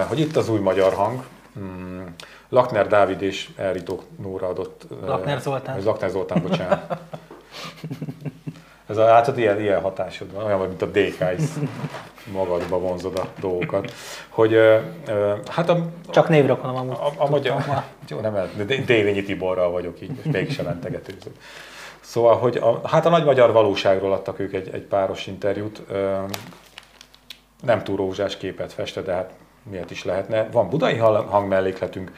Hogy 0.08 0.20
itt 0.20 0.36
az 0.36 0.48
új 0.48 0.58
magyar 0.58 0.92
hang, 0.92 1.24
hmm, 1.54 2.14
Lakner 2.48 2.86
Dávid 2.86 3.22
és 3.22 3.48
Elritó 3.56 4.02
Nóra 4.22 4.48
adott... 4.48 4.82
Lakner 5.06 5.40
Zoltán. 5.40 5.82
Lakner 5.84 6.10
Zoltán, 6.10 6.42
bocsánat. 6.42 6.98
Ez 8.90 8.96
a, 8.96 9.04
látod, 9.04 9.38
ilyen, 9.38 9.60
ilyen 9.60 9.80
hatásod 9.80 10.32
van, 10.32 10.44
olyan, 10.44 10.60
mint 10.60 10.82
a 10.82 10.86
DK 10.86 11.38
is 11.38 11.44
magadba 12.32 12.78
vonzod 12.78 13.18
a 13.18 13.26
dolgokat. 13.40 13.92
Hogy, 14.28 14.58
hát 15.48 15.68
a, 15.68 15.86
Csak 16.10 16.28
névrokonom 16.28 16.76
amúgy. 16.76 16.96
A, 16.96 17.06
a, 17.06 17.12
a 17.16 17.28
magyar, 17.28 17.64
jó, 18.08 18.20
nem, 18.20 18.36
Dévényi 18.86 19.22
Tiborral 19.22 19.70
vagyok 19.70 20.00
így, 20.00 20.10
most 20.10 20.36
mégsem 20.36 20.64
mentegetőzök. 20.64 21.32
Szóval, 22.00 22.36
hogy 22.36 22.56
a, 22.56 22.88
hát 22.88 23.06
a 23.06 23.08
nagy 23.08 23.24
magyar 23.24 23.52
valóságról 23.52 24.12
adtak 24.12 24.38
ők 24.38 24.52
egy, 24.52 24.70
egy 24.72 24.82
páros 24.82 25.26
interjút. 25.26 25.82
Nem 27.62 27.82
túl 27.82 27.96
rózsás 27.96 28.36
képet 28.36 28.72
feste, 28.72 29.02
de 29.02 29.12
hát 29.12 29.30
miért 29.70 29.90
is 29.90 30.04
lehetne. 30.04 30.48
Van 30.52 30.68
budai 30.68 30.96
hangmellékletünk. 30.96 32.12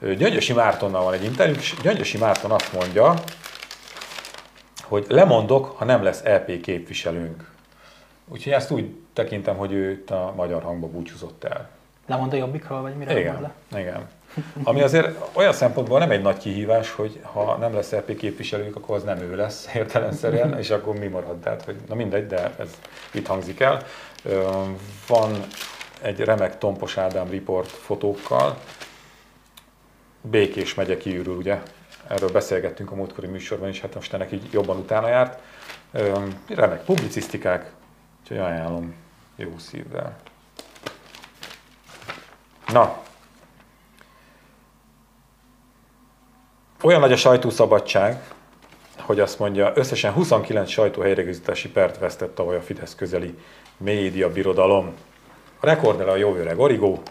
Gyöngyösi 0.00 0.52
Mártonnal 0.52 1.04
van 1.04 1.12
egy 1.12 1.24
interjú, 1.24 1.54
és 1.54 1.74
Gyöngyösi 1.82 2.18
Márton 2.18 2.50
azt 2.50 2.72
mondja, 2.72 3.14
hogy 4.88 5.04
lemondok, 5.08 5.66
ha 5.76 5.84
nem 5.84 6.02
lesz 6.02 6.20
EP 6.24 6.60
képviselőnk. 6.60 7.50
Úgyhogy 8.28 8.52
ezt 8.52 8.70
úgy 8.70 8.90
tekintem, 9.12 9.56
hogy 9.56 9.72
ő 9.72 10.04
a 10.08 10.32
magyar 10.34 10.62
hangba 10.62 10.86
búcsúzott 10.86 11.44
el. 11.44 11.68
Lemond 12.06 12.32
a 12.32 12.36
jobbikról, 12.36 12.80
vagy 12.80 12.94
mire 12.94 13.20
igen, 13.20 13.40
le? 13.40 13.80
Igen. 13.80 14.08
Ami 14.62 14.82
azért 14.82 15.18
olyan 15.32 15.52
szempontból 15.52 15.98
nem 15.98 16.10
egy 16.10 16.22
nagy 16.22 16.36
kihívás, 16.36 16.90
hogy 16.90 17.20
ha 17.22 17.56
nem 17.56 17.74
lesz 17.74 17.92
EP 17.92 18.16
képviselőnk, 18.16 18.76
akkor 18.76 18.96
az 18.96 19.02
nem 19.02 19.18
ő 19.18 19.36
lesz 19.36 19.68
értelemszerűen, 19.74 20.58
és 20.58 20.70
akkor 20.70 20.98
mi 20.98 21.06
marad? 21.06 21.36
Tehát, 21.36 21.64
hogy, 21.64 21.76
na 21.88 21.94
mindegy, 21.94 22.26
de 22.26 22.54
ez 22.58 22.78
itt 23.10 23.26
hangzik 23.26 23.60
el. 23.60 23.82
Van 25.06 25.30
egy 26.02 26.20
remek 26.20 26.58
Tompos 26.58 26.96
Ádám 26.96 27.30
report 27.30 27.68
fotókkal. 27.68 28.58
Békés 30.20 30.74
megye 30.74 30.96
kiürül, 30.96 31.36
ugye? 31.36 31.62
Erről 32.08 32.30
beszélgettünk 32.30 32.90
a 32.90 32.94
múltkori 32.94 33.26
műsorban 33.26 33.68
is, 33.68 33.80
hát 33.80 33.94
most 33.94 34.12
ennek 34.12 34.32
így 34.32 34.48
jobban 34.52 34.76
utána 34.76 35.08
járt. 35.08 35.40
Remek 36.48 36.84
publicisztikák, 36.84 37.72
úgyhogy 38.20 38.38
ajánlom 38.38 38.94
jó 39.36 39.58
szívvel. 39.58 40.16
Na, 42.72 43.02
olyan 46.82 47.00
nagy 47.00 47.12
a 47.12 47.16
sajtószabadság, 47.16 48.22
hogy 48.98 49.20
azt 49.20 49.38
mondja, 49.38 49.72
összesen 49.74 50.12
29 50.12 50.70
sajtóhelyreigazítási 50.70 51.68
pert 51.70 51.98
vesztett 51.98 52.34
tavaly 52.34 52.56
a 52.56 52.60
Fidesz 52.60 52.94
közeli 52.94 53.38
média 53.76 54.32
birodalom. 54.32 54.94
A 55.60 55.66
rekordnál 55.66 56.08
a 56.08 56.16
jó 56.16 56.34
öreg 56.34 56.58
Origó, 56.58 57.02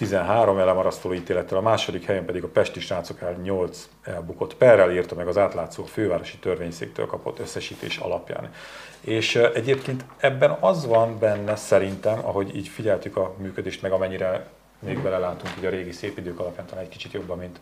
13 0.00 0.58
elemarasztoló 0.58 1.14
ítélettel, 1.14 1.58
a 1.58 1.60
második 1.60 2.04
helyen 2.04 2.24
pedig 2.24 2.44
a 2.44 2.48
Pesti 2.48 2.80
srácok 2.80 3.20
el 3.20 3.32
8 3.42 3.88
elbukott 4.02 4.54
perrel 4.54 4.92
írta 4.92 5.14
meg 5.14 5.28
az 5.28 5.38
átlátszó 5.38 5.84
fővárosi 5.84 6.36
törvényszéktől 6.36 7.06
kapott 7.06 7.38
összesítés 7.38 7.96
alapján. 7.96 8.52
És 9.00 9.36
egyébként 9.36 10.04
ebben 10.16 10.56
az 10.60 10.86
van 10.86 11.18
benne 11.18 11.56
szerintem, 11.56 12.18
ahogy 12.24 12.56
így 12.56 12.68
figyeltük 12.68 13.16
a 13.16 13.34
működést, 13.38 13.82
meg 13.82 13.92
amennyire 13.92 14.46
még 14.78 14.98
belelátunk 14.98 15.54
így 15.58 15.64
a 15.64 15.70
régi 15.70 15.92
szép 15.92 16.18
idők 16.18 16.38
alapján 16.38 16.66
talán 16.66 16.84
egy 16.84 16.90
kicsit 16.90 17.12
jobban, 17.12 17.38
mint 17.38 17.60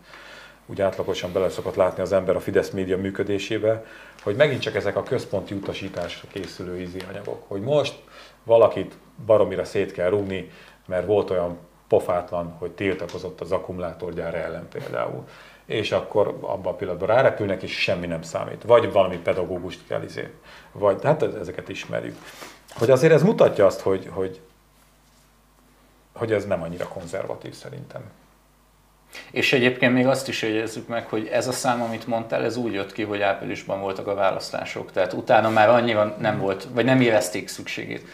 úgy 0.65 0.81
átlagosan 0.81 1.33
bele 1.33 1.49
szokott 1.49 1.75
látni 1.75 2.01
az 2.01 2.11
ember 2.11 2.35
a 2.35 2.39
Fidesz 2.39 2.69
média 2.69 2.97
működésébe, 2.97 3.85
hogy 4.23 4.35
megint 4.35 4.61
csak 4.61 4.75
ezek 4.75 4.95
a 4.95 5.03
központi 5.03 5.53
utasításra 5.53 6.27
készülő 6.31 6.79
ízi 6.79 6.99
anyagok, 7.09 7.43
hogy 7.47 7.61
most 7.61 8.03
valakit 8.43 8.93
baromira 9.25 9.63
szét 9.63 9.91
kell 9.91 10.09
rúgni, 10.09 10.51
mert 10.85 11.05
volt 11.05 11.29
olyan 11.29 11.67
pofátlan, 11.89 12.55
hogy 12.59 12.71
tiltakozott 12.71 13.41
az 13.41 13.51
akkumulátorgyár 13.51 14.35
ellen 14.35 14.67
például. 14.69 15.27
És 15.65 15.91
akkor 15.91 16.27
abban 16.27 16.73
a 16.73 16.75
pillanatban 16.75 17.07
rárepülnek, 17.07 17.61
és 17.61 17.71
semmi 17.71 18.07
nem 18.07 18.21
számít. 18.21 18.63
Vagy 18.63 18.91
valami 18.91 19.17
pedagógust 19.17 19.87
kell 19.87 20.03
izé. 20.03 20.33
Vagy, 20.71 21.03
hát 21.03 21.23
ezeket 21.23 21.69
ismerjük. 21.69 22.15
Hogy 22.69 22.89
azért 22.89 23.13
ez 23.13 23.23
mutatja 23.23 23.65
azt, 23.65 23.79
hogy, 23.79 24.09
hogy, 24.11 24.39
hogy 26.13 26.31
ez 26.31 26.45
nem 26.45 26.61
annyira 26.61 26.87
konzervatív 26.87 27.53
szerintem. 27.53 28.01
És 29.31 29.53
egyébként 29.53 29.93
még 29.93 30.07
azt 30.07 30.27
is 30.27 30.41
jegyezzük 30.41 30.87
meg, 30.87 31.07
hogy 31.07 31.27
ez 31.27 31.47
a 31.47 31.51
szám, 31.51 31.81
amit 31.81 32.07
mondtál, 32.07 32.43
ez 32.43 32.57
úgy 32.57 32.73
jött 32.73 32.91
ki, 32.91 33.03
hogy 33.03 33.21
áprilisban 33.21 33.81
voltak 33.81 34.07
a 34.07 34.15
választások. 34.15 34.91
Tehát 34.91 35.13
utána 35.13 35.49
már 35.49 35.69
annyira 35.69 36.15
nem 36.19 36.39
volt, 36.39 36.67
vagy 36.73 36.85
nem 36.85 37.01
érezték 37.01 37.47
szükségét 37.47 38.07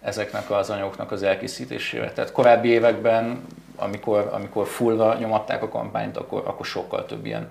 ezeknek 0.00 0.50
az 0.50 0.70
anyagoknak 0.70 1.12
az 1.12 1.22
elkészítésére. 1.22 2.12
Tehát 2.12 2.32
korábbi 2.32 2.68
években, 2.68 3.46
amikor, 3.76 4.30
amikor 4.32 4.66
fullva 4.66 5.14
nyomatták 5.14 5.62
a 5.62 5.68
kampányt, 5.68 6.16
akkor, 6.16 6.42
akkor 6.46 6.66
sokkal 6.66 7.06
több 7.06 7.26
ilyen 7.26 7.48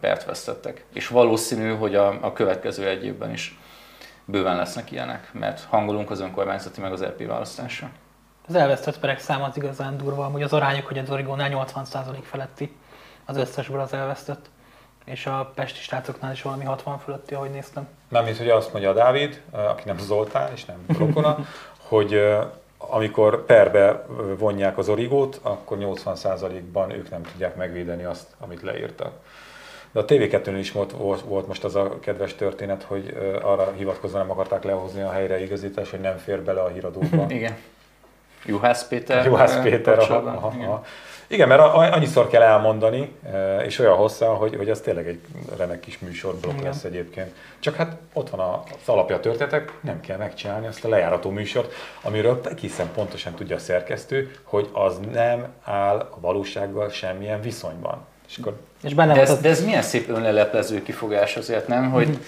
pert 0.00 0.24
vesztettek. 0.24 0.84
És 0.92 1.08
valószínű, 1.08 1.74
hogy 1.74 1.94
a, 1.94 2.18
a 2.20 2.32
következő 2.32 2.88
egy 2.88 3.04
évben 3.04 3.30
is 3.30 3.58
bőven 4.24 4.56
lesznek 4.56 4.90
ilyenek, 4.90 5.30
mert 5.32 5.64
hangolunk 5.68 6.10
az 6.10 6.20
önkormányzati 6.20 6.80
meg 6.80 6.92
az 6.92 7.02
LP 7.02 7.26
választásra. 7.26 7.90
Az 8.48 8.54
elvesztett 8.54 8.98
perek 8.98 9.18
száma 9.18 9.44
az 9.44 9.56
igazán 9.56 9.96
durva, 9.96 10.24
hogy 10.24 10.42
az 10.42 10.52
arányok, 10.52 10.86
hogy 10.86 10.98
az 10.98 11.10
Origónál 11.10 11.50
80% 11.74 12.22
feletti 12.22 12.76
az 13.24 13.36
összesből 13.36 13.80
az 13.80 13.92
elvesztett 13.92 14.50
és 15.04 15.26
a 15.26 15.52
pesti 15.54 15.80
srácoknál 15.80 16.32
is 16.32 16.42
valami 16.42 16.64
60 16.64 16.98
fölötti, 16.98 17.34
ahogy 17.34 17.50
néztem. 17.50 17.88
Nem, 18.08 18.24
mint 18.24 18.38
hogy 18.38 18.48
azt 18.48 18.72
mondja 18.72 18.90
a 18.90 18.94
Dávid, 18.94 19.42
aki 19.50 19.82
nem 19.86 19.98
Zoltán 19.98 20.52
és 20.52 20.64
nem 20.64 20.84
rokona, 20.98 21.38
hogy 21.88 22.22
amikor 22.76 23.44
perbe 23.44 24.06
vonják 24.38 24.78
az 24.78 24.88
origót, 24.88 25.38
akkor 25.42 25.78
80%-ban 25.80 26.90
ők 26.90 27.10
nem 27.10 27.22
tudják 27.22 27.56
megvédeni 27.56 28.04
azt, 28.04 28.26
amit 28.40 28.62
leírtak. 28.62 29.12
De 29.92 30.00
a 30.00 30.04
TV2-n 30.04 30.56
is 30.58 30.72
volt, 30.72 30.92
volt 31.22 31.46
most 31.46 31.64
az 31.64 31.74
a 31.74 31.98
kedves 32.00 32.34
történet, 32.34 32.82
hogy 32.82 33.16
arra 33.42 33.72
hivatkozva 33.76 34.18
nem 34.18 34.30
akarták 34.30 34.64
lehozni 34.64 35.00
a 35.00 35.10
helyreigazítás, 35.10 35.90
hogy 35.90 36.00
nem 36.00 36.16
fér 36.16 36.42
bele 36.42 36.60
a 36.60 36.68
híradóba. 36.68 37.24
Igen. 37.28 37.56
Juhász 38.44 38.88
Péter. 38.88 39.24
Juhász 39.24 39.62
Péter. 39.62 39.98
Aha, 39.98 40.14
aha, 40.14 40.54
aha. 40.60 40.84
Igen, 41.32 41.48
mert 41.48 41.60
annyiszor 41.74 42.28
kell 42.28 42.42
elmondani, 42.42 43.12
és 43.64 43.78
olyan 43.78 43.96
hosszan, 43.96 44.36
hogy, 44.36 44.56
hogy 44.56 44.70
az 44.70 44.80
tényleg 44.80 45.08
egy 45.08 45.20
remek 45.56 45.80
kis 45.80 45.98
műsorblokk 45.98 46.52
Igen. 46.52 46.64
lesz 46.64 46.84
egyébként. 46.84 47.34
Csak 47.58 47.74
hát 47.74 47.96
ott 48.12 48.30
van 48.30 48.40
az 48.40 48.88
alapja 48.88 49.16
a 49.16 49.20
történetek, 49.20 49.72
nem 49.80 50.00
kell 50.00 50.16
megcsinálni 50.16 50.66
azt 50.66 50.84
a 50.84 50.88
lejárató 50.88 51.30
műsort, 51.30 51.72
amiről 52.02 52.40
egészen 52.50 52.90
pontosan 52.94 53.34
tudja 53.34 53.56
a 53.56 53.58
szerkesztő, 53.58 54.30
hogy 54.42 54.68
az 54.72 55.00
nem 55.12 55.46
áll 55.62 55.96
a 55.98 56.20
valósággal 56.20 56.90
semmilyen 56.90 57.40
viszonyban. 57.40 58.04
És, 58.28 58.38
akkor... 58.38 58.60
és 58.82 58.94
benne 58.94 59.14
de, 59.14 59.20
ez, 59.20 59.30
az... 59.30 59.40
de 59.40 59.48
ez 59.48 59.64
milyen 59.64 59.82
szép 59.82 60.08
önleleplező 60.08 60.82
kifogás 60.82 61.36
azért, 61.36 61.68
nem? 61.68 61.90
Hogy 61.90 62.08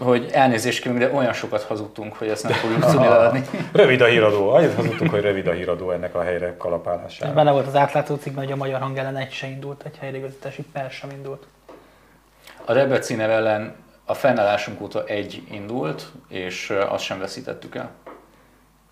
hogy 0.00 0.28
elnézést 0.32 0.82
kérünk, 0.82 1.00
de 1.00 1.10
olyan 1.12 1.32
sokat 1.32 1.62
hazudtunk, 1.62 2.14
hogy 2.14 2.28
ezt 2.28 2.42
nem 2.42 2.52
fogjuk 2.52 2.84
tudni 2.84 3.06
leadni. 3.06 3.44
Rövid 3.72 4.00
a 4.00 4.06
híradó. 4.06 4.48
Annyit 4.48 4.74
hazudtunk, 4.74 5.10
hogy 5.10 5.20
rövid 5.20 5.46
a 5.46 5.52
híradó 5.52 5.90
ennek 5.90 6.14
a 6.14 6.22
helyre 6.22 6.56
kalapálására. 6.56 7.32
Benne 7.32 7.50
volt 7.50 7.66
az 7.66 7.76
átlátó 7.76 8.14
cikkben, 8.14 8.44
hogy 8.44 8.52
a 8.52 8.56
magyar 8.56 8.80
hang 8.80 8.98
ellen 8.98 9.16
egy 9.16 9.32
se 9.32 9.46
indult, 9.46 9.82
egy 9.84 9.96
helyreigazítási 10.00 10.64
per 10.72 10.90
sem 10.90 11.10
indult. 11.10 11.46
A 12.64 12.72
Rebeci 12.72 13.20
ellen 13.20 13.74
a 14.04 14.14
fennállásunk 14.14 14.80
óta 14.80 15.04
egy 15.04 15.42
indult, 15.50 16.06
és 16.28 16.74
azt 16.88 17.04
sem 17.04 17.18
veszítettük 17.18 17.74
el. 17.74 17.90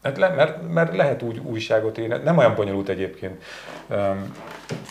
Hát 0.03 0.19
le, 0.19 0.29
mert, 0.29 0.69
mert 0.73 0.97
lehet 0.97 1.23
úgy 1.23 1.39
újságot 1.39 1.99
írni, 1.99 2.17
nem 2.25 2.39
olyan 2.39 2.55
bonyolult 2.55 2.89
egyébként. 2.89 3.43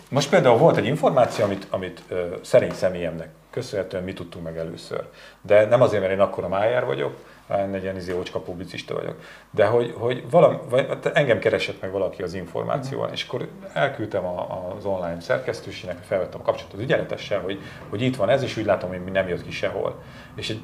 Most 0.10 0.30
például 0.30 0.58
volt 0.58 0.78
egy 0.78 0.86
információ, 0.86 1.46
amit, 1.46 1.68
amit 1.70 2.04
szerény 2.42 2.72
személyemnek 2.72 3.30
köszönhetően 3.50 4.04
mi 4.04 4.14
tudtunk 4.14 4.46
meg 4.46 4.58
először. 4.58 5.04
De 5.42 5.66
nem 5.66 5.82
azért, 5.82 6.02
mert 6.02 6.14
én 6.14 6.20
akkor 6.20 6.44
a 6.44 6.48
májár 6.48 6.86
vagyok, 6.86 7.16
hanem 7.48 7.74
egy 7.74 7.84
ilyen 7.84 7.96
izé 7.96 8.14
ócska 8.14 8.40
publicista 8.40 8.94
vagyok. 8.94 9.16
De 9.52 9.66
hogy, 9.66 9.94
hogy 9.98 10.30
valami, 10.30 10.58
vagy 10.70 10.98
engem 11.14 11.40
keresett 11.40 11.82
meg 11.82 11.92
valaki 11.92 12.24
az 12.24 12.34
információval, 12.34 13.10
és 13.12 13.26
akkor 13.28 13.48
elküldtem 13.74 14.26
a, 14.26 14.74
az 14.78 14.86
online 14.86 15.20
szerkesztőségnek, 15.20 15.98
felvettem 16.04 16.40
a 16.40 16.44
kapcsolatot 16.44 16.78
az 16.78 16.84
ügyeletessel, 16.84 17.40
hogy, 17.40 17.62
hogy 17.90 18.02
itt 18.02 18.16
van 18.16 18.30
ez, 18.30 18.42
és 18.44 18.58
úgy 18.58 18.66
látom, 18.66 18.90
hogy 18.90 19.12
nem 19.12 19.28
jött 19.28 19.44
ki 19.44 19.52
sehol. 19.52 20.02
És 20.36 20.50
egy 20.50 20.62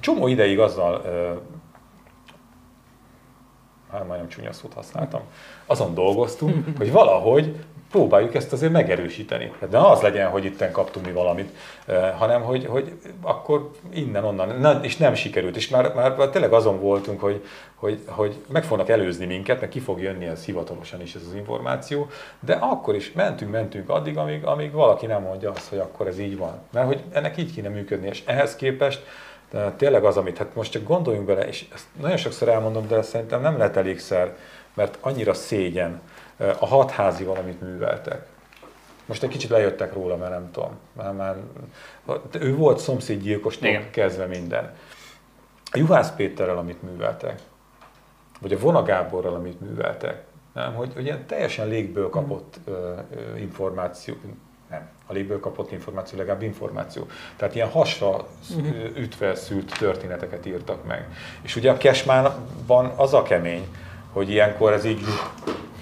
csomó 0.00 0.26
ideig 0.26 0.58
azzal 0.58 1.02
hát 3.98 4.06
majdnem 4.06 4.28
csúnya 4.28 4.52
szót 4.52 4.72
használtam, 4.72 5.20
azon 5.66 5.94
dolgoztunk, 5.94 6.66
hogy 6.78 6.92
valahogy 6.92 7.54
próbáljuk 7.94 8.34
ezt 8.34 8.52
azért 8.52 8.72
megerősíteni. 8.72 9.52
Hát 9.60 9.70
ne 9.70 9.78
az 9.78 10.00
legyen, 10.00 10.30
hogy 10.30 10.44
itten 10.44 10.72
kaptunk 10.72 11.06
mi 11.06 11.12
valamit, 11.12 11.56
eh, 11.86 12.12
hanem 12.16 12.42
hogy, 12.42 12.66
hogy 12.66 12.92
akkor 13.20 13.70
innen-onnan, 13.92 14.84
és 14.84 14.96
nem 14.96 15.14
sikerült. 15.14 15.56
És 15.56 15.68
már, 15.68 15.94
már 15.94 16.14
tényleg 16.14 16.52
azon 16.52 16.80
voltunk, 16.80 17.20
hogy, 17.20 17.44
hogy, 17.74 18.02
hogy 18.06 18.34
meg 18.48 18.64
fognak 18.64 18.88
előzni 18.88 19.26
minket, 19.26 19.60
meg 19.60 19.68
ki 19.68 19.80
fog 19.80 20.00
jönni 20.00 20.26
ez 20.26 20.44
hivatalosan 20.44 21.00
is 21.00 21.14
ez 21.14 21.22
az 21.28 21.34
információ, 21.34 22.08
de 22.40 22.52
akkor 22.52 22.94
is 22.94 23.12
mentünk, 23.12 23.50
mentünk 23.50 23.88
addig, 23.88 24.18
amíg, 24.18 24.44
amíg 24.44 24.72
valaki 24.72 25.06
nem 25.06 25.22
mondja 25.22 25.50
azt, 25.50 25.68
hogy 25.68 25.78
akkor 25.78 26.06
ez 26.06 26.18
így 26.18 26.36
van. 26.36 26.60
Mert 26.72 26.86
hogy 26.86 27.02
ennek 27.12 27.36
így 27.36 27.54
kéne 27.54 27.68
működni, 27.68 28.06
és 28.06 28.22
ehhez 28.26 28.56
képest 28.56 29.04
de 29.54 29.70
tényleg 29.70 30.04
az, 30.04 30.16
amit, 30.16 30.38
hát 30.38 30.54
most 30.54 30.72
csak 30.72 30.84
gondoljunk 30.84 31.26
bele, 31.26 31.46
és 31.46 31.66
ezt 31.74 31.86
nagyon 32.00 32.16
sokszor 32.16 32.48
elmondom, 32.48 32.88
de 32.88 33.02
szerintem 33.02 33.40
nem 33.40 33.56
lehet 33.58 33.76
elégszer, 33.76 34.36
mert 34.74 34.98
annyira 35.00 35.34
szégyen 35.34 36.00
a 36.58 36.66
hatházi 36.66 37.24
valamit 37.24 37.60
műveltek. 37.60 38.26
Most 39.06 39.22
egy 39.22 39.28
kicsit 39.28 39.50
lejöttek 39.50 39.92
róla, 39.92 40.16
mert 40.16 40.30
nem 40.30 40.50
tudom. 40.50 40.78
Már, 40.92 41.12
már, 41.12 41.36
ő 42.40 42.54
volt 42.56 42.78
szomszédgyilkostól 42.78 43.78
kezdve 43.90 44.26
minden. 44.26 44.74
A 45.70 45.78
Juhász 45.78 46.14
Péterrel, 46.14 46.58
amit 46.58 46.82
műveltek, 46.82 47.38
vagy 48.40 48.52
a 48.52 48.58
Vona 48.58 48.82
Gáborral, 48.82 49.34
amit 49.34 49.60
műveltek, 49.60 50.24
nem? 50.54 50.74
Hogy, 50.74 50.92
hogy 50.94 51.04
ilyen 51.04 51.26
teljesen 51.26 51.68
légből 51.68 52.10
kapott 52.10 52.58
uh, 52.66 53.40
információ, 53.40 54.14
nem, 54.74 54.88
a 55.06 55.12
légből 55.12 55.40
kapott 55.40 55.72
információ, 55.72 56.18
legalább 56.18 56.42
információ. 56.42 57.06
Tehát 57.36 57.54
ilyen 57.54 57.70
hasra 57.70 58.26
uh-huh. 58.56 58.96
ütve 58.96 59.34
szült 59.34 59.78
történeteket 59.78 60.46
írtak 60.46 60.84
meg. 60.84 61.08
És 61.42 61.56
ugye 61.56 61.70
a 61.70 61.76
Kesmánban 61.76 62.92
az 62.96 63.14
a 63.14 63.22
kemény, 63.22 63.66
hogy 64.12 64.30
ilyenkor 64.30 64.72
ez 64.72 64.84
így, 64.84 65.00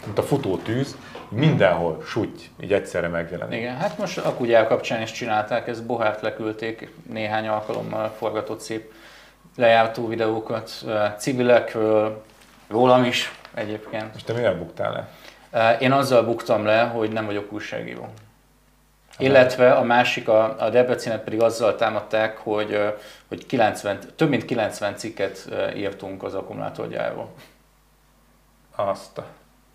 mint 0.05 0.19
a 0.19 0.23
futó 0.23 0.57
tűz, 0.57 0.97
mindenhol 1.29 2.03
súgy, 2.05 2.51
így 2.61 2.73
egyszerre 2.73 3.09
megjelenik. 3.09 3.59
Igen, 3.59 3.77
hát 3.77 3.99
most 3.99 4.19
a 4.19 4.35
kugyál 4.35 4.67
kapcsán 4.67 5.03
is 5.03 5.13
csinálták, 5.13 5.69
ezt 5.69 5.87
Bohárt 5.87 6.21
leküldték, 6.21 6.93
néhány 7.11 7.49
alkalommal 7.49 8.15
forgatott 8.19 8.61
szép 8.61 8.93
lejártó 9.57 10.09
videókat, 10.09 10.71
civilekről, 11.19 12.25
rólam 12.69 13.05
is 13.05 13.33
egyébként. 13.55 14.13
Most 14.13 14.27
te 14.27 14.33
mivel 14.33 14.55
buktál 14.59 14.93
le? 15.51 15.77
Én 15.79 15.93
azzal 15.93 16.23
buktam 16.23 16.65
le, 16.65 16.83
hogy 16.83 17.13
nem 17.13 17.27
vagyok 17.27 17.53
újságíró. 17.53 18.09
Illetve 19.23 19.73
a 19.73 19.83
másik, 19.83 20.29
a, 20.29 20.57
a 20.59 20.71
Debrecenet 20.71 21.25
pedig 21.25 21.43
azzal 21.43 21.77
támadták, 21.77 22.39
hogy, 22.39 22.81
hogy 23.29 23.47
90, 23.47 23.99
több 24.17 24.29
mint 24.29 24.45
90 24.45 24.97
cikket 24.97 25.49
írtunk 25.77 26.23
az 26.23 26.35
akkumulátorgyárról. 26.35 27.29
Azt. 28.77 29.21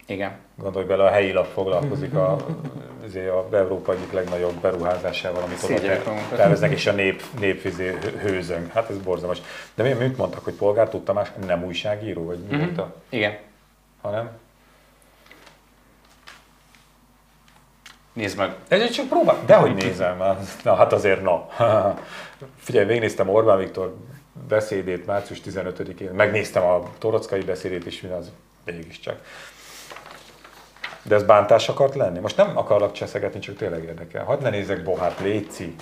Igen. 0.08 0.32
Gondolj 0.56 0.86
bele, 0.86 1.04
a 1.04 1.10
helyi 1.10 1.32
lap 1.32 1.46
foglalkozik 1.46 2.14
a, 2.14 2.36
azért 3.06 3.30
a 3.30 3.48
Európa 3.52 3.94
egyik 3.94 4.12
legnagyobb 4.12 4.54
beruházásával, 4.54 5.44
amit 5.44 5.64
oda 5.64 5.76
terveznek, 6.36 6.72
és 6.72 6.88
a 6.88 6.92
nép, 6.92 7.24
népvizé 7.40 7.98
hőzöng. 8.22 8.72
Hát 8.72 8.90
ez 8.90 8.98
borzalmas. 8.98 9.42
De 9.76 9.84
mi, 9.84 9.94
mit 9.94 10.18
mondtak, 10.18 10.44
hogy 10.44 10.54
polgár 10.54 10.90
tudta 10.90 11.14
más, 11.14 11.32
nem 11.46 11.64
újságíró, 11.64 12.26
vagy 12.26 12.40
mi 12.50 12.56
mm-hmm. 12.56 12.80
Igen. 13.10 13.38
Hanem? 14.02 14.30
Nézd 18.18 18.38
meg. 18.38 18.56
Ez 18.68 18.90
csak 18.90 19.08
próbál. 19.08 19.38
Dehogy 19.46 19.74
nézem. 19.74 20.24
Na 20.64 20.76
hát 20.76 20.94
azért 20.94 21.22
na. 21.22 21.48
Figyelj, 22.66 22.86
végignéztem 22.86 23.30
Orbán 23.30 23.58
Viktor 23.58 23.96
beszédét 24.48 25.06
március 25.06 25.42
15-én, 25.46 26.10
megnéztem 26.10 26.64
a 26.64 26.84
torockai 26.98 27.42
beszédét 27.42 27.86
is, 27.86 28.04
az 28.20 28.32
mégiscsak. 28.66 29.20
De 31.04 31.16
ez 31.16 31.24
bántás 31.24 31.70
akart 31.70 31.96
lenni? 31.96 32.20
Most 32.20 32.38
nem 32.38 32.58
akarlak 32.58 32.92
cseszegetni, 32.92 33.40
csak 33.40 33.56
tényleg 33.56 33.84
érdekel. 33.84 34.24
Hadd 34.24 34.42
ne 34.42 34.50
nézek 34.50 34.84
Bohát, 34.84 35.20
Léci. 35.20 35.76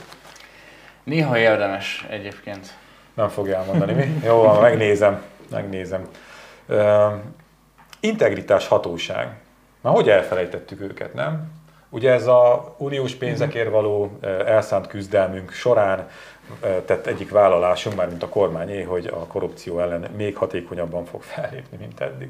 Néha 1.03 1.37
érdemes 1.37 2.05
egyébként. 2.09 2.73
Nem 3.13 3.29
fogja 3.29 3.57
elmondani, 3.57 3.93
mi? 3.93 4.19
Jó, 4.23 4.41
van, 4.41 4.61
megnézem. 4.61 5.23
Megnézem. 5.49 6.07
Uh, 6.67 7.13
integritás 7.99 8.67
hatóság. 8.67 9.33
Már 9.81 9.93
hogy 9.93 10.09
elfelejtettük 10.09 10.81
őket, 10.81 11.13
nem? 11.13 11.63
Ugye 11.95 12.11
ez 12.11 12.27
a 12.27 12.73
uniós 12.77 13.15
pénzekért 13.15 13.69
való 13.69 14.17
elszánt 14.45 14.87
küzdelmünk 14.87 15.51
során 15.51 16.09
tett 16.85 17.05
egyik 17.05 17.29
vállalásunk, 17.29 17.95
már 17.95 18.07
mint 18.07 18.23
a 18.23 18.29
kormányé, 18.29 18.81
hogy 18.81 19.05
a 19.05 19.15
korrupció 19.27 19.79
ellen 19.79 20.11
még 20.17 20.37
hatékonyabban 20.37 21.05
fog 21.05 21.21
fellépni, 21.21 21.77
mint 21.77 21.99
eddig. 21.99 22.29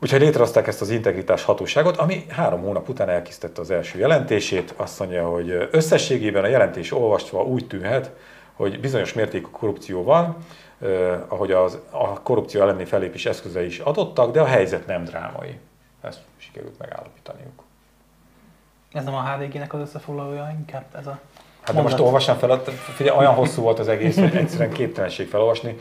Úgyhogy 0.00 0.20
létrehozták 0.20 0.66
ezt 0.66 0.80
az 0.80 0.90
integritás 0.90 1.44
hatóságot, 1.44 1.96
ami 1.96 2.24
három 2.28 2.60
hónap 2.60 2.88
után 2.88 3.08
elkészítette 3.08 3.60
az 3.60 3.70
első 3.70 3.98
jelentését. 3.98 4.74
Azt 4.76 4.98
mondja, 4.98 5.28
hogy 5.28 5.68
összességében 5.70 6.44
a 6.44 6.48
jelentés 6.48 6.92
olvasva 6.92 7.42
úgy 7.42 7.66
tűnhet, 7.66 8.10
hogy 8.52 8.80
bizonyos 8.80 9.12
mértékű 9.12 9.46
korrupció 9.50 10.02
van, 10.02 10.36
eh, 10.80 11.20
ahogy 11.28 11.52
az, 11.52 11.78
a 11.90 12.22
korrupció 12.22 12.60
elleni 12.60 12.84
fellépés 12.84 13.26
eszközei 13.26 13.66
is 13.66 13.78
adottak, 13.78 14.32
de 14.32 14.40
a 14.40 14.46
helyzet 14.46 14.86
nem 14.86 15.04
drámai. 15.04 15.58
Ezt 16.00 16.20
sikerült 16.36 16.78
megállapítaniuk. 16.78 17.68
Ez 18.92 19.04
nem 19.04 19.14
a 19.14 19.22
HVG-nek 19.22 19.74
az 19.74 19.80
összefoglalója, 19.80 20.54
inkább 20.58 20.84
ez 20.98 21.06
a 21.06 21.18
Hát 21.60 21.74
de 21.74 21.82
most 21.82 21.98
olvasnám 21.98 22.36
fel, 22.36 22.62
figyelj, 22.94 23.18
olyan 23.18 23.34
hosszú 23.34 23.62
volt 23.62 23.78
az 23.78 23.88
egész, 23.88 24.18
hogy 24.18 24.36
egyszerűen 24.36 24.70
képtelenség 24.70 25.28
felolvasni. 25.28 25.78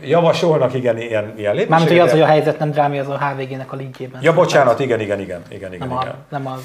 Javasolnak 0.00 0.74
igen 0.74 0.98
ilyen, 0.98 1.34
ilyen 1.36 1.54
lépéseket. 1.54 1.68
Mármint, 1.68 1.90
hogy 1.90 1.98
az, 1.98 2.10
hogy 2.10 2.20
a 2.20 2.26
helyzet 2.26 2.58
nem 2.58 2.70
drámi, 2.70 2.98
az 2.98 3.08
a 3.08 3.18
HVG-nek 3.18 3.72
a 3.72 3.76
linkjében. 3.76 4.22
Ja, 4.22 4.34
bocsánat, 4.34 4.80
igen, 4.80 5.00
igen, 5.00 5.20
igen, 5.20 5.42
igen, 5.48 5.74
igen. 5.74 5.88
Nem, 5.88 5.98
igen. 5.98 6.12
A, 6.12 6.16
nem 6.28 6.46
az 6.46 6.60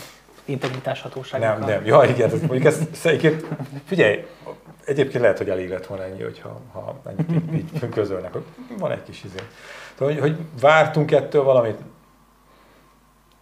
integritás 0.45 1.01
hatóság. 1.01 1.39
Nem, 1.39 1.59
nem, 1.59 1.85
ja, 1.85 2.03
igen, 2.03 2.29
ez, 2.29 2.39
mondjuk 2.39 2.65
ezt, 2.65 2.81
ezt 2.91 3.35
figyelj, 3.85 4.25
egyébként 4.85 5.21
lehet, 5.21 5.37
hogy 5.37 5.49
elég 5.49 5.69
lett 5.69 5.85
volna 5.85 6.03
ennyi, 6.03 6.21
hogyha 6.21 6.61
ha 6.71 6.95
ennyit 7.05 7.31
így, 7.31 7.73
így 7.73 7.89
közölnek, 7.89 8.31
hogy 8.31 8.43
van 8.79 8.91
egy 8.91 9.03
kis 9.03 9.23
izé. 9.23 9.39
Tehát, 9.97 10.13
hogy, 10.13 10.21
hogy 10.21 10.37
vártunk 10.61 11.11
ettől 11.11 11.43
valamit, 11.43 11.77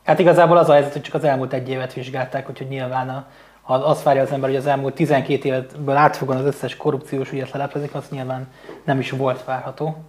Hát 0.10 0.20
igazából 0.20 0.58
az 0.58 0.70
a 0.70 0.74
helyzet, 0.74 0.94
hogy 0.94 1.02
csak 1.02 1.14
az 1.14 1.24
elmúlt 1.24 1.54
egy 1.54 1.70
évet 1.70 1.94
vizsgálták, 1.94 2.50
úgyhogy 2.50 2.68
nyilván 2.68 3.10
a, 3.10 3.26
ha 3.62 3.74
azt 3.74 4.04
várja 4.04 4.22
az 4.22 4.32
ember, 4.32 4.50
hogy 4.50 4.60
az 4.60 4.66
elmúlt 4.66 4.94
12 4.94 5.48
évből 5.48 5.96
átfogóan 5.96 6.38
az 6.38 6.46
összes 6.46 6.76
korrupciós 6.76 7.32
ügyet 7.32 7.52
leleplezik, 7.52 7.96
az 7.96 8.10
nyilván 8.10 8.48
nem 8.84 9.00
is 9.00 9.12
volt 9.12 9.44
várható. 9.44 10.04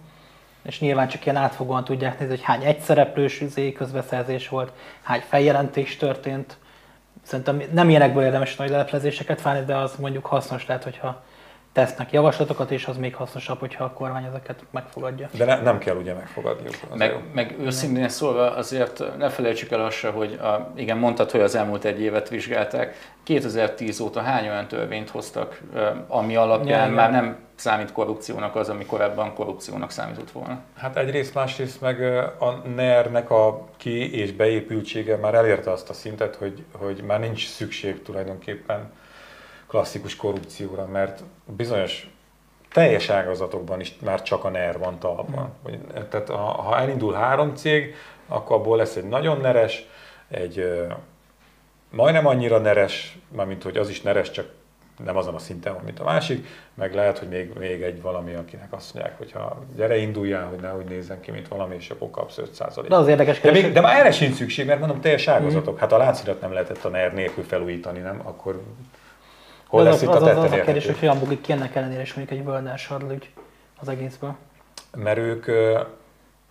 és 0.63 0.79
nyilván 0.79 1.07
csak 1.07 1.25
ilyen 1.25 1.37
átfogóan 1.37 1.83
tudják 1.83 2.19
nézni, 2.19 2.35
hogy 2.35 2.43
hány 2.43 2.63
egyszereplős 2.63 3.41
izé, 3.41 3.71
közbeszerzés 3.71 4.49
volt, 4.49 4.71
hány 5.01 5.21
feljelentés 5.27 5.97
történt. 5.97 6.57
Szerintem 7.23 7.61
nem 7.71 7.89
ilyenekből 7.89 8.23
érdemes 8.23 8.55
nagy 8.55 8.69
leleplezéseket 8.69 9.41
fállni, 9.41 9.65
de 9.65 9.75
az 9.75 9.95
mondjuk 9.99 10.25
hasznos 10.25 10.65
lehet, 10.67 10.83
hogyha 10.83 11.21
tesznek 11.73 12.11
javaslatokat, 12.11 12.71
és 12.71 12.85
az 12.85 12.97
még 12.97 13.15
hasznosabb, 13.15 13.59
hogyha 13.59 13.83
a 13.83 13.91
kormány 13.91 14.25
ezeket 14.25 14.63
megfogadja. 14.71 15.29
De 15.37 15.45
ne, 15.45 15.61
nem 15.61 15.77
kell 15.77 15.95
ugye 15.95 16.13
megfogadniuk. 16.13 16.75
Meg, 16.95 17.15
meg 17.33 17.55
őszintén 17.59 18.09
szólva 18.09 18.55
azért 18.55 19.17
ne 19.17 19.29
felejtsük 19.29 19.71
el 19.71 19.85
azt 19.85 19.97
se, 19.97 20.09
hogy 20.09 20.33
a, 20.33 20.71
igen, 20.75 20.97
mondtad, 20.97 21.31
hogy 21.31 21.41
az 21.41 21.55
elmúlt 21.55 21.85
egy 21.85 22.01
évet 22.01 22.29
vizsgálták. 22.29 23.11
2010 23.23 23.99
óta 23.99 24.21
hány 24.21 24.47
olyan 24.47 24.67
törvényt 24.67 25.09
hoztak, 25.09 25.61
ami 26.07 26.35
alapján 26.35 26.89
Ja, 26.89 26.95
már 26.95 27.11
nem 27.11 27.37
számít 27.55 27.91
korrupciónak 27.91 28.55
az, 28.55 28.69
ami 28.69 28.85
korábban 28.85 29.33
korrupciónak 29.33 29.91
számított 29.91 30.31
volna. 30.31 30.59
Hát 30.77 30.97
egyrészt, 30.97 31.33
másrészt 31.33 31.81
meg 31.81 32.01
a 32.39 32.67
NER-nek 32.75 33.29
a 33.29 33.67
ki- 33.77 34.19
és 34.19 34.31
beépültsége 34.31 35.15
már 35.15 35.33
elérte 35.33 35.71
azt 35.71 35.89
a 35.89 35.93
szintet, 35.93 36.35
hogy, 36.35 36.63
hogy 36.71 37.03
már 37.07 37.19
nincs 37.19 37.47
szükség 37.47 38.01
tulajdonképpen 38.01 38.91
klasszikus 39.71 40.15
korrupcióra, 40.15 40.85
mert 40.85 41.23
bizonyos 41.45 42.09
teljes 42.71 43.09
ágazatokban 43.09 43.79
is 43.79 43.95
már 44.01 44.21
csak 44.21 44.43
a 44.43 44.49
NER 44.49 44.77
van 44.77 44.99
talpon. 44.99 45.49
Vagy- 45.63 46.07
Tehát 46.09 46.29
ha, 46.29 46.77
elindul 46.77 47.13
három 47.13 47.55
cég, 47.55 47.95
akkor 48.27 48.55
abból 48.55 48.77
lesz 48.77 48.95
egy 48.95 49.07
nagyon 49.07 49.39
neres, 49.39 49.87
egy 50.27 50.81
majdnem 51.89 52.27
annyira 52.27 52.57
neres, 52.57 53.17
mármint 53.35 53.63
hogy 53.63 53.77
az 53.77 53.89
is 53.89 54.01
neres, 54.01 54.31
csak 54.31 54.49
nem 55.05 55.17
azon 55.17 55.33
a 55.35 55.39
szinten 55.39 55.73
van, 55.73 55.83
mint 55.83 55.99
a 55.99 56.03
másik, 56.03 56.47
meg 56.73 56.93
lehet, 56.93 57.19
hogy 57.19 57.27
még, 57.27 57.53
még 57.59 57.81
egy 57.81 58.01
valami, 58.01 58.33
akinek 58.33 58.73
azt 58.73 58.93
mondják, 58.93 59.17
hogy 59.17 59.31
ha 59.31 59.63
gyere 59.75 59.97
induljál, 59.97 60.47
hogy 60.47 60.59
nehogy 60.59 60.85
nézzen 60.85 61.21
ki, 61.21 61.31
mint 61.31 61.47
valami, 61.47 61.75
és 61.75 61.89
akkor 61.89 62.09
kapsz 62.09 62.37
5 62.37 62.87
De 62.87 62.95
az 62.95 63.07
érdekes 63.07 63.39
de, 63.39 63.51
még, 63.51 63.71
de 63.71 63.81
már 63.81 63.99
erre 63.99 64.11
sincs 64.11 64.35
szükség, 64.35 64.65
mert 64.65 64.79
mondom, 64.79 65.01
teljes 65.01 65.27
ágazatok. 65.27 65.79
Hát 65.79 65.91
a 65.91 65.97
láncirat 65.97 66.41
nem 66.41 66.53
lehetett 66.53 66.83
a 66.83 66.89
NER 66.89 67.13
nélkül 67.13 67.43
felújítani, 67.43 67.99
nem? 67.99 68.21
Akkor 68.23 68.61
hol 69.71 69.79
az, 69.79 69.85
lesz 69.85 69.95
az, 69.95 70.01
itt 70.01 70.09
az, 70.09 70.21
a 70.21 70.25
az, 70.25 70.37
az 70.37 70.43
tetten 70.43 70.59
a 70.59 70.63
kérdés, 70.63 70.85
hogy 70.85 70.99
hogyan 70.99 71.19
bugik 71.19 71.41
ki 71.41 71.51
ennek 71.51 71.75
ellenére 71.75 72.01
is 72.01 72.13
mondjuk 72.13 72.39
egy 72.39 72.45
Völner 72.45 72.77
Sarlügy 72.77 73.29
az 73.79 73.87
egészből. 73.87 74.35
Mert 74.97 75.17
ők, 75.17 75.47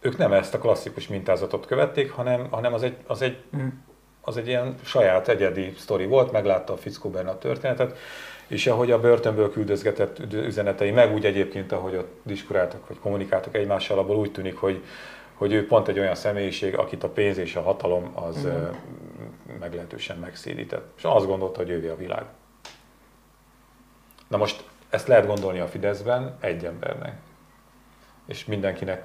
ők 0.00 0.16
nem 0.16 0.32
ezt 0.32 0.54
a 0.54 0.58
klasszikus 0.58 1.08
mintázatot 1.08 1.66
követték, 1.66 2.10
hanem, 2.10 2.46
hanem 2.50 2.74
az, 2.74 2.82
egy, 2.82 2.96
az, 3.06 3.22
egy, 3.22 3.36
Mm. 3.56 3.66
az 4.20 4.36
egy 4.36 4.46
ilyen 4.46 4.74
saját 4.84 5.28
egyedi 5.28 5.74
sztori 5.78 6.06
volt, 6.06 6.32
meglátta 6.32 6.72
a 6.72 6.76
fickó 6.76 7.10
benne 7.10 7.30
a 7.30 7.38
történetet, 7.38 7.96
és 8.46 8.66
ahogy 8.66 8.90
a 8.90 9.00
börtönből 9.00 9.52
küldözgetett 9.52 10.18
üzenetei, 10.32 10.90
meg 10.90 11.12
úgy 11.12 11.24
egyébként, 11.24 11.72
ahogy 11.72 11.96
ott 11.96 12.20
diskuráltak, 12.22 12.88
vagy 12.88 12.98
kommunikáltak 12.98 13.54
egymással, 13.54 13.98
abból 13.98 14.16
úgy 14.16 14.32
tűnik, 14.32 14.56
hogy, 14.56 14.82
hogy 15.34 15.52
ő 15.52 15.66
pont 15.66 15.88
egy 15.88 15.98
olyan 15.98 16.14
személyiség, 16.14 16.76
akit 16.78 17.04
a 17.04 17.08
pénz 17.08 17.38
és 17.38 17.56
a 17.56 17.62
hatalom 17.62 18.10
az 18.14 18.46
mm. 18.46 18.64
meglehetősen 19.60 20.16
megszédített. 20.16 20.92
És 20.96 21.04
azt 21.04 21.26
gondolta, 21.26 21.58
hogy 21.58 21.70
ővé 21.70 21.88
a 21.88 21.96
világ. 21.96 22.24
Na 24.30 24.36
most 24.36 24.64
ezt 24.90 25.06
lehet 25.06 25.26
gondolni 25.26 25.58
a 25.58 25.66
Fideszben 25.66 26.36
egy 26.40 26.64
embernek, 26.64 27.18
és 28.26 28.44
mindenkinek 28.44 29.04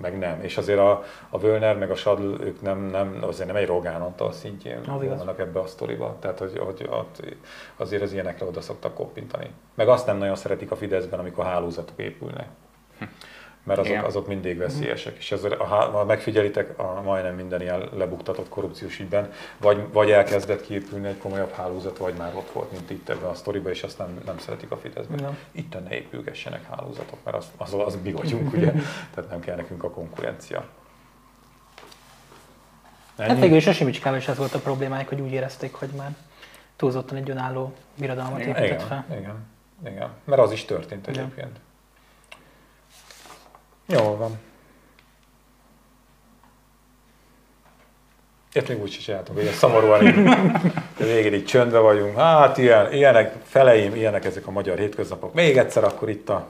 meg 0.00 0.18
nem. 0.18 0.42
És 0.42 0.56
azért 0.56 0.78
a, 0.78 1.04
a 1.28 1.38
Völner 1.38 1.78
meg 1.78 1.90
a 1.90 1.94
Sadl, 1.94 2.42
ők 2.42 2.60
nem, 2.60 2.78
nem, 2.78 3.18
azért 3.20 3.46
nem 3.46 3.56
egy 3.56 3.66
Rogán 3.66 4.00
Antal 4.02 4.32
szintjén 4.32 4.78
Az 4.78 5.02
igaz. 5.02 5.18
vannak 5.18 5.38
ebbe 5.38 5.60
a 5.60 5.66
sztoriba. 5.66 6.16
Tehát, 6.20 6.38
hogy, 6.38 6.58
hogy 6.58 6.90
azért 7.76 8.02
az 8.02 8.12
ilyenekre 8.12 8.46
oda 8.46 8.60
szoktak 8.60 8.94
koppintani. 8.94 9.50
Meg 9.74 9.88
azt 9.88 10.06
nem 10.06 10.16
nagyon 10.16 10.36
szeretik 10.36 10.70
a 10.70 10.76
Fideszben, 10.76 11.18
amikor 11.18 11.44
hálózatok 11.44 11.98
épülnek. 11.98 12.48
Mert 13.66 13.78
azok, 13.78 13.92
Igen. 13.92 14.04
azok 14.04 14.26
mindig 14.26 14.58
veszélyesek. 14.58 15.16
És 15.16 15.32
azért, 15.32 15.54
ha, 15.54 15.90
ha 15.90 16.04
megfigyelitek, 16.04 16.78
a 16.78 17.00
majdnem 17.02 17.34
minden 17.34 17.60
ilyen 17.60 17.88
lebuktatott 17.96 18.48
korrupciós 18.48 18.98
ügyben, 18.98 19.32
vagy, 19.58 19.92
vagy 19.92 20.10
elkezdett 20.10 20.60
kiépülni 20.60 21.08
egy 21.08 21.18
komolyabb 21.18 21.52
hálózat, 21.52 21.98
vagy 21.98 22.14
már 22.18 22.34
ott 22.34 22.50
volt, 22.50 22.72
mint 22.72 22.90
itt 22.90 23.08
ebben 23.08 23.28
a 23.28 23.34
sztoriban, 23.34 23.72
és 23.72 23.82
azt 23.82 23.98
nem, 23.98 24.20
nem 24.24 24.38
szeretik 24.38 24.70
a 24.70 24.76
Fideszben. 24.76 25.18
Igen. 25.18 25.36
Itt 25.52 25.88
ne 25.88 25.94
épülgessenek 25.94 26.64
hálózatok, 26.64 27.18
mert 27.24 27.36
az, 27.36 27.46
az, 27.56 27.74
az 27.74 27.98
mi 28.02 28.12
vagyunk, 28.12 28.52
ugye? 28.52 28.72
Tehát 29.14 29.30
nem 29.30 29.40
kell 29.40 29.56
nekünk 29.56 29.84
a 29.84 29.90
konkurencia. 29.90 30.64
Hát 33.18 33.28
Ennyi? 33.28 33.40
végül 33.40 33.56
is 33.56 33.66
a 33.66 33.72
Simicskával 33.72 34.18
is 34.18 34.28
ez 34.28 34.36
volt 34.36 34.54
a 34.54 34.58
problémájuk, 34.58 35.08
hogy 35.08 35.20
úgy 35.20 35.32
érezték, 35.32 35.74
hogy 35.74 35.90
már 35.96 36.10
túlzottan 36.76 37.16
egy 37.16 37.30
önálló 37.30 37.72
birodalmat 37.98 38.40
épített 38.40 38.64
igen, 38.64 38.78
fel. 38.78 39.06
igen, 39.18 39.46
igen. 39.86 40.08
Mert 40.24 40.40
az 40.40 40.52
is 40.52 40.64
történt 40.64 41.06
Igen. 41.06 41.32
Jól 43.86 44.16
van. 44.16 44.38
Ezt 48.52 48.68
még 48.68 48.80
úgy 48.80 48.90
se 48.90 49.00
csináltunk, 49.00 49.38
hogy 49.38 49.48
szomorúan 49.48 50.06
így, 50.06 50.14
végén 50.98 51.34
így 51.34 51.44
csöndbe 51.44 51.78
vagyunk. 51.78 52.16
Hát 52.16 52.58
ilyen, 52.58 52.92
ilyenek, 52.92 53.34
feleim, 53.44 53.94
ilyenek 53.94 54.24
ezek 54.24 54.46
a 54.46 54.50
magyar 54.50 54.78
hétköznapok. 54.78 55.34
Még 55.34 55.56
egyszer 55.56 55.84
akkor 55.84 56.08
itt 56.08 56.28
a 56.28 56.46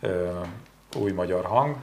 ö, 0.00 0.28
új 0.96 1.10
magyar 1.10 1.44
hang. 1.44 1.76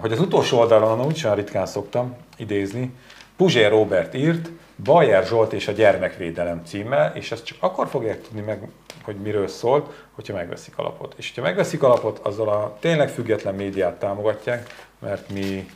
Hogy 0.00 0.12
az 0.12 0.20
utolsó 0.20 0.58
oldalon, 0.58 1.04
úgy 1.04 1.16
sem 1.16 1.34
ritkán 1.34 1.66
szoktam 1.66 2.16
idézni, 2.36 2.94
Puzsér 3.36 3.70
Robert 3.70 4.14
írt, 4.14 4.50
Bajer 4.84 5.26
Zsolt 5.26 5.52
és 5.52 5.68
a 5.68 5.72
gyermekvédelem 5.72 6.62
címmel, 6.64 7.12
és 7.14 7.32
ezt 7.32 7.44
csak 7.44 7.58
akkor 7.60 7.88
fogják 7.88 8.22
tudni 8.22 8.40
meg, 8.40 8.68
hogy 9.06 9.16
miről 9.16 9.48
szólt, 9.48 10.06
hogyha 10.12 10.34
megveszik 10.34 10.78
alapot. 10.78 11.14
És 11.16 11.28
hogyha 11.28 11.42
megveszik 11.42 11.82
alapot, 11.82 12.18
azzal 12.18 12.48
a 12.48 12.76
tényleg 12.80 13.08
független 13.08 13.54
médiát 13.54 13.98
támogatják, 13.98 14.86
mert 14.98 15.30
mi 15.30 15.66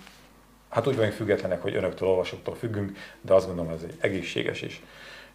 hát 0.69 0.87
úgy 0.87 0.97
vagyunk 0.97 1.15
függetlenek, 1.15 1.63
hogy 1.63 1.75
önöktől, 1.75 2.09
olvasóktól 2.09 2.55
függünk, 2.55 2.99
de 3.21 3.35
azt 3.35 3.47
gondolom, 3.47 3.73
ez 3.73 3.83
egy 3.83 3.95
egészséges 4.01 4.61
és 4.61 4.81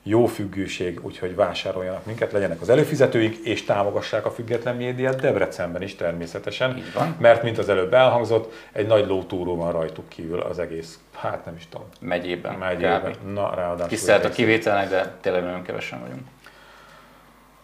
jó 0.08 0.26
függőség, 0.26 1.00
úgyhogy 1.02 1.36
vásároljanak 1.36 2.06
minket, 2.06 2.32
legyenek 2.32 2.62
az 2.62 2.70
előfizetőink, 2.70 3.36
és 3.36 3.64
támogassák 3.64 4.26
a 4.26 4.32
független 4.32 4.76
médiát 4.76 5.22
Debrecenben 5.22 5.82
is 5.82 5.96
természetesen. 5.96 6.78
Így 6.78 6.94
van. 6.94 7.16
Mert, 7.20 7.44
mint 7.44 7.58
az 7.58 7.70
előbb 7.70 7.94
elhangzott, 7.94 8.54
egy 8.72 8.88
nagy 8.88 9.08
lótúró 9.08 9.56
van 9.56 9.72
rajtuk 9.72 10.10
kívül 10.10 10.40
az 10.40 10.60
egész, 10.60 11.00
hát 11.14 11.46
nem 11.46 11.56
is 11.56 11.68
tudom, 11.70 11.88
Megyében. 12.00 12.54
megyében. 12.56 13.02
kb. 13.02 13.34
Na, 13.34 13.56
ráadásul. 13.56 13.88
Tisztelt 13.88 14.26
a 14.26 14.30
kivételnek, 14.30 14.90
de 14.90 15.16
tényleg 15.22 15.44
nagyon 15.44 15.64
kevesen 15.64 16.02
vagyunk. 16.02 16.24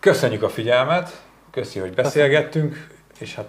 Köszönjük 0.02 0.44
a 0.44 0.50
figyelmet, 0.50 1.22
köszi, 1.52 1.80
hogy 1.80 1.94
beszélgettünk, 1.94 2.88
és 3.20 3.36
hát 3.36 3.48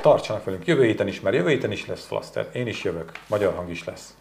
tartsanak 0.00 0.44
velünk 0.44 0.66
jövő 0.66 0.84
héten 0.84 1.08
is, 1.08 1.20
mert 1.20 1.36
jövő 1.36 1.48
héten 1.48 1.72
is 1.72 1.86
lesz 1.86 2.06
Flaster, 2.06 2.48
én 2.52 2.66
is 2.66 2.82
jövök, 2.82 3.12
magyar 3.26 3.54
hang 3.54 3.70
is 3.70 3.84
lesz. 3.84 4.14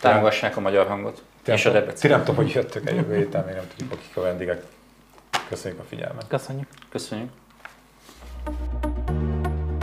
Támogassák 0.00 0.56
a 0.56 0.60
magyar 0.60 0.86
hangot, 0.86 1.22
ti 1.42 1.52
és 1.52 1.66
a 1.66 1.70
Debrecen. 1.70 2.00
Ti 2.00 2.08
nem 2.08 2.18
tudom, 2.18 2.36
hogy 2.36 2.52
jöttök 2.52 2.88
el 2.88 2.94
jövő 2.94 3.16
héten, 3.16 3.44
még 3.44 3.54
nem 3.54 3.66
tudjuk, 3.68 3.92
akik 3.92 4.16
a 4.16 4.20
vendégek. 4.20 4.62
Köszönjük 5.48 5.80
a 5.80 5.84
figyelmet. 5.88 6.26
Köszönjük. 6.28 6.68
Köszönjük. 6.90 7.30